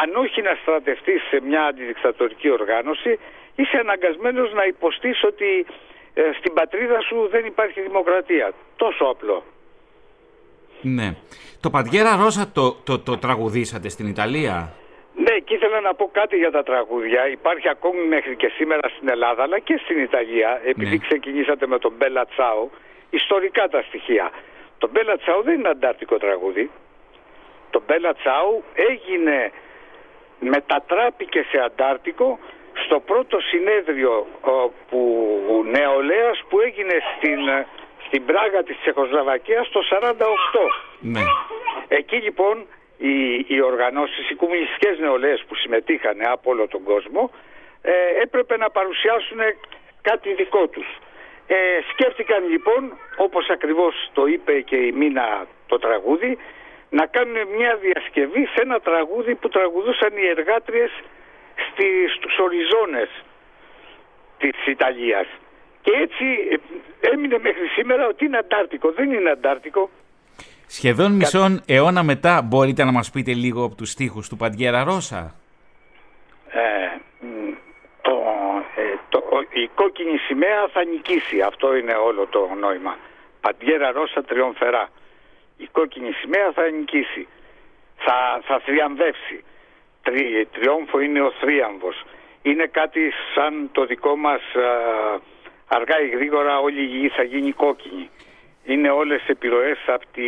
αν 0.02 0.16
όχι 0.16 0.42
να 0.42 0.54
στρατευτείς 0.62 1.22
σε 1.30 1.38
μια 1.48 1.64
αντιδικτατορική 1.64 2.50
οργάνωση 2.50 3.20
είσαι 3.56 3.78
αναγκασμένος 3.78 4.54
να 4.54 4.64
υποστείς 4.64 5.24
ότι 5.24 5.66
ε, 6.14 6.22
στην 6.38 6.54
πατρίδα 6.54 7.00
σου 7.08 7.28
δεν 7.32 7.46
υπάρχει 7.46 7.82
δημοκρατία. 7.82 8.54
Τόσο 8.76 9.04
απλό. 9.06 9.44
Ναι. 10.82 11.08
Το 11.62 11.70
Παντιέρα 11.70 12.16
Ρώσα 12.16 12.52
το, 12.54 12.76
το, 12.84 13.00
το 13.00 13.18
τραγουδήσατε 13.18 13.90
στην 13.90 14.08
Ιταλία; 14.08 14.74
Ναι, 15.16 15.36
και 15.46 15.54
ήθελα 15.54 15.80
να 15.82 15.94
πω 15.94 16.10
κάτι 16.12 16.36
για 16.38 16.52
τα 16.52 16.64
τραγούδια. 16.64 17.28
Υπάρχει 17.28 17.70
ακόμη 17.70 18.02
μέχρι 18.08 18.36
και 18.36 18.50
σήμερα 18.58 18.88
στην 18.96 19.10
Ελλάδα, 19.10 19.44
αλλά 19.44 19.60
και 19.60 19.80
στην 19.84 19.98
Ιταλία, 20.00 20.62
επειδή 20.66 20.96
ναι. 20.98 21.06
ξεκινήσατε 21.08 21.68
με 21.68 21.80
τον 21.80 21.94
Μπέλα 21.98 22.26
Τσάου, 22.26 22.72
ιστορικά 23.10 23.68
τα 23.68 23.82
στοιχεία. 23.82 24.32
Το 24.78 24.90
Μπέλα 24.92 25.18
Τσάου 25.18 25.44
δεν 25.44 25.60
είναι 25.60 25.70
αντάρτικο 25.70 26.18
τραγούδι. 26.18 26.72
Το 27.70 27.82
Μπέλα 27.88 28.14
Τσάου 28.14 28.64
έγινε, 28.74 29.52
μετατράπηκε 30.40 31.46
σε 31.52 31.58
αντάρτικο 31.58 32.40
στο 32.86 33.00
πρώτο 33.00 33.40
συνέδριο 33.40 34.28
που, 34.90 35.02
νεολαίας 35.66 36.44
που 36.50 36.60
έγινε 36.60 36.96
στην, 37.16 37.40
στην 38.06 38.26
Πράγα 38.26 38.64
της 38.64 38.78
Τσεχοσλαβακίας 38.82 39.70
το 39.70 39.82
48. 39.90 40.14
Ναι. 41.00 41.20
Εκεί 41.88 42.16
λοιπόν 42.16 42.66
οι, 42.98 43.46
οι 43.48 43.62
οργανώσεις, 43.62 44.30
οι 44.30 44.36
κομμουνιστικές 44.36 45.00
νεολαίες 45.00 45.44
που 45.48 45.56
συμμετείχαν 45.56 46.18
από 46.26 46.52
όλο 46.52 46.68
τον 46.68 46.84
κόσμο 46.84 47.32
ε, 47.82 47.92
έπρεπε 48.22 48.58
να 48.58 48.70
παρουσιάσουν 48.70 49.40
κάτι 50.02 50.34
δικό 50.34 50.68
τους. 50.68 50.88
Ε, 51.48 51.56
σκέφτηκαν 51.92 52.48
λοιπόν, 52.50 52.98
όπως 53.18 53.50
ακριβώς 53.50 54.10
το 54.14 54.26
είπε 54.26 54.62
και 54.62 54.76
η 54.76 54.92
Μίνα 54.92 55.48
το 55.68 55.78
τραγούδι, 55.78 56.38
να 56.90 57.06
κάνουν 57.06 57.38
μια 57.58 57.76
διασκευή 57.76 58.46
σε 58.46 58.62
ένα 58.62 58.80
τραγούδι 58.80 59.36
που 59.36 59.50
τραγουδούσαν 59.50 60.12
οι 60.18 60.28
εργάτριες 60.28 60.92
στη, 61.66 61.88
στους 62.16 62.38
οριζόνες 62.38 63.10
της 64.38 64.68
Ιταλίας. 64.68 65.28
Και 65.82 65.92
έτσι 65.92 66.26
ε, 66.52 66.58
έμεινε 67.14 67.38
μέχρι 67.42 67.68
σήμερα 67.76 68.08
ότι 68.08 68.26
είναι 68.26 68.38
Αντάρτικο. 68.38 68.92
Δεν 68.92 69.12
είναι 69.12 69.30
Αντάρτικο. 69.30 69.90
Σχεδόν 70.68 71.12
μισόν 71.12 71.62
αιώνα 71.66 72.04
μετά 72.04 72.42
μπορείτε 72.42 72.84
να 72.84 72.92
μας 72.92 73.10
πείτε 73.12 73.34
λίγο 73.34 73.64
από 73.64 73.76
τους 73.76 73.90
στίχους 73.90 74.30
του 74.30 74.38
Παντιέρα 74.38 74.84
Ρώσα. 74.84 75.36
Ε, 76.50 76.60
το, 76.60 76.60
ε, 76.60 76.98
το, 77.24 77.57
η 79.50 79.70
κόκκινη 79.76 80.18
σημαία 80.18 80.68
θα 80.68 80.86
νικήσει. 80.86 81.42
Αυτό 81.42 81.76
είναι 81.76 81.94
όλο 81.94 82.28
το 82.28 82.50
νόημα. 82.60 82.98
Παντιέρα 83.42 83.92
Ρώσα 83.92 84.24
τριομφερά. 84.24 84.90
Η 85.58 85.68
κόκκινη 85.72 86.12
σημαία 86.12 86.52
θα 86.52 86.70
νικήσει. 86.70 87.28
Θα, 87.98 88.42
θα 88.44 88.60
θριαμβεύσει. 88.60 89.44
Τρι, 90.04 90.48
τριόμφο 90.52 91.00
είναι 91.00 91.22
ο 91.22 91.32
θρίαμβος. 91.32 92.04
Είναι 92.42 92.66
κάτι 92.66 93.12
σαν 93.36 93.70
το 93.72 93.86
δικό 93.86 94.16
μας 94.16 94.42
αργά 95.68 96.02
ή 96.02 96.08
γρήγορα 96.08 96.60
όλη 96.60 96.82
η 96.82 96.86
γη 96.86 97.10
θα 97.10 97.24
γίνει 97.24 97.52
κόκκινη 97.52 98.10
είναι 98.68 98.90
όλες 98.90 99.28
επιρροές 99.28 99.78
από 99.86 100.06
τη, 100.14 100.28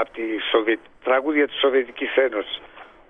από 0.00 0.10
τη 0.10 0.78
τραγούδια 1.04 1.46
της 1.46 1.58
Σοβιετικής 1.58 2.16
Ένωσης. 2.16 2.60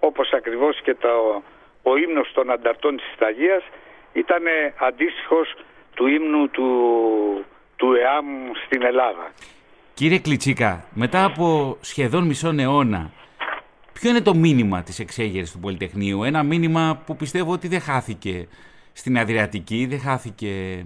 Όπως 0.01 0.33
ακριβώς 0.33 0.81
και 0.83 0.95
το, 0.95 1.43
ο 1.83 1.97
ύμνος 1.97 2.33
των 2.33 2.51
ανταρτών 2.51 2.97
της 2.97 3.13
Ιταλίας 3.15 3.63
ήταν 4.17 4.43
αντίστοιχος 4.89 5.55
του 5.95 6.07
ύμνου 6.07 6.49
του, 6.51 6.69
του 7.77 7.87
ΕΑΜ 7.93 8.27
στην 8.67 8.83
Ελλάδα. 8.83 9.33
Κύριε 9.95 10.19
Κλιτσίκα, 10.19 10.85
μετά 10.95 11.25
από 11.25 11.77
σχεδόν 11.81 12.27
μισό 12.27 12.55
αιώνα, 12.59 13.11
ποιο 13.93 14.11
είναι 14.11 14.21
το 14.21 14.35
μήνυμα 14.35 14.83
της 14.83 14.99
εξέγερσης 14.99 15.53
του 15.53 15.59
Πολυτεχνείου, 15.59 16.25
ένα 16.25 16.43
μήνυμα 16.43 17.03
που 17.07 17.17
πιστεύω 17.17 17.53
ότι 17.53 17.69
δεν 17.69 17.81
χάθηκε 17.81 18.49
στην 18.93 19.19
Αδριατική, 19.19 19.87
δεν 19.87 20.01
χάθηκε 20.01 20.85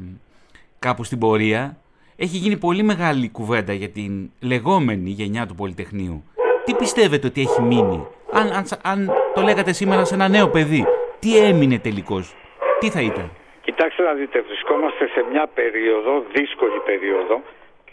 κάπου 0.79 1.05
στην 1.05 1.19
πορεία, 1.19 1.77
έχει 2.17 2.37
γίνει 2.37 2.57
πολύ 2.57 2.83
μεγάλη 2.83 3.29
κουβέντα 3.29 3.73
για 3.73 3.89
την 3.89 4.31
λεγόμενη 4.41 5.11
γενιά 5.11 5.47
του 5.47 5.55
Πολυτεχνείου. 5.55 6.25
Τι 6.65 6.75
πιστεύετε 6.75 7.27
ότι 7.27 7.41
έχει 7.41 7.63
μείνει, 7.63 8.07
αν, 8.33 8.53
αν, 8.53 8.65
αν 8.83 9.11
το 9.35 9.43
λέγατε 9.43 9.73
σήμερα 9.73 10.05
σε 10.05 10.15
ένα 10.15 10.29
νέο 10.29 10.49
παιδί, 10.49 10.85
τι 11.19 11.39
έμεινε 11.39 11.79
τελικώς; 11.79 12.35
Τι 12.81 12.91
θα 12.91 13.01
ήταν; 13.01 13.31
Κοιτάξτε 13.61 14.03
να 14.03 14.13
δείτε, 14.13 14.41
βρισκόμαστε 14.41 15.07
σε 15.07 15.25
μια 15.31 15.47
περίοδο, 15.55 16.25
δύσκολη 16.33 16.81
περίοδο, 16.85 17.43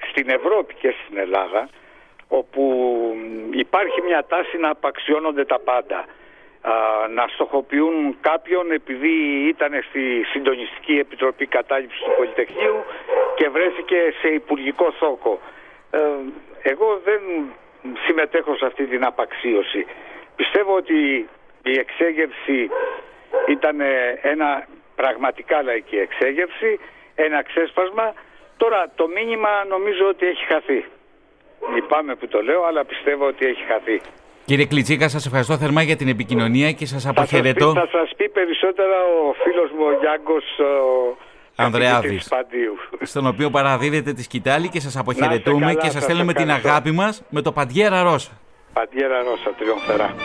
στην 0.10 0.30
Ευρώπη 0.30 0.74
και 0.74 0.94
στην 1.04 1.18
Ελλάδα, 1.18 1.70
όπου 2.28 2.64
υπάρχει 3.52 4.02
μια 4.02 4.26
τάση 4.28 4.58
να 4.58 4.70
απαξιώνονται 4.70 5.46
τα 5.46 5.60
πάντα. 5.60 6.06
να 7.18 7.28
στοχοποιούν 7.28 8.18
κάποιον 8.22 8.72
επειδή 8.72 9.14
ήταν 9.48 9.72
στη 9.90 10.24
Συντονιστική 10.32 10.96
Επιτροπή 11.00 11.46
Κατάληψης 11.46 12.02
του 12.04 12.14
Πολυτεχνείου 12.18 12.80
και 13.36 13.50
βρέθηκε 13.50 14.14
σε 14.22 14.28
υπουργικό 14.28 14.92
θόκο. 14.92 15.40
Ε, 15.92 16.00
εγώ 16.62 17.02
δεν 17.04 17.22
συμμετέχω 18.06 18.56
σε 18.56 18.66
αυτή 18.66 18.86
την 18.86 19.06
απαξίωση. 19.06 19.86
Πιστεύω 20.36 20.76
ότι 20.76 21.30
η 21.64 21.80
εξέγερση 21.80 22.70
ήταν 23.48 23.82
ένα 24.22 24.68
πραγματικά 25.02 25.56
λαϊκή 25.68 25.98
εξέγερση, 26.06 26.72
ένα 27.16 27.40
ξέσπασμα. 27.50 28.08
Τώρα 28.62 28.80
το 29.00 29.06
μήνυμα 29.16 29.52
νομίζω 29.74 30.04
ότι 30.14 30.26
έχει 30.32 30.44
χαθεί. 30.52 30.80
Λυπάμαι 31.74 32.14
που 32.20 32.28
το 32.28 32.40
λέω, 32.48 32.62
αλλά 32.70 32.82
πιστεύω 32.86 33.26
ότι 33.28 33.46
έχει 33.46 33.64
χαθεί. 33.72 33.98
Κύριε 34.46 34.66
Κλιτσίκα, 34.66 35.08
σας 35.08 35.26
ευχαριστώ 35.26 35.58
θερμά 35.58 35.82
για 35.82 35.96
την 35.96 36.08
επικοινωνία 36.08 36.72
και 36.72 36.86
σας 36.86 37.06
αποχαιρετώ. 37.08 37.74
Θα 37.74 37.88
σας 37.92 38.10
πει, 38.18 38.30
περισσότερα 38.30 38.98
ο 39.20 39.34
φίλος 39.44 39.70
μου 39.72 39.84
ο 39.86 39.94
Γιάνγκος 40.02 40.46
Ανδρεάδης, 41.56 42.34
στον 43.02 43.28
οποίο 43.28 43.50
παραδίδετε 43.50 44.14
τη 44.14 44.24
σκητάλη 44.24 44.70
και 44.70 44.80
σας 44.80 44.98
αποχαιρετούμε 44.98 45.74
και 45.74 45.90
σας 45.90 46.04
στέλνουμε 46.04 46.34
την 46.34 46.52
αγάπη 46.52 46.92
μας 46.92 47.24
με 47.30 47.42
το 47.42 47.52
Παντιέρα 47.52 48.04
Ρώσα. 48.04 48.32
Παντιέρα 48.74 49.18
Ρώσα, 49.24 49.54
τριόμφερα. 49.58 50.16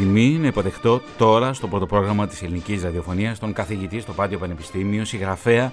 Τιμή 0.00 0.38
να 0.40 0.46
υποδεχτώ 0.46 1.00
τώρα 1.18 1.52
στο 1.52 1.68
πρώτο 1.68 1.86
πρόγραμμα 1.86 2.26
της 2.26 2.42
ελληνικής 2.42 2.82
ραδιοφωνίας 2.82 3.38
τον 3.38 3.52
καθηγητή 3.52 4.00
στο 4.00 4.12
Πάντιο 4.12 4.38
Πανεπιστήμιο, 4.38 5.04
συγγραφέα, 5.04 5.72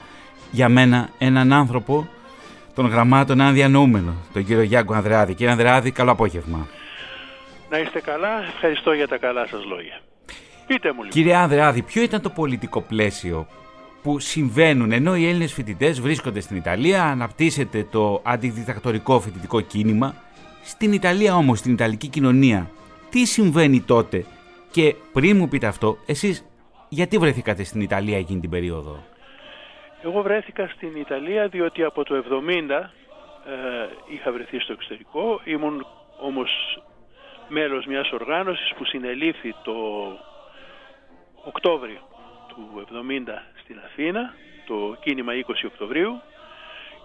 για 0.52 0.70
μένα 0.70 1.10
έναν 1.18 1.54
άνθρωπο 1.54 2.08
των 2.76 2.88
γραμμάτων 2.88 3.54
διανοούμενο, 3.54 4.14
τον 4.34 4.46
κύριο 4.46 4.62
Γιάνκο 4.62 4.94
Ανδρεάδη. 4.94 5.34
Κύριε 5.34 5.52
Ανδρεάδη, 5.52 5.92
καλό 5.92 6.12
απόγευμα. 6.12 6.68
Να 7.70 7.80
είστε 7.80 8.00
καλά, 8.02 8.44
ευχαριστώ 8.54 8.94
για 8.94 9.08
τα 9.08 9.18
καλά 9.18 9.48
σας 9.48 9.66
λόγια. 9.66 10.00
Πείτε 10.68 10.88
μου 10.88 10.96
λοιπόν. 10.96 11.10
Κύριε 11.10 11.36
Ανδρεάδη, 11.36 11.82
ποιο 11.82 12.02
ήταν 12.02 12.22
το 12.22 12.30
πολιτικό 12.30 12.82
πλαίσιο 12.82 13.48
που 14.02 14.20
συμβαίνουν 14.20 14.92
ενώ 14.92 15.16
οι 15.16 15.28
Έλληνες 15.28 15.54
φοιτητές 15.54 16.02
βρίσκονται 16.02 16.40
στην 16.40 16.56
Ιταλία, 16.56 17.04
αναπτύσσεται 17.04 17.88
το 17.92 18.22
αντιδιδακτορικό 18.24 19.20
φοιτητικό 19.20 19.62
κίνημα. 19.62 20.16
Στην 20.64 20.94
Ιταλία 20.94 21.36
όμως, 21.36 21.60
στην 21.60 21.74
Ιταλική 21.74 22.08
κοινωνία, 22.08 22.70
τι 23.10 23.26
συμβαίνει 23.26 23.82
τότε; 23.82 24.26
Και 24.72 24.96
πριν 25.14 25.38
μου 25.38 25.48
πείτε 25.48 25.68
αυτό, 25.68 25.98
εσείς 26.06 26.46
γιατί 26.90 27.18
βρεθήκατε 27.18 27.64
στην 27.64 27.82
Ιταλία 27.82 28.18
εκείνη 28.18 28.40
την 28.40 28.50
περίοδο; 28.50 29.04
Εγώ 30.04 30.22
βρέθηκα 30.22 30.68
στην 30.68 30.96
Ιταλία 30.96 31.48
διότι 31.48 31.84
από 31.84 32.04
το 32.04 32.16
70 32.16 32.90
ε, 33.50 34.14
είχα 34.14 34.32
βρεθεί 34.32 34.60
στο 34.60 34.74
εξωτερικό. 34.74 35.42
Ήμουν 35.44 35.86
όμως 36.20 36.82
μέλος 37.48 37.86
μιας 37.86 38.12
οργάνωσης 38.12 38.74
που 38.78 38.86
συνελήφθη 38.86 39.56
το 39.64 39.74
Οκτώβριο 41.44 42.00
του 42.48 42.86
70 42.92 43.30
στην 43.64 43.80
Αθήνα, 43.86 44.34
το 44.66 44.98
κίνημα 45.00 45.34
20 45.48 45.54
Οκτωβρίου 45.66 46.22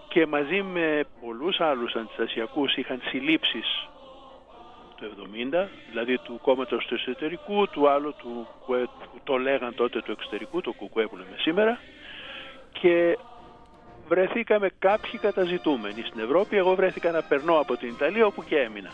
και 0.07 0.25
μαζί 0.25 0.61
με 0.61 1.03
πολλούς 1.21 1.59
άλλους 1.59 1.93
αντιστασιακούς 1.95 2.75
είχαν 2.75 3.01
συλλήψεις 3.09 3.87
το 5.07 5.27
70, 5.63 5.67
δηλαδή 5.89 6.17
του 6.17 6.39
κόμματος 6.41 6.85
του 6.85 6.93
εσωτερικού, 6.93 7.67
του 7.67 7.89
άλλου 7.89 8.13
του 8.17 8.47
που 8.65 9.19
το 9.23 9.37
λέγαν 9.37 9.75
τότε 9.75 10.01
του 10.01 10.11
εξωτερικού, 10.11 10.61
το 10.61 10.71
κουκουέ 10.71 11.07
που 11.07 11.15
λέμε 11.15 11.35
σήμερα 11.37 11.79
και 12.71 13.17
βρεθήκαμε 14.07 14.69
κάποιοι 14.79 15.19
καταζητούμενοι 15.19 16.01
στην 16.01 16.19
Ευρώπη. 16.19 16.57
Εγώ 16.57 16.75
βρέθηκα 16.75 17.11
να 17.11 17.21
περνώ 17.21 17.59
από 17.59 17.77
την 17.77 17.89
Ιταλία 17.89 18.25
όπου 18.25 18.43
και 18.43 18.59
έμεινα. 18.59 18.91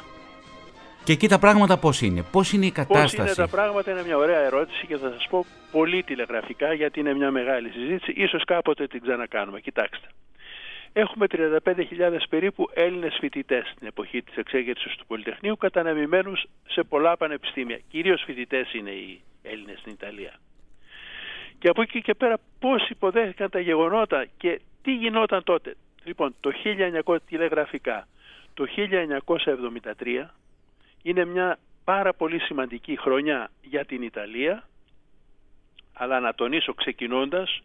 Και 1.04 1.12
εκεί 1.12 1.28
τα 1.28 1.40
πράγματα 1.40 1.78
πώς 1.78 2.02
είναι, 2.02 2.24
πώς 2.32 2.54
είναι 2.54 2.66
η 2.66 2.72
κατάσταση. 2.72 3.16
Πώς 3.16 3.26
είναι 3.26 3.36
τα 3.36 3.48
πράγματα; 3.48 3.92
Είναι 3.92 4.04
μια 4.04 4.18
ωραία 4.18 4.40
ερώτηση 4.40 4.86
και 4.88 4.98
θα 4.98 5.12
σας 5.12 5.28
πω 5.30 5.46
πολύ 5.72 6.04
τηλεγραφικά 6.04 6.74
γιατί 6.74 7.00
είναι 7.00 7.14
μια 7.14 7.32
μεγάλη 7.32 7.70
συζήτηση. 7.70 8.14
Ίσως 8.16 8.44
κάποτε 8.46 8.88
την 8.88 9.02
ξανακάνουμε. 9.02 9.60
Κοιτάξτε. 9.60 10.08
Έχουμε 10.94 11.26
35.000 11.30 12.18
περίπου 12.30 12.70
Έλληνες 12.74 13.18
φοιτητές 13.20 13.68
στην 13.76 13.88
εποχή 13.88 14.22
της 14.22 14.36
εξέγερσης 14.36 14.96
του 14.96 15.06
Πολυτεχνείου 15.06 15.58
καταναμημένους 15.58 16.46
σε 16.68 16.84
πολλά 16.84 17.18
πανεπιστήμια. 17.18 17.80
Κυρίως 17.90 18.24
φοιτητές 18.26 18.74
είναι 18.74 18.90
οι 18.90 19.22
Έλληνες 19.44 19.80
στην 19.80 19.92
Ιταλία. 19.92 20.34
Και 21.60 21.68
από 21.68 21.82
εκεί 21.82 22.02
και 22.02 22.14
πέρα 22.14 22.38
πώς 22.60 22.90
υποδέχθηκαν 22.90 23.50
τα 23.50 23.60
γεγονότα 23.60 24.26
και 24.38 24.62
τι 24.82 24.96
γινόταν 24.96 25.44
τότε. 25.44 25.76
Λοιπόν, 26.04 26.36
το 26.40 26.52
1900 27.06 27.18
τηλεγραφικά, 27.26 28.08
το 28.54 28.66
1973 28.66 30.26
είναι 31.02 31.26
μια 31.26 31.58
πάρα 31.84 32.14
πολύ 32.14 32.40
σημαντική 32.40 32.98
χρονιά 32.98 33.52
για 33.62 33.86
την 33.86 34.02
Ιταλία, 34.02 34.68
αλλά 35.94 36.20
να 36.20 36.34
τονίσω 36.34 36.74
ξεκινώντας 36.74 37.62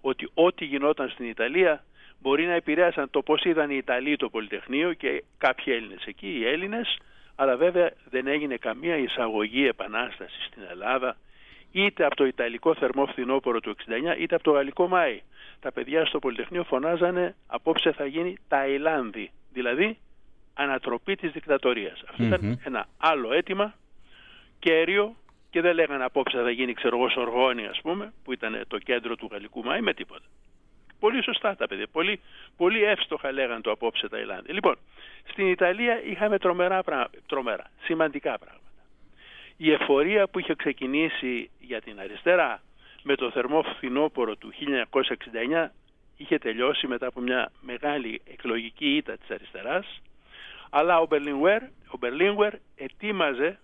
ότι 0.00 0.28
ό,τι 0.34 0.64
γινόταν 0.64 1.08
στην 1.08 1.28
Ιταλία 1.28 1.84
μπορεί 2.20 2.46
να 2.46 2.52
επηρέασαν 2.52 3.10
το 3.10 3.22
πώς 3.22 3.44
είδαν 3.44 3.70
οι 3.70 3.76
Ιταλοί 3.76 4.16
το 4.16 4.28
Πολυτεχνείο 4.28 4.92
και 4.92 5.24
κάποιοι 5.38 5.64
Έλληνες 5.76 6.04
εκεί, 6.04 6.28
οι 6.28 6.46
Έλληνες, 6.46 6.98
αλλά 7.36 7.56
βέβαια 7.56 7.90
δεν 8.10 8.26
έγινε 8.26 8.56
καμία 8.56 8.96
εισαγωγή 8.96 9.66
επανάστασης 9.66 10.44
στην 10.46 10.62
Ελλάδα, 10.70 11.16
είτε 11.72 12.04
από 12.04 12.16
το 12.16 12.26
Ιταλικό 12.26 12.74
θερμό 12.74 13.06
φθινόπωρο 13.06 13.60
του 13.60 13.70
69, 13.70 14.16
είτε 14.18 14.34
από 14.34 14.44
το 14.44 14.50
Γαλλικό 14.50 14.88
Μάη. 14.88 15.22
Τα 15.60 15.72
παιδιά 15.72 16.06
στο 16.06 16.18
Πολυτεχνείο 16.18 16.64
φωνάζανε 16.64 17.34
απόψε 17.46 17.92
θα 17.92 18.06
γίνει 18.06 18.36
Ταϊλάνδη, 18.48 19.30
δηλαδή 19.52 19.98
ανατροπή 20.54 21.16
της 21.16 21.32
δικτατορίας. 21.32 22.02
Αυτό 22.08 22.22
ήταν 22.22 22.60
ένα 22.64 22.88
άλλο 22.98 23.32
αίτημα, 23.32 23.74
κέριο, 24.58 25.16
και 25.50 25.60
δεν 25.60 25.74
λέγανε 25.74 26.04
απόψε 26.04 26.42
θα 26.42 26.50
γίνει 26.50 26.72
ξέρω 26.72 26.96
εγώ 26.96 27.08
Σοργόνη 27.08 27.66
ας 27.66 27.80
πούμε, 27.82 28.12
που 28.24 28.32
ήταν 28.32 28.64
το 28.68 28.78
κέντρο 28.78 29.16
του 29.16 29.28
Γαλλικού 29.32 29.64
Μάη 29.64 29.80
με 29.80 29.94
τίποτα. 29.94 30.24
Πολύ 31.00 31.22
σωστά 31.22 31.56
τα 31.56 31.66
παιδιά. 31.66 31.86
Πολύ, 31.92 32.20
πολύ 32.56 32.82
εύστοχα 32.82 33.32
λέγαν 33.32 33.62
το 33.62 33.70
απόψε 33.70 34.08
Ταϊλάνδη. 34.08 34.52
Λοιπόν, 34.52 34.76
στην 35.30 35.50
Ιταλία 35.50 36.02
είχαμε 36.04 36.38
τρομερά, 36.38 36.82
τρομερά 37.26 37.70
σημαντικά 37.82 38.38
πράγματα. 38.38 38.60
Η 39.56 39.72
εφορία 39.72 40.28
που 40.28 40.38
είχε 40.38 40.54
ξεκινήσει 40.54 41.50
για 41.58 41.80
την 41.80 42.00
αριστερά 42.00 42.62
με 43.02 43.14
το 43.14 43.30
θερμό 43.30 43.62
φθινόπωρο 43.62 44.36
του 44.36 44.52
1969 45.52 45.68
είχε 46.16 46.38
τελειώσει 46.38 46.86
μετά 46.86 47.06
από 47.06 47.20
μια 47.20 47.52
μεγάλη 47.60 48.22
εκλογική 48.24 48.96
ήττα 48.96 49.16
της 49.16 49.30
αριστεράς 49.30 50.00
αλλά 50.70 50.98
ο 50.98 51.06
Μπερλίνγκουερ, 51.06 51.62
ο 51.62 51.96
Μπερλίνγκουερ 51.98 52.52
ετοίμαζε 52.76 53.58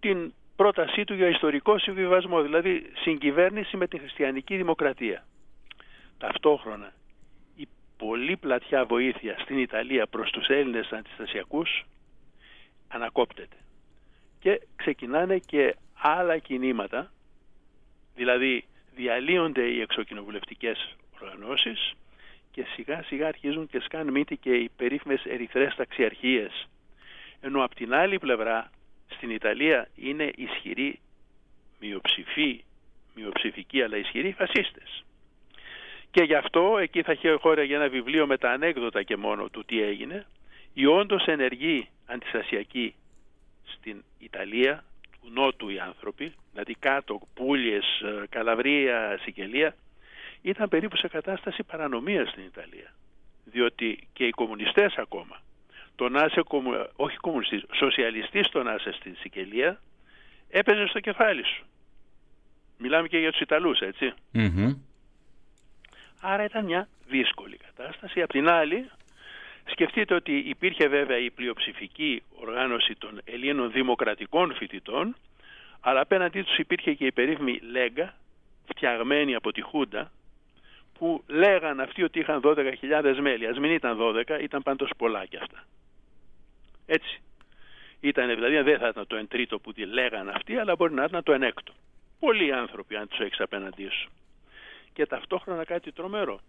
την 0.00 0.32
πρότασή 0.56 1.04
του 1.04 1.14
για 1.14 1.28
ιστορικό 1.28 1.78
συμβιβασμό, 1.78 2.42
δηλαδή 2.42 2.90
συγκυβέρνηση 2.94 3.76
με 3.76 3.86
την 3.86 3.98
χριστιανική 3.98 4.56
δημοκρατία. 4.56 5.24
Ταυτόχρονα 6.18 6.92
πολύ 7.98 8.36
πλατιά 8.36 8.84
βοήθεια 8.84 9.38
στην 9.38 9.58
Ιταλία 9.58 10.06
προς 10.06 10.30
τους 10.30 10.46
Έλληνες 10.46 10.92
αντιστασιακούς 10.92 11.84
ανακόπτεται. 12.88 13.56
Και 14.40 14.60
ξεκινάνε 14.76 15.38
και 15.38 15.76
άλλα 15.94 16.38
κινήματα, 16.38 17.12
δηλαδή 18.14 18.64
διαλύονται 18.94 19.62
οι 19.62 19.80
εξοκοινοβουλευτικές 19.80 20.96
οργανώσεις 21.20 21.92
και 22.50 22.64
σιγά 22.74 23.02
σιγά 23.02 23.26
αρχίζουν 23.28 23.66
και 23.66 23.80
σκάν 23.80 24.10
μύτη 24.10 24.36
και 24.36 24.54
οι 24.54 24.70
περίφημες 24.76 25.24
ερυθρές 25.24 25.74
ταξιαρχίες. 25.74 26.68
Ενώ 27.40 27.64
από 27.64 27.74
την 27.74 27.94
άλλη 27.94 28.18
πλευρά 28.18 28.70
στην 29.08 29.30
Ιταλία 29.30 29.88
είναι 29.94 30.30
ισχυροί 30.36 31.00
μειοψηφοί, 31.80 32.64
μειοψηφικοί 33.14 33.82
αλλά 33.82 33.96
ισχυροί 33.96 34.32
φασίστες. 34.32 35.04
Και 36.10 36.22
γι' 36.22 36.34
αυτό 36.34 36.78
εκεί 36.78 37.02
θα 37.02 37.12
έχει 37.12 37.28
χώρα 37.40 37.62
για 37.62 37.76
ένα 37.76 37.88
βιβλίο 37.88 38.26
με 38.26 38.38
τα 38.38 38.50
ανέκδοτα 38.50 39.02
και 39.02 39.16
μόνο 39.16 39.48
του 39.48 39.64
τι 39.64 39.82
έγινε. 39.82 40.26
Οι 40.72 40.86
όντως 40.86 41.26
ενεργοί 41.26 41.88
αντιστασιακοί 42.06 42.94
στην 43.64 44.04
Ιταλία, 44.18 44.84
του 45.20 45.30
Νότου 45.32 45.68
οι 45.68 45.78
άνθρωποι, 45.78 46.32
δηλαδή 46.52 46.74
κάτω, 46.74 47.20
Πούλιες, 47.34 48.00
ε, 48.00 48.26
Καλαβρία, 48.28 49.18
Σικελία, 49.22 49.74
ήταν 50.42 50.68
περίπου 50.68 50.96
σε 50.96 51.08
κατάσταση 51.08 51.62
παρανομίας 51.62 52.28
στην 52.28 52.44
Ιταλία. 52.44 52.94
Διότι 53.44 54.08
και 54.12 54.24
οι 54.24 54.30
κομμουνιστές 54.30 54.94
ακόμα, 54.96 55.40
τον 55.94 56.16
άσε, 56.16 56.42
όχι 56.96 57.16
κομμουνιστής, 57.16 57.64
σοσιαλιστής 57.74 58.48
τον 58.48 58.68
άσε 58.68 58.92
στην 58.92 59.16
Σικελία, 59.20 59.80
έπαιζε 60.48 60.86
στο 60.86 61.00
κεφάλι 61.00 61.44
σου. 61.44 61.66
Μιλάμε 62.78 63.08
και 63.08 63.18
για 63.18 63.30
τους 63.30 63.40
Ιταλούς, 63.40 63.78
Άρα 66.20 66.44
ήταν 66.44 66.64
μια 66.64 66.88
δύσκολη 67.08 67.56
κατάσταση. 67.56 68.22
Απ' 68.22 68.30
την 68.30 68.48
άλλη, 68.48 68.90
σκεφτείτε 69.64 70.14
ότι 70.14 70.38
υπήρχε 70.38 70.88
βέβαια 70.88 71.18
η 71.18 71.30
πλειοψηφική 71.30 72.22
οργάνωση 72.34 72.94
των 72.98 73.20
Ελλήνων 73.24 73.72
δημοκρατικών 73.72 74.54
φοιτητών, 74.54 75.16
αλλά 75.80 76.00
απέναντί 76.00 76.42
τους 76.42 76.58
υπήρχε 76.58 76.94
και 76.94 77.06
η 77.06 77.12
περίφημη 77.12 77.58
Λέγκα, 77.70 78.14
φτιαγμένη 78.68 79.34
από 79.34 79.52
τη 79.52 79.60
Χούντα, 79.60 80.10
που 80.98 81.22
λέγαν 81.26 81.80
αυτοί 81.80 82.02
ότι 82.02 82.18
είχαν 82.18 82.40
12.000 82.44 83.16
μέλη. 83.20 83.46
Ας 83.46 83.58
μην 83.58 83.70
ήταν 83.70 83.98
12, 84.00 84.40
ήταν 84.42 84.62
πάντως 84.62 84.90
πολλά 84.96 85.26
κι 85.26 85.36
αυτά. 85.36 85.64
Έτσι. 86.86 87.20
Ήταν 88.00 88.28
δηλαδή, 88.28 88.60
δεν 88.60 88.78
θα 88.78 88.88
ήταν 88.88 89.06
το 89.06 89.16
εν 89.16 89.28
τρίτο 89.28 89.58
που 89.58 89.72
τη 89.72 89.86
λέγαν 89.86 90.28
αυτοί, 90.28 90.56
αλλά 90.56 90.76
μπορεί 90.76 90.94
να 90.94 91.04
ήταν 91.04 91.22
το 91.22 91.32
εν 91.32 91.42
έκτο. 91.42 91.72
Πολλοί 92.18 92.52
άνθρωποι 92.52 92.96
αν 92.96 93.08
τους 93.08 93.18
έχεις 93.18 93.40
απέναντί 93.40 93.88
σου 93.88 94.10
και 94.98 95.06
ταυτόχρονα 95.06 95.64
κάτι 95.64 95.92
τρομερό. 95.92 96.40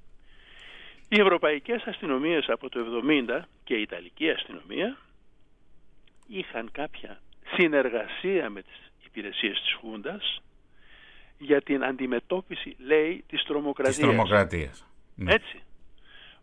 Οι 1.10 1.20
ευρωπαϊκές 1.20 1.84
αστυνομίες 1.84 2.50
από 2.50 2.70
το 2.70 2.80
70 2.80 3.40
και 3.64 3.74
η 3.74 3.82
Ιταλική 3.82 4.30
αστυνομία 4.30 4.98
είχαν 6.28 6.70
κάποια 6.72 7.22
συνεργασία 7.56 8.50
με 8.50 8.62
τις 8.62 8.92
υπηρεσίες 9.06 9.62
της 9.62 9.74
Χούντας 9.74 10.42
για 11.38 11.62
την 11.62 11.84
αντιμετώπιση, 11.84 12.76
λέει, 12.80 13.24
της 13.28 13.44
τρομοκρατίας. 13.44 13.98
Της 13.98 14.06
τρομοκρατίας. 14.06 14.86
Ναι. 15.16 15.34
Έτσι. 15.34 15.62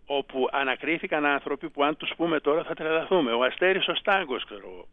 Όπου 0.07 0.49
ανακρίθηκαν 0.53 1.25
άνθρωποι 1.25 1.71
που 1.71 1.85
αν 1.85 1.97
τους 1.97 2.13
πούμε 2.17 2.41
τώρα 2.41 2.65
θα 2.65 2.75
τρελαθούμε. 2.75 3.33
Ο 3.33 3.43
Αστέρης 3.43 3.89
ο 3.89 3.95
Στάγκος, 3.95 4.45
ξέρω 4.45 4.89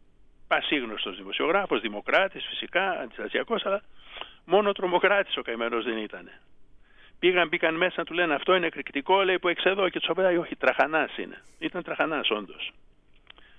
πασίγνωστος 0.46 1.16
δημοσιογράφος, 1.16 1.80
δημοκράτης 1.80 2.46
φυσικά, 2.46 2.90
αντιστασιακός, 2.90 3.66
αλλά 3.66 3.82
μόνο 4.44 4.72
τρομοκράτης 4.72 5.36
ο 5.36 5.42
καημένος 5.42 5.84
δεν 5.84 5.96
ήταν. 5.96 6.30
Πήγαν, 7.24 7.48
μπήκαν 7.48 7.74
μέσα, 7.74 8.04
του 8.04 8.14
λένε 8.14 8.34
αυτό 8.34 8.54
είναι 8.54 8.66
εκρηκτικό, 8.66 9.22
λέει 9.22 9.38
που 9.38 9.48
εξεδώ 9.48 9.88
και 9.88 9.98
τους 9.98 10.08
απαντάει 10.08 10.36
όχι, 10.36 10.56
τραχανάς 10.56 11.16
είναι. 11.16 11.42
Ήταν 11.58 11.82
τραχανάς 11.82 12.30
όντως. 12.30 12.72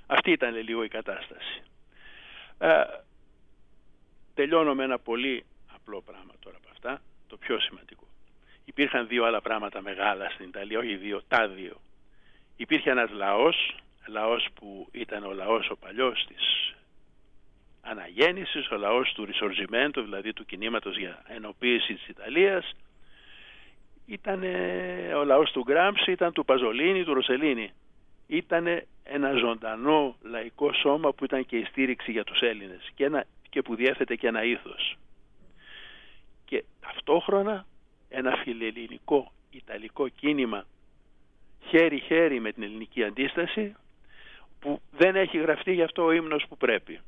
Αυτή 0.05 0.31
ήταν 0.31 0.55
λίγο 0.55 0.83
η 0.83 0.87
κατάσταση. 0.87 1.63
Ε, 2.57 2.83
τελειώνω 4.33 4.75
με 4.75 4.83
ένα 4.83 4.99
πολύ 4.99 5.45
απλό 5.75 6.01
πράγμα 6.01 6.33
τώρα 6.39 6.57
από 6.57 6.67
αυτά, 6.71 7.01
το 7.27 7.37
πιο 7.37 7.59
σημαντικό. 7.59 8.07
Υπήρχαν 8.65 9.07
δύο 9.07 9.25
άλλα 9.25 9.41
πράγματα 9.41 9.81
μεγάλα 9.81 10.29
στην 10.29 10.47
Ιταλία, 10.47 10.79
όχι 10.79 10.95
δύο, 10.95 11.21
τα 11.27 11.47
δύο. 11.47 11.81
Υπήρχε 12.55 12.89
ένας 12.89 13.09
λαός, 13.11 13.75
λαός 14.07 14.47
που 14.53 14.87
ήταν 14.91 15.23
ο 15.23 15.31
λαός 15.31 15.69
ο 15.69 15.75
παλιός 15.75 16.25
της 16.27 16.73
αναγέννησης, 17.81 18.69
ο 18.71 18.77
λαός 18.77 19.13
του 19.13 19.25
ρισορζιμέντου, 19.25 20.01
δηλαδή 20.01 20.33
του 20.33 20.45
κινήματος 20.45 20.97
για 20.97 21.23
ενοποίηση 21.27 21.93
της 21.93 22.07
Ιταλίας, 22.07 22.73
ήταν 24.05 24.43
ο 25.15 25.23
λαός 25.23 25.51
του 25.51 25.63
Γκράμψη, 25.63 26.11
ήταν 26.11 26.33
του 26.33 26.45
Παζολίνη, 26.45 27.03
του 27.03 27.13
Ροσελίνη. 27.13 27.71
Ήταν 28.27 28.65
ένα 29.03 29.33
ζωντανό 29.33 30.15
λαϊκό 30.21 30.73
σώμα 30.73 31.13
που 31.13 31.25
ήταν 31.25 31.45
και 31.45 31.57
η 31.57 31.65
στήριξη 31.65 32.11
για 32.11 32.23
τους 32.23 32.39
Έλληνες 32.39 32.91
και, 32.95 33.05
ένα, 33.05 33.25
και 33.49 33.61
που 33.61 33.75
διέθετε 33.75 34.15
και 34.15 34.27
ένα 34.27 34.43
ήθος. 34.43 34.97
Και 36.45 36.63
ταυτόχρονα 36.81 37.65
ένα 38.09 38.35
φιλελληνικό 38.35 39.31
Ιταλικό 39.49 40.07
κίνημα 40.07 40.65
χέρι-χέρι 41.67 42.39
με 42.39 42.51
την 42.51 42.63
ελληνική 42.63 43.03
αντίσταση 43.03 43.75
που 44.59 44.81
δεν 44.91 45.15
έχει 45.15 45.37
γραφτεί 45.37 45.73
γι' 45.73 45.81
αυτό 45.81 46.03
ο 46.03 46.11
ύμνος 46.11 46.45
που 46.49 46.57
πρέπει. 46.57 46.99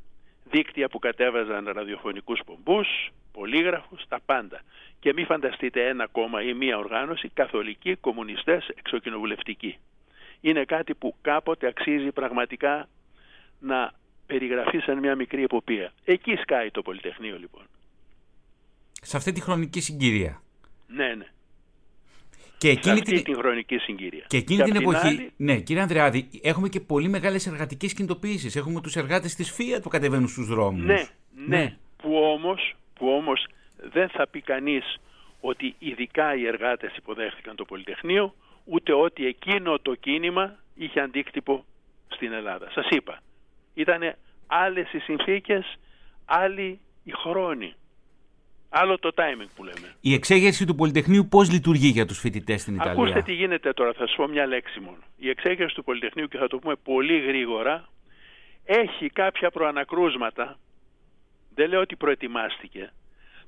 Δίκτυα 0.49 0.89
που 0.89 0.99
κατέβαζαν 0.99 1.69
ραδιοφωνικούς 1.73 2.39
πομπούς, 2.45 2.87
πολύγραφους, 3.31 4.07
τα 4.07 4.19
πάντα. 4.25 4.61
Και 4.99 5.13
μη 5.13 5.23
φανταστείτε 5.23 5.87
ένα 5.87 6.07
κόμμα 6.07 6.41
ή 6.41 6.53
μία 6.53 6.77
οργάνωση, 6.77 7.29
καθολικοί, 7.29 7.95
κομμουνιστές, 7.95 8.67
εξοκοινοβουλευτικοί. 8.67 9.77
Είναι 10.41 10.65
κάτι 10.65 10.93
που 10.93 11.15
κάποτε 11.21 11.67
αξίζει 11.67 12.11
πραγματικά 12.11 12.89
να 13.59 13.93
περιγραφεί 14.25 14.79
σαν 14.79 14.97
μια 14.97 15.15
μικρή 15.15 15.43
εποπία. 15.43 15.93
Εκεί 16.05 16.35
σκάει 16.35 16.71
το 16.71 16.81
Πολυτεχνείο 16.81 17.37
λοιπόν. 17.37 17.63
Σε 19.01 19.17
αυτή 19.17 19.31
τη 19.31 19.41
χρονική 19.41 19.81
συγκυρία. 19.81 20.41
Ναι, 20.87 21.15
ναι. 21.15 21.25
Και 22.57 22.69
εκείνη 22.69 22.99
αυτή 22.99 23.21
την... 23.21 23.35
χρονική 23.35 23.77
συγκυρία. 23.77 24.25
Και 24.27 24.37
εκείνη 24.37 24.63
την 24.63 24.75
εποχή, 24.75 25.31
ναι, 25.37 25.59
κύριε 25.59 25.81
Ανδρεάδη, 25.81 26.29
έχουμε 26.41 26.69
και 26.69 26.79
πολύ 26.79 27.09
μεγάλες 27.09 27.47
εργατικές 27.47 27.93
κινητοποιήσεις. 27.93 28.55
Έχουμε 28.55 28.81
τους 28.81 28.95
εργάτες 28.95 29.35
της 29.35 29.51
ΦΙΑ 29.51 29.81
που 29.81 29.89
κατεβαίνουν 29.89 30.27
στους 30.27 30.47
δρόμους. 30.47 30.85
Ναι, 30.85 31.07
ναι, 31.47 31.57
ναι. 31.57 31.77
που 31.97 32.15
όμως 32.15 32.75
που 32.93 33.09
όμως 33.09 33.47
δεν 33.91 34.09
θα 34.09 34.27
πει 34.27 34.41
κανείς 34.41 34.99
ότι 35.41 35.75
ειδικά 35.79 36.35
οι 36.35 36.45
εργάτες 36.47 36.95
υποδέχθηκαν 36.95 37.55
το 37.55 37.65
Πολυτεχνείο, 37.65 38.33
ούτε 38.65 38.93
ότι 38.93 39.25
εκείνο 39.25 39.79
το 39.79 39.95
κίνημα 39.95 40.55
είχε 40.75 40.99
αντίκτυπο 40.99 41.65
στην 42.07 42.31
Ελλάδα. 42.31 42.71
Σας 42.71 42.87
είπα, 42.89 43.21
ήταν 43.73 44.15
άλλες 44.47 44.93
οι 44.93 44.99
συνθήκες, 44.99 45.77
άλλοι 46.25 46.79
οι 47.03 47.11
χρόνοι. 47.11 47.73
Άλλο 48.69 48.99
το 48.99 49.11
timing 49.15 49.47
που 49.55 49.63
λέμε. 49.63 49.95
Η 50.01 50.13
εξέγερση 50.13 50.65
του 50.65 50.75
Πολυτεχνείου 50.75 51.27
πώς 51.27 51.51
λειτουργεί 51.51 51.87
για 51.87 52.05
τους 52.05 52.19
φοιτητές 52.19 52.61
στην 52.61 52.75
Ιταλία; 52.75 52.91
Ακούστε 52.91 53.21
τι 53.21 53.33
γίνεται 53.33 53.73
τώρα, 53.73 53.93
θα 53.93 54.07
σας 54.07 54.15
πω 54.15 54.27
μια 54.27 54.45
λέξη 54.45 54.79
μόνο. 54.79 54.97
Η 55.17 55.29
εξέγερση 55.29 55.75
του 55.75 55.83
Πολυτεχνείου 55.83 56.27
και 56.27 56.37
θα 56.37 56.47
το 56.47 56.57
πούμε 56.57 56.75
πολύ 56.83 57.19
γρήγορα 57.19 57.89
έχει 58.65 59.09
κάποια 59.09 59.51
προανακρούσματα 59.51 60.57
δεν 61.57 61.69
λέω 61.69 61.79
ότι 61.79 61.95
προετοιμάστηκε. 61.95 62.91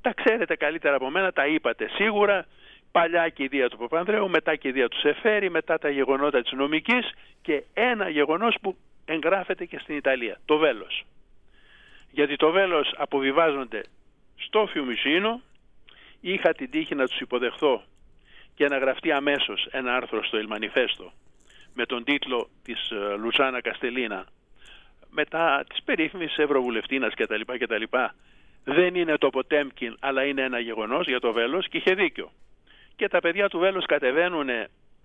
Τα 0.02 0.14
ξέρετε 0.14 0.56
καλύτερα 0.56 0.96
από 0.96 1.10
μένα, 1.10 1.32
τα 1.32 1.48
είπατε 1.48 1.90
σίγουρα. 1.94 2.46
Παλιά 2.92 3.30
κηδεία 3.30 3.70
του 3.70 3.78
Παπανδρέου, 3.78 4.30
μετά 4.30 4.56
κηδεία 4.56 4.88
του 4.88 5.00
Σεφέρη, 5.00 5.50
μετά 5.50 5.78
τα 5.78 5.90
γεγονότα 5.90 6.42
της 6.42 6.52
νομικής 6.52 7.12
και 7.42 7.64
ένα 7.74 8.10
γεγονός 8.10 8.58
που 8.62 8.76
εγγράφεται 9.06 9.66
και 9.66 9.80
στην 9.80 9.96
Ιταλία, 9.96 10.40
το 10.46 10.58
βέλος. 10.58 11.06
Γιατί 12.12 12.36
το 12.36 12.52
βέλος 12.52 12.94
αποβιβάζονται 12.98 13.84
στο 14.40 14.66
Φιουμισίνο, 14.66 15.42
είχα 16.22 16.54
την 16.54 16.70
τύχη 16.70 16.96
να 16.96 17.08
τους 17.08 17.20
υποδεχθώ 17.20 17.84
και 18.56 18.68
να 18.68 18.78
γραφτεί 18.78 19.12
αμέσως 19.12 19.68
ένα 19.72 19.96
άρθρο 19.96 20.24
στο 20.24 20.38
Ιλμανιφέστο 20.38 21.12
με 21.74 21.86
τον 21.86 22.04
τίτλο 22.04 22.50
της 22.64 22.90
ε, 22.90 23.16
Λουτσάνα 23.18 23.62
Καστελίνα 23.62 24.26
μετά 25.10 25.64
της 25.70 25.84
περίφημης 25.84 26.38
Ευρωβουλευτίνας 26.38 27.14
κτλ. 27.14 27.42
κτλ. 27.60 27.84
Δεν 28.64 28.96
είναι 28.96 29.18
το 29.18 29.30
Ποτέμκιν 29.30 29.98
αλλά 30.00 30.24
είναι 30.24 30.42
ένα 30.42 30.60
γεγονός 30.60 31.08
για 31.08 31.20
το 31.20 31.32
Βέλος 31.34 31.68
και 31.68 31.78
είχε 31.78 31.94
δίκιο. 31.94 32.32
Και 32.96 33.08
τα 33.08 33.20
παιδιά 33.20 33.50
του 33.50 33.60
Βέλος 33.60 33.86
κατεβαίνουν 33.86 34.50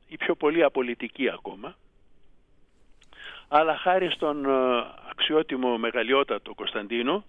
οι 0.08 0.16
πιο 0.16 0.34
πολύ 0.34 0.62
απολυτικοί 0.62 1.30
ακόμα 1.30 1.76
αλλά 3.48 3.76
χάρη 3.76 4.10
στον 4.10 4.44
ε, 4.44 4.50
αξιότιμο 5.10 5.78
μεγαλειότατο 5.78 6.54
Κωνσταντίνο 6.54 7.24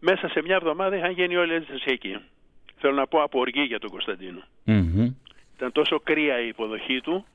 μέσα 0.00 0.28
σε 0.28 0.42
μια 0.42 0.54
εβδομάδα 0.54 0.96
είχαν 0.96 1.10
γίνει 1.10 1.36
όλοι 1.36 1.54
έτσι 1.54 1.82
εκεί. 1.84 2.18
Θέλω 2.76 2.94
να 2.94 3.06
πω 3.06 3.22
από 3.22 3.38
οργή 3.38 3.62
για 3.62 3.78
τον 3.78 3.90
κωνσταντινο 3.90 4.42
Ήταν 5.56 5.72
τόσο 5.72 6.00
κρύα 6.00 6.40
η 6.40 6.48
υποδοχή 6.48 7.00
του 7.00 7.26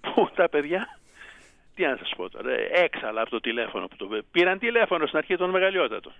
που 0.00 0.30
τα 0.34 0.48
παιδιά 0.48 0.98
τι 1.74 1.82
να 1.82 1.96
σας 1.96 2.12
πω 2.16 2.28
τώρα, 2.28 2.50
έξαλα 2.72 3.20
από 3.20 3.30
το 3.30 3.40
τηλέφωνο 3.40 3.88
που 3.88 3.96
το 3.96 4.22
πήραν 4.30 4.58
τηλέφωνο 4.58 5.06
στην 5.06 5.18
αρχή 5.18 5.36
των 5.36 5.50
μεγαλειότατων 5.50 6.12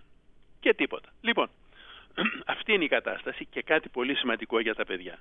και 0.61 0.75
τίποτα. 0.75 1.09
Λοιπόν, 1.21 1.49
αυτή 2.55 2.73
είναι 2.73 2.85
η 2.85 2.89
κατάσταση 2.89 3.45
και 3.45 3.63
κάτι 3.63 3.89
πολύ 3.89 4.15
σημαντικό 4.15 4.61
για 4.61 4.75
τα 4.75 4.85
παιδιά. 4.85 5.19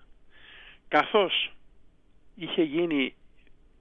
Καθώς 0.88 1.52
είχε 2.36 2.64
γίνει 2.64 3.16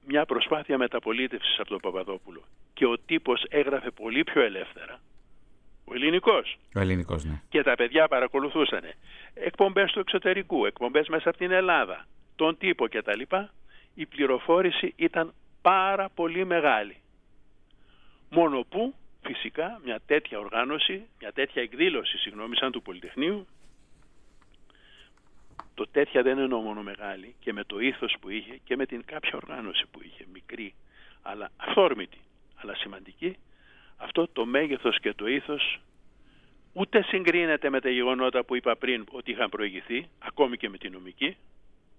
μια 0.07 0.25
προσπάθεια 0.27 0.79
μεταπολίτευσης 0.79 1.59
από 1.59 1.69
τον 1.69 1.81
Παπαδόπουλο 1.81 2.43
και 2.75 2.87
ο 2.87 2.99
τύπος 2.99 3.45
έγραφε 3.49 3.91
πολύ 3.91 4.25
πιο 4.25 4.43
ελεύθερα, 4.43 5.01
ο 5.91 5.95
ελληνικός. 5.95 6.59
Ο 6.75 6.81
ελληνικός, 6.81 7.25
ναι. 7.25 7.43
Και 7.49 7.63
τα 7.63 7.75
παιδιά 7.75 8.09
παρακολουθούσαν 8.09 8.83
εκπομπές 9.35 9.93
του 9.93 9.99
εξωτερικού, 9.99 10.67
εκπομπές 10.67 11.09
μέσα 11.09 11.29
από 11.29 11.39
την 11.39 11.51
Ελλάδα, 11.51 12.07
τον 12.37 12.57
τύπο 12.59 12.89
κτλ. 12.89 13.21
Η 13.95 14.07
πληροφόρηση 14.07 14.93
ήταν 14.97 15.35
πάρα 15.63 16.09
πολύ 16.15 16.45
μεγάλη. 16.45 16.97
Μόνο 18.31 18.65
που 18.69 18.95
φυσικά 19.23 19.81
μια 19.85 20.01
τέτοια 20.07 20.39
οργάνωση, 20.39 21.07
μια 21.21 21.33
τέτοια 21.33 21.63
εκδήλωση, 21.63 22.19
συγγνώμη, 22.19 22.57
σαν 22.57 22.73
του 22.73 22.83
Πολυτεχνείου, 22.83 23.47
το 25.75 25.87
τέτοια 25.93 26.23
δεν 26.23 26.39
εννοώ 26.39 26.61
μόνο 26.61 26.83
μεγάλη 26.83 27.35
και 27.41 27.53
με 27.53 27.65
το 27.65 27.79
ήθος 27.79 28.17
που 28.21 28.31
είχε 28.31 28.61
και 28.65 28.77
με 28.77 28.87
την 28.87 29.05
κάποια 29.05 29.33
οργάνωση 29.35 29.87
που 29.91 30.01
είχε, 30.03 30.25
μικρή, 30.33 30.75
αλλά 31.23 31.51
αυθόρμητη, 31.57 32.19
αλλά 32.57 32.75
σημαντική, 32.75 33.37
αυτό 34.01 34.29
το 34.33 34.47
μέγεθος 34.47 35.01
και 35.01 35.13
το 35.15 35.27
ήθος 35.27 35.81
ούτε 36.73 37.03
συγκρίνεται 37.03 37.71
με 37.71 37.81
τα 37.81 37.91
γεγονότα 37.91 38.45
που 38.45 38.57
είπα 38.57 38.77
πριν 38.77 39.07
ότι 39.11 39.31
είχαν 39.31 39.49
προηγηθεί, 39.49 40.09
ακόμη 40.19 40.57
και 40.57 40.69
με 40.69 40.79
την 40.79 40.93
νομική, 40.93 41.37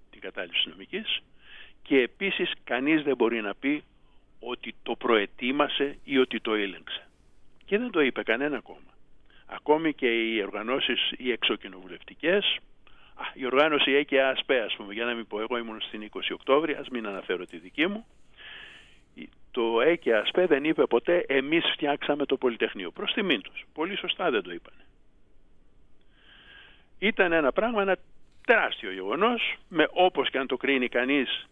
την 0.10 0.22
κατάληψη 0.22 0.70
νομικής, 0.70 1.22
και 1.82 2.02
επίσης 2.02 2.52
κανείς 2.64 3.04
δεν 3.04 3.16
μπορεί 3.16 3.42
να 3.42 3.56
πει 3.56 3.84
ότι 4.40 4.76
το 4.84 4.96
προετοίμασε 4.96 5.98
ή 6.04 6.18
ότι 6.18 6.40
το 6.40 6.56
ήλεγξε. 6.56 7.08
Και 7.66 7.78
δεν 7.78 7.92
το 7.92 8.02
είπε 8.02 8.24
κανένα 8.24 8.60
κόμμα. 8.60 8.94
Ακόμη 9.46 9.94
και 9.94 10.08
οι 10.08 10.42
οργανώσεις 10.42 11.12
οι 11.18 11.32
εξοκοινοβουλευτικές, 11.32 12.58
η 13.34 13.46
οργάνωση 13.46 13.92
ΕΚΕ 13.92 14.22
ΑΣΠΕ, 14.22 14.62
ας 14.62 14.76
πούμε, 14.76 14.94
για 14.94 15.06
να 15.06 15.14
μην 15.14 15.28
πω, 15.28 15.42
εγώ 15.42 15.58
ήμουν 15.58 15.82
στην 15.82 16.02
20 16.02 16.34
Οκτώβρη, 16.34 16.74
ας 16.74 16.90
μην 16.90 17.08
αναφέρω 17.08 17.46
τη 17.46 17.58
δική 17.58 17.88
μου, 17.88 18.06
το 19.52 19.82
ΕΚΕ 19.82 20.16
ΑΣΠΕ 20.16 20.46
δεν 20.46 20.64
είπε 20.64 20.86
ποτέ 20.86 21.26
εμείς 21.28 21.64
φτιάξαμε 21.74 22.26
το 22.26 22.38
Πολυτεχνείο. 22.38 22.92
Προς 22.92 23.14
τιμήν 23.14 23.42
τους. 23.42 23.66
Πολύ 23.74 23.98
σωστά 23.98 24.30
δεν 24.30 24.42
το 24.42 24.52
είπαν. 24.52 24.74
Ήταν 27.00 27.32
ένα 27.32 27.52
πράγμα, 27.52 27.82
ένα 27.82 27.98
τεράστιο 28.46 28.92
γεγονός, 28.92 29.56
με 29.68 29.88
όπως 29.92 30.30
και 30.30 30.38
αν 30.38 30.48
το 30.48 30.58
κρίνει 30.58 30.88
κανείς 30.88 31.48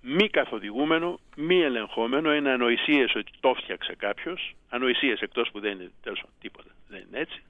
μη 0.00 0.28
καθοδηγούμενο, 0.28 1.18
μη 1.36 1.60
ελεγχόμενο, 1.60 2.34
είναι 2.34 2.50
ανοησίες 2.50 3.14
ότι 3.14 3.32
το 3.40 3.54
φτιάξε 3.54 3.94
κάποιος, 3.94 4.54
ανοησίες 4.68 5.20
εκτός 5.20 5.50
που 5.50 5.60
δεν 5.60 5.72
είναι 5.72 5.90
τέλος 6.02 6.22
τίποτα, 6.40 6.70
δεν 6.88 7.04
είναι 7.08 7.18
έτσι. 7.18 7.42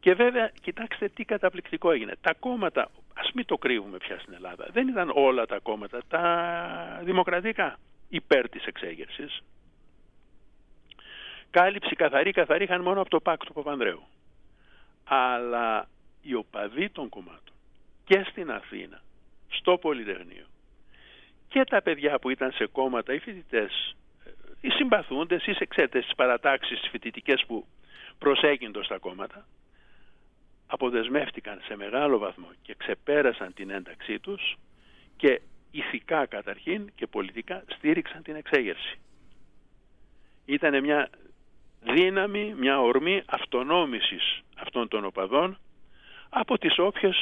Και 0.00 0.14
βέβαια, 0.14 0.50
κοιτάξτε 0.62 1.08
τι 1.08 1.24
καταπληκτικό 1.24 1.90
έγινε. 1.90 2.12
Τα 2.20 2.34
κόμματα, 2.34 2.90
ας 3.14 3.30
μην 3.34 3.46
το 3.46 3.58
κρύβουμε 3.58 3.96
πια 3.96 4.18
στην 4.18 4.34
Ελλάδα, 4.34 4.68
δεν 4.72 4.88
ήταν 4.88 5.10
όλα 5.14 5.46
τα 5.46 5.58
κόμματα, 5.58 6.00
τα 6.08 7.00
δημοκρατικά 7.04 7.78
υπέρ 8.08 8.48
της 8.48 8.64
εξέγερσης. 8.64 9.42
Κάλυψη 11.50 11.94
καθαρή, 11.94 12.32
καθαρή 12.32 12.64
είχαν 12.64 12.82
μόνο 12.82 13.00
από 13.00 13.10
το 13.10 13.20
ΠΑΚ 13.20 13.44
του 13.44 13.52
Παπανδρέου. 13.52 14.02
Αλλά 15.04 15.88
οι 16.22 16.34
οπαδοί 16.34 16.90
των 16.90 17.08
κομμάτων 17.08 17.54
και 18.04 18.26
στην 18.30 18.50
Αθήνα, 18.50 19.02
στο 19.48 19.78
Πολυτεχνείο 19.78 20.46
και 21.48 21.64
τα 21.64 21.82
παιδιά 21.82 22.18
που 22.18 22.30
ήταν 22.30 22.52
σε 22.52 22.66
κόμματα, 22.66 23.12
οι 23.12 23.18
φοιτητές, 23.18 23.96
οι 24.60 24.70
συμπαθούντες, 24.70 25.46
οι 25.46 25.56
εξέτες, 25.58 26.04
τις 26.04 26.14
παρατάξεις, 26.14 26.80
τις 26.80 26.88
φοιτητικές 26.88 27.44
που 27.46 27.66
προσέγγιντο 28.18 28.82
στα 28.82 28.98
κόμματα, 28.98 29.46
αποδεσμεύτηκαν 30.66 31.60
σε 31.64 31.76
μεγάλο 31.76 32.18
βαθμό 32.18 32.48
και 32.62 32.74
ξεπέρασαν 32.74 33.54
την 33.54 33.70
ένταξή 33.70 34.18
τους 34.18 34.56
και 35.16 35.40
ηθικά 35.70 36.26
καταρχήν 36.26 36.90
και 36.94 37.06
πολιτικά 37.06 37.64
στήριξαν 37.66 38.22
την 38.22 38.36
εξέγερση. 38.36 38.98
Ήταν 40.44 40.82
μια 40.82 41.10
δύναμη, 41.82 42.54
μια 42.58 42.80
ορμή 42.80 43.22
αυτονόμησης 43.26 44.40
αυτών 44.56 44.88
των 44.88 45.04
οπαδών 45.04 45.58
από 46.28 46.58
τις 46.58 46.78
όποιες 46.78 47.16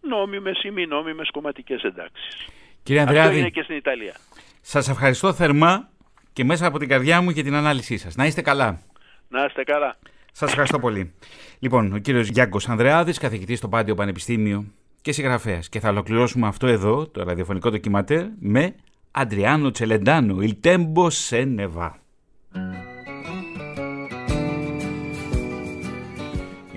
νόμιμες 0.00 0.62
ή 0.62 0.70
μη 0.70 0.86
νόμιμες 0.86 1.30
κομματικές 1.30 1.82
εντάξεις. 1.82 2.48
Κύριε 2.82 3.00
Ανδρεάδη, 3.00 3.28
Αυτό 3.28 3.38
είναι 3.38 3.50
και 3.50 3.62
στην 3.62 3.76
Ιταλία. 3.76 4.14
Σας 4.60 4.88
ευχαριστώ 4.88 5.32
θερμά 5.32 5.88
και 6.32 6.44
μέσα 6.44 6.66
από 6.66 6.78
την 6.78 6.88
καρδιά 6.88 7.20
μου 7.20 7.30
για 7.30 7.42
την 7.42 7.54
ανάλυσή 7.54 7.96
σας. 7.96 8.16
Να 8.16 8.26
είστε 8.26 8.42
καλά. 8.42 8.80
Να 9.28 9.44
είστε 9.44 9.64
καλά. 9.64 9.96
Σας 10.32 10.48
ευχαριστώ 10.48 10.78
πολύ. 10.78 11.14
Λοιπόν, 11.58 11.92
ο 11.92 11.98
κύριος 11.98 12.28
Γιάνκος 12.28 12.68
Ανδρεάδης, 12.68 13.18
καθηγητής 13.18 13.58
στο 13.58 13.68
Πάντιο 13.68 13.94
Πανεπιστήμιο 13.94 14.64
και 15.08 15.14
συγγραφέας. 15.14 15.68
Και 15.68 15.80
θα 15.80 15.88
ολοκληρώσουμε 15.88 16.46
αυτό 16.46 16.66
εδώ, 16.66 17.06
το 17.06 17.22
ραδιοφωνικό 17.22 17.70
ντοκιματέρ, 17.70 18.26
με 18.38 18.74
Αντριάνο 19.10 19.70
Τσελεντάνο, 19.70 20.36
Il 20.40 20.52
tempo 20.60 21.10
se 21.10 21.44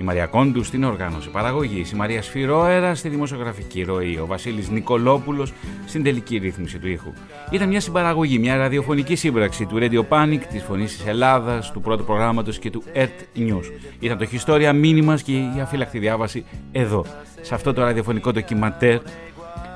Η 0.02 0.04
Μαρία 0.04 0.26
Κόντου 0.26 0.62
στην 0.64 0.84
οργάνωση 0.84 1.28
παραγωγής, 1.28 1.90
η 1.90 1.96
Μαρία 1.96 2.22
Σφυρόερα 2.22 2.94
στη 2.94 3.08
δημοσιογραφική 3.08 3.82
ροή, 3.82 4.18
ο 4.22 4.26
Βασίλης 4.26 4.68
Νικολόπουλος 4.70 5.52
στην 5.86 6.02
τελική 6.02 6.36
ρύθμιση 6.36 6.78
του 6.78 6.88
ήχου. 6.88 7.12
Ήταν 7.50 7.68
μια 7.68 7.80
συμπαραγωγή, 7.80 8.38
μια 8.38 8.56
ραδιοφωνική 8.56 9.14
σύμπραξη 9.14 9.66
του 9.66 9.78
Radio 9.80 10.02
Panic, 10.08 10.40
της 10.50 10.62
Φωνής 10.62 10.96
της 10.96 11.06
Ελλάδας, 11.06 11.72
του 11.72 11.80
πρώτου 11.80 12.04
προγράμματος 12.04 12.58
και 12.58 12.70
του 12.70 12.82
ERT 12.94 13.38
News. 13.38 13.64
Ήταν 14.00 14.18
το 14.18 14.26
Historia 14.32 14.72
Μήνυμα 14.74 15.16
και 15.16 15.32
η 15.32 15.60
αφύλακτη 15.62 15.98
διάβαση 15.98 16.44
εδώ, 16.72 17.04
σε 17.40 17.54
αυτό 17.54 17.72
το 17.72 17.82
ραδιοφωνικό 17.82 18.32
ντοκιματέρ 18.32 18.98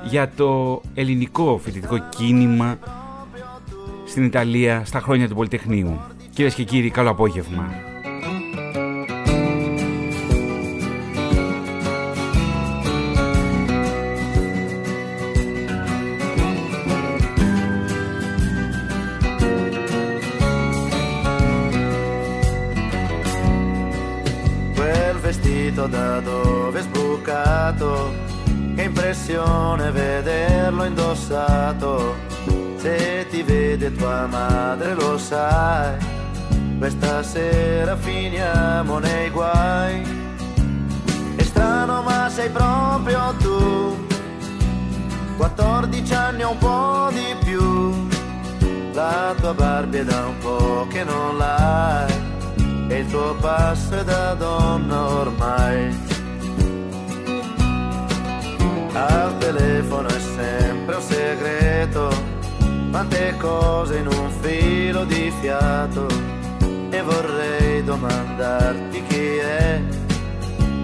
για 0.03 0.31
το 0.35 0.81
ελληνικό 0.93 1.59
φοιτητικό 1.63 1.97
κίνημα 2.17 2.79
στην 4.05 4.23
Ιταλία 4.23 4.85
στα 4.85 4.99
χρόνια 4.99 5.27
του 5.27 5.35
Πολυτεχνείου. 5.35 5.99
Κυρίες 6.33 6.53
και 6.53 6.63
κύριοι, 6.63 6.89
καλό 6.89 7.09
απόγευμα. 7.09 7.86
Vestito 25.67 25.87
da 25.87 26.21
dove 26.21 26.79
è 26.79 26.81
sbucato, 26.81 28.13
che 28.73 28.83
impressione 28.83 29.91
vederlo 29.91 30.85
indossato. 30.85 32.15
Se 32.77 33.27
ti 33.29 33.43
vede 33.43 33.91
tua 33.91 34.27
madre 34.27 34.93
lo 34.93 35.17
sai, 35.17 35.97
questa 36.77 37.21
sera 37.21 37.97
finiamo 37.97 38.99
nei 38.99 39.29
guai. 39.29 40.01
È 41.35 41.43
strano 41.43 42.01
ma 42.01 42.29
sei 42.29 42.49
proprio 42.49 43.35
tu, 43.37 44.07
14 45.35 46.13
anni 46.13 46.43
o 46.43 46.51
un 46.51 46.57
po' 46.59 47.09
di 47.11 47.35
più, 47.43 48.07
la 48.93 49.35
tua 49.37 49.53
Barbie 49.53 50.05
da 50.05 50.27
un 50.27 50.37
po' 50.37 50.87
che 50.89 51.03
non 51.03 51.37
l'hai 51.37 52.26
e 52.87 52.99
il 52.99 53.07
tuo 53.07 53.35
passo 53.35 54.03
da 54.03 54.33
donna 54.33 55.07
ormai. 55.07 56.15
Al 58.93 59.37
telefono 59.37 60.07
è 60.07 60.19
sempre 60.19 60.95
un 60.95 61.01
segreto, 61.01 62.09
quante 62.89 63.35
cose 63.37 63.97
in 63.97 64.07
un 64.07 64.31
filo 64.41 65.03
di 65.05 65.31
fiato 65.41 66.07
e 66.89 67.01
vorrei 67.01 67.83
domandarti 67.83 69.03
chi 69.07 69.35
è, 69.37 69.81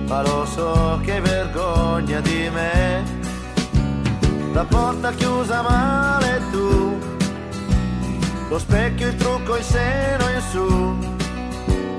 ma 0.07 0.21
lo 0.21 0.45
so 0.45 0.99
che 1.03 1.19
vergogna 1.21 2.19
di 2.19 2.49
me. 2.51 3.21
La 4.51 4.65
porta 4.65 5.11
chiusa 5.13 5.63
male 5.63 6.41
tu, 6.51 6.99
lo 8.49 8.59
specchio, 8.59 9.07
il 9.07 9.15
trucco, 9.15 9.55
il 9.57 9.63
seno 9.63 10.29
in 10.29 10.41
su 10.51 11.12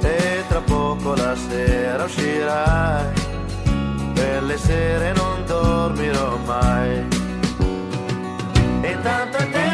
e 0.05 0.45
tra 0.49 0.61
poco 0.61 1.15
la 1.15 1.35
sera 1.35 2.05
uscirai, 2.05 3.13
per 4.15 4.43
le 4.43 4.59
sere 4.59 5.13
non 5.13 5.45
dormirò 5.47 6.37
mai. 6.45 7.07
E 8.83 8.99
tanto 9.03 9.39
tempo 9.51 9.74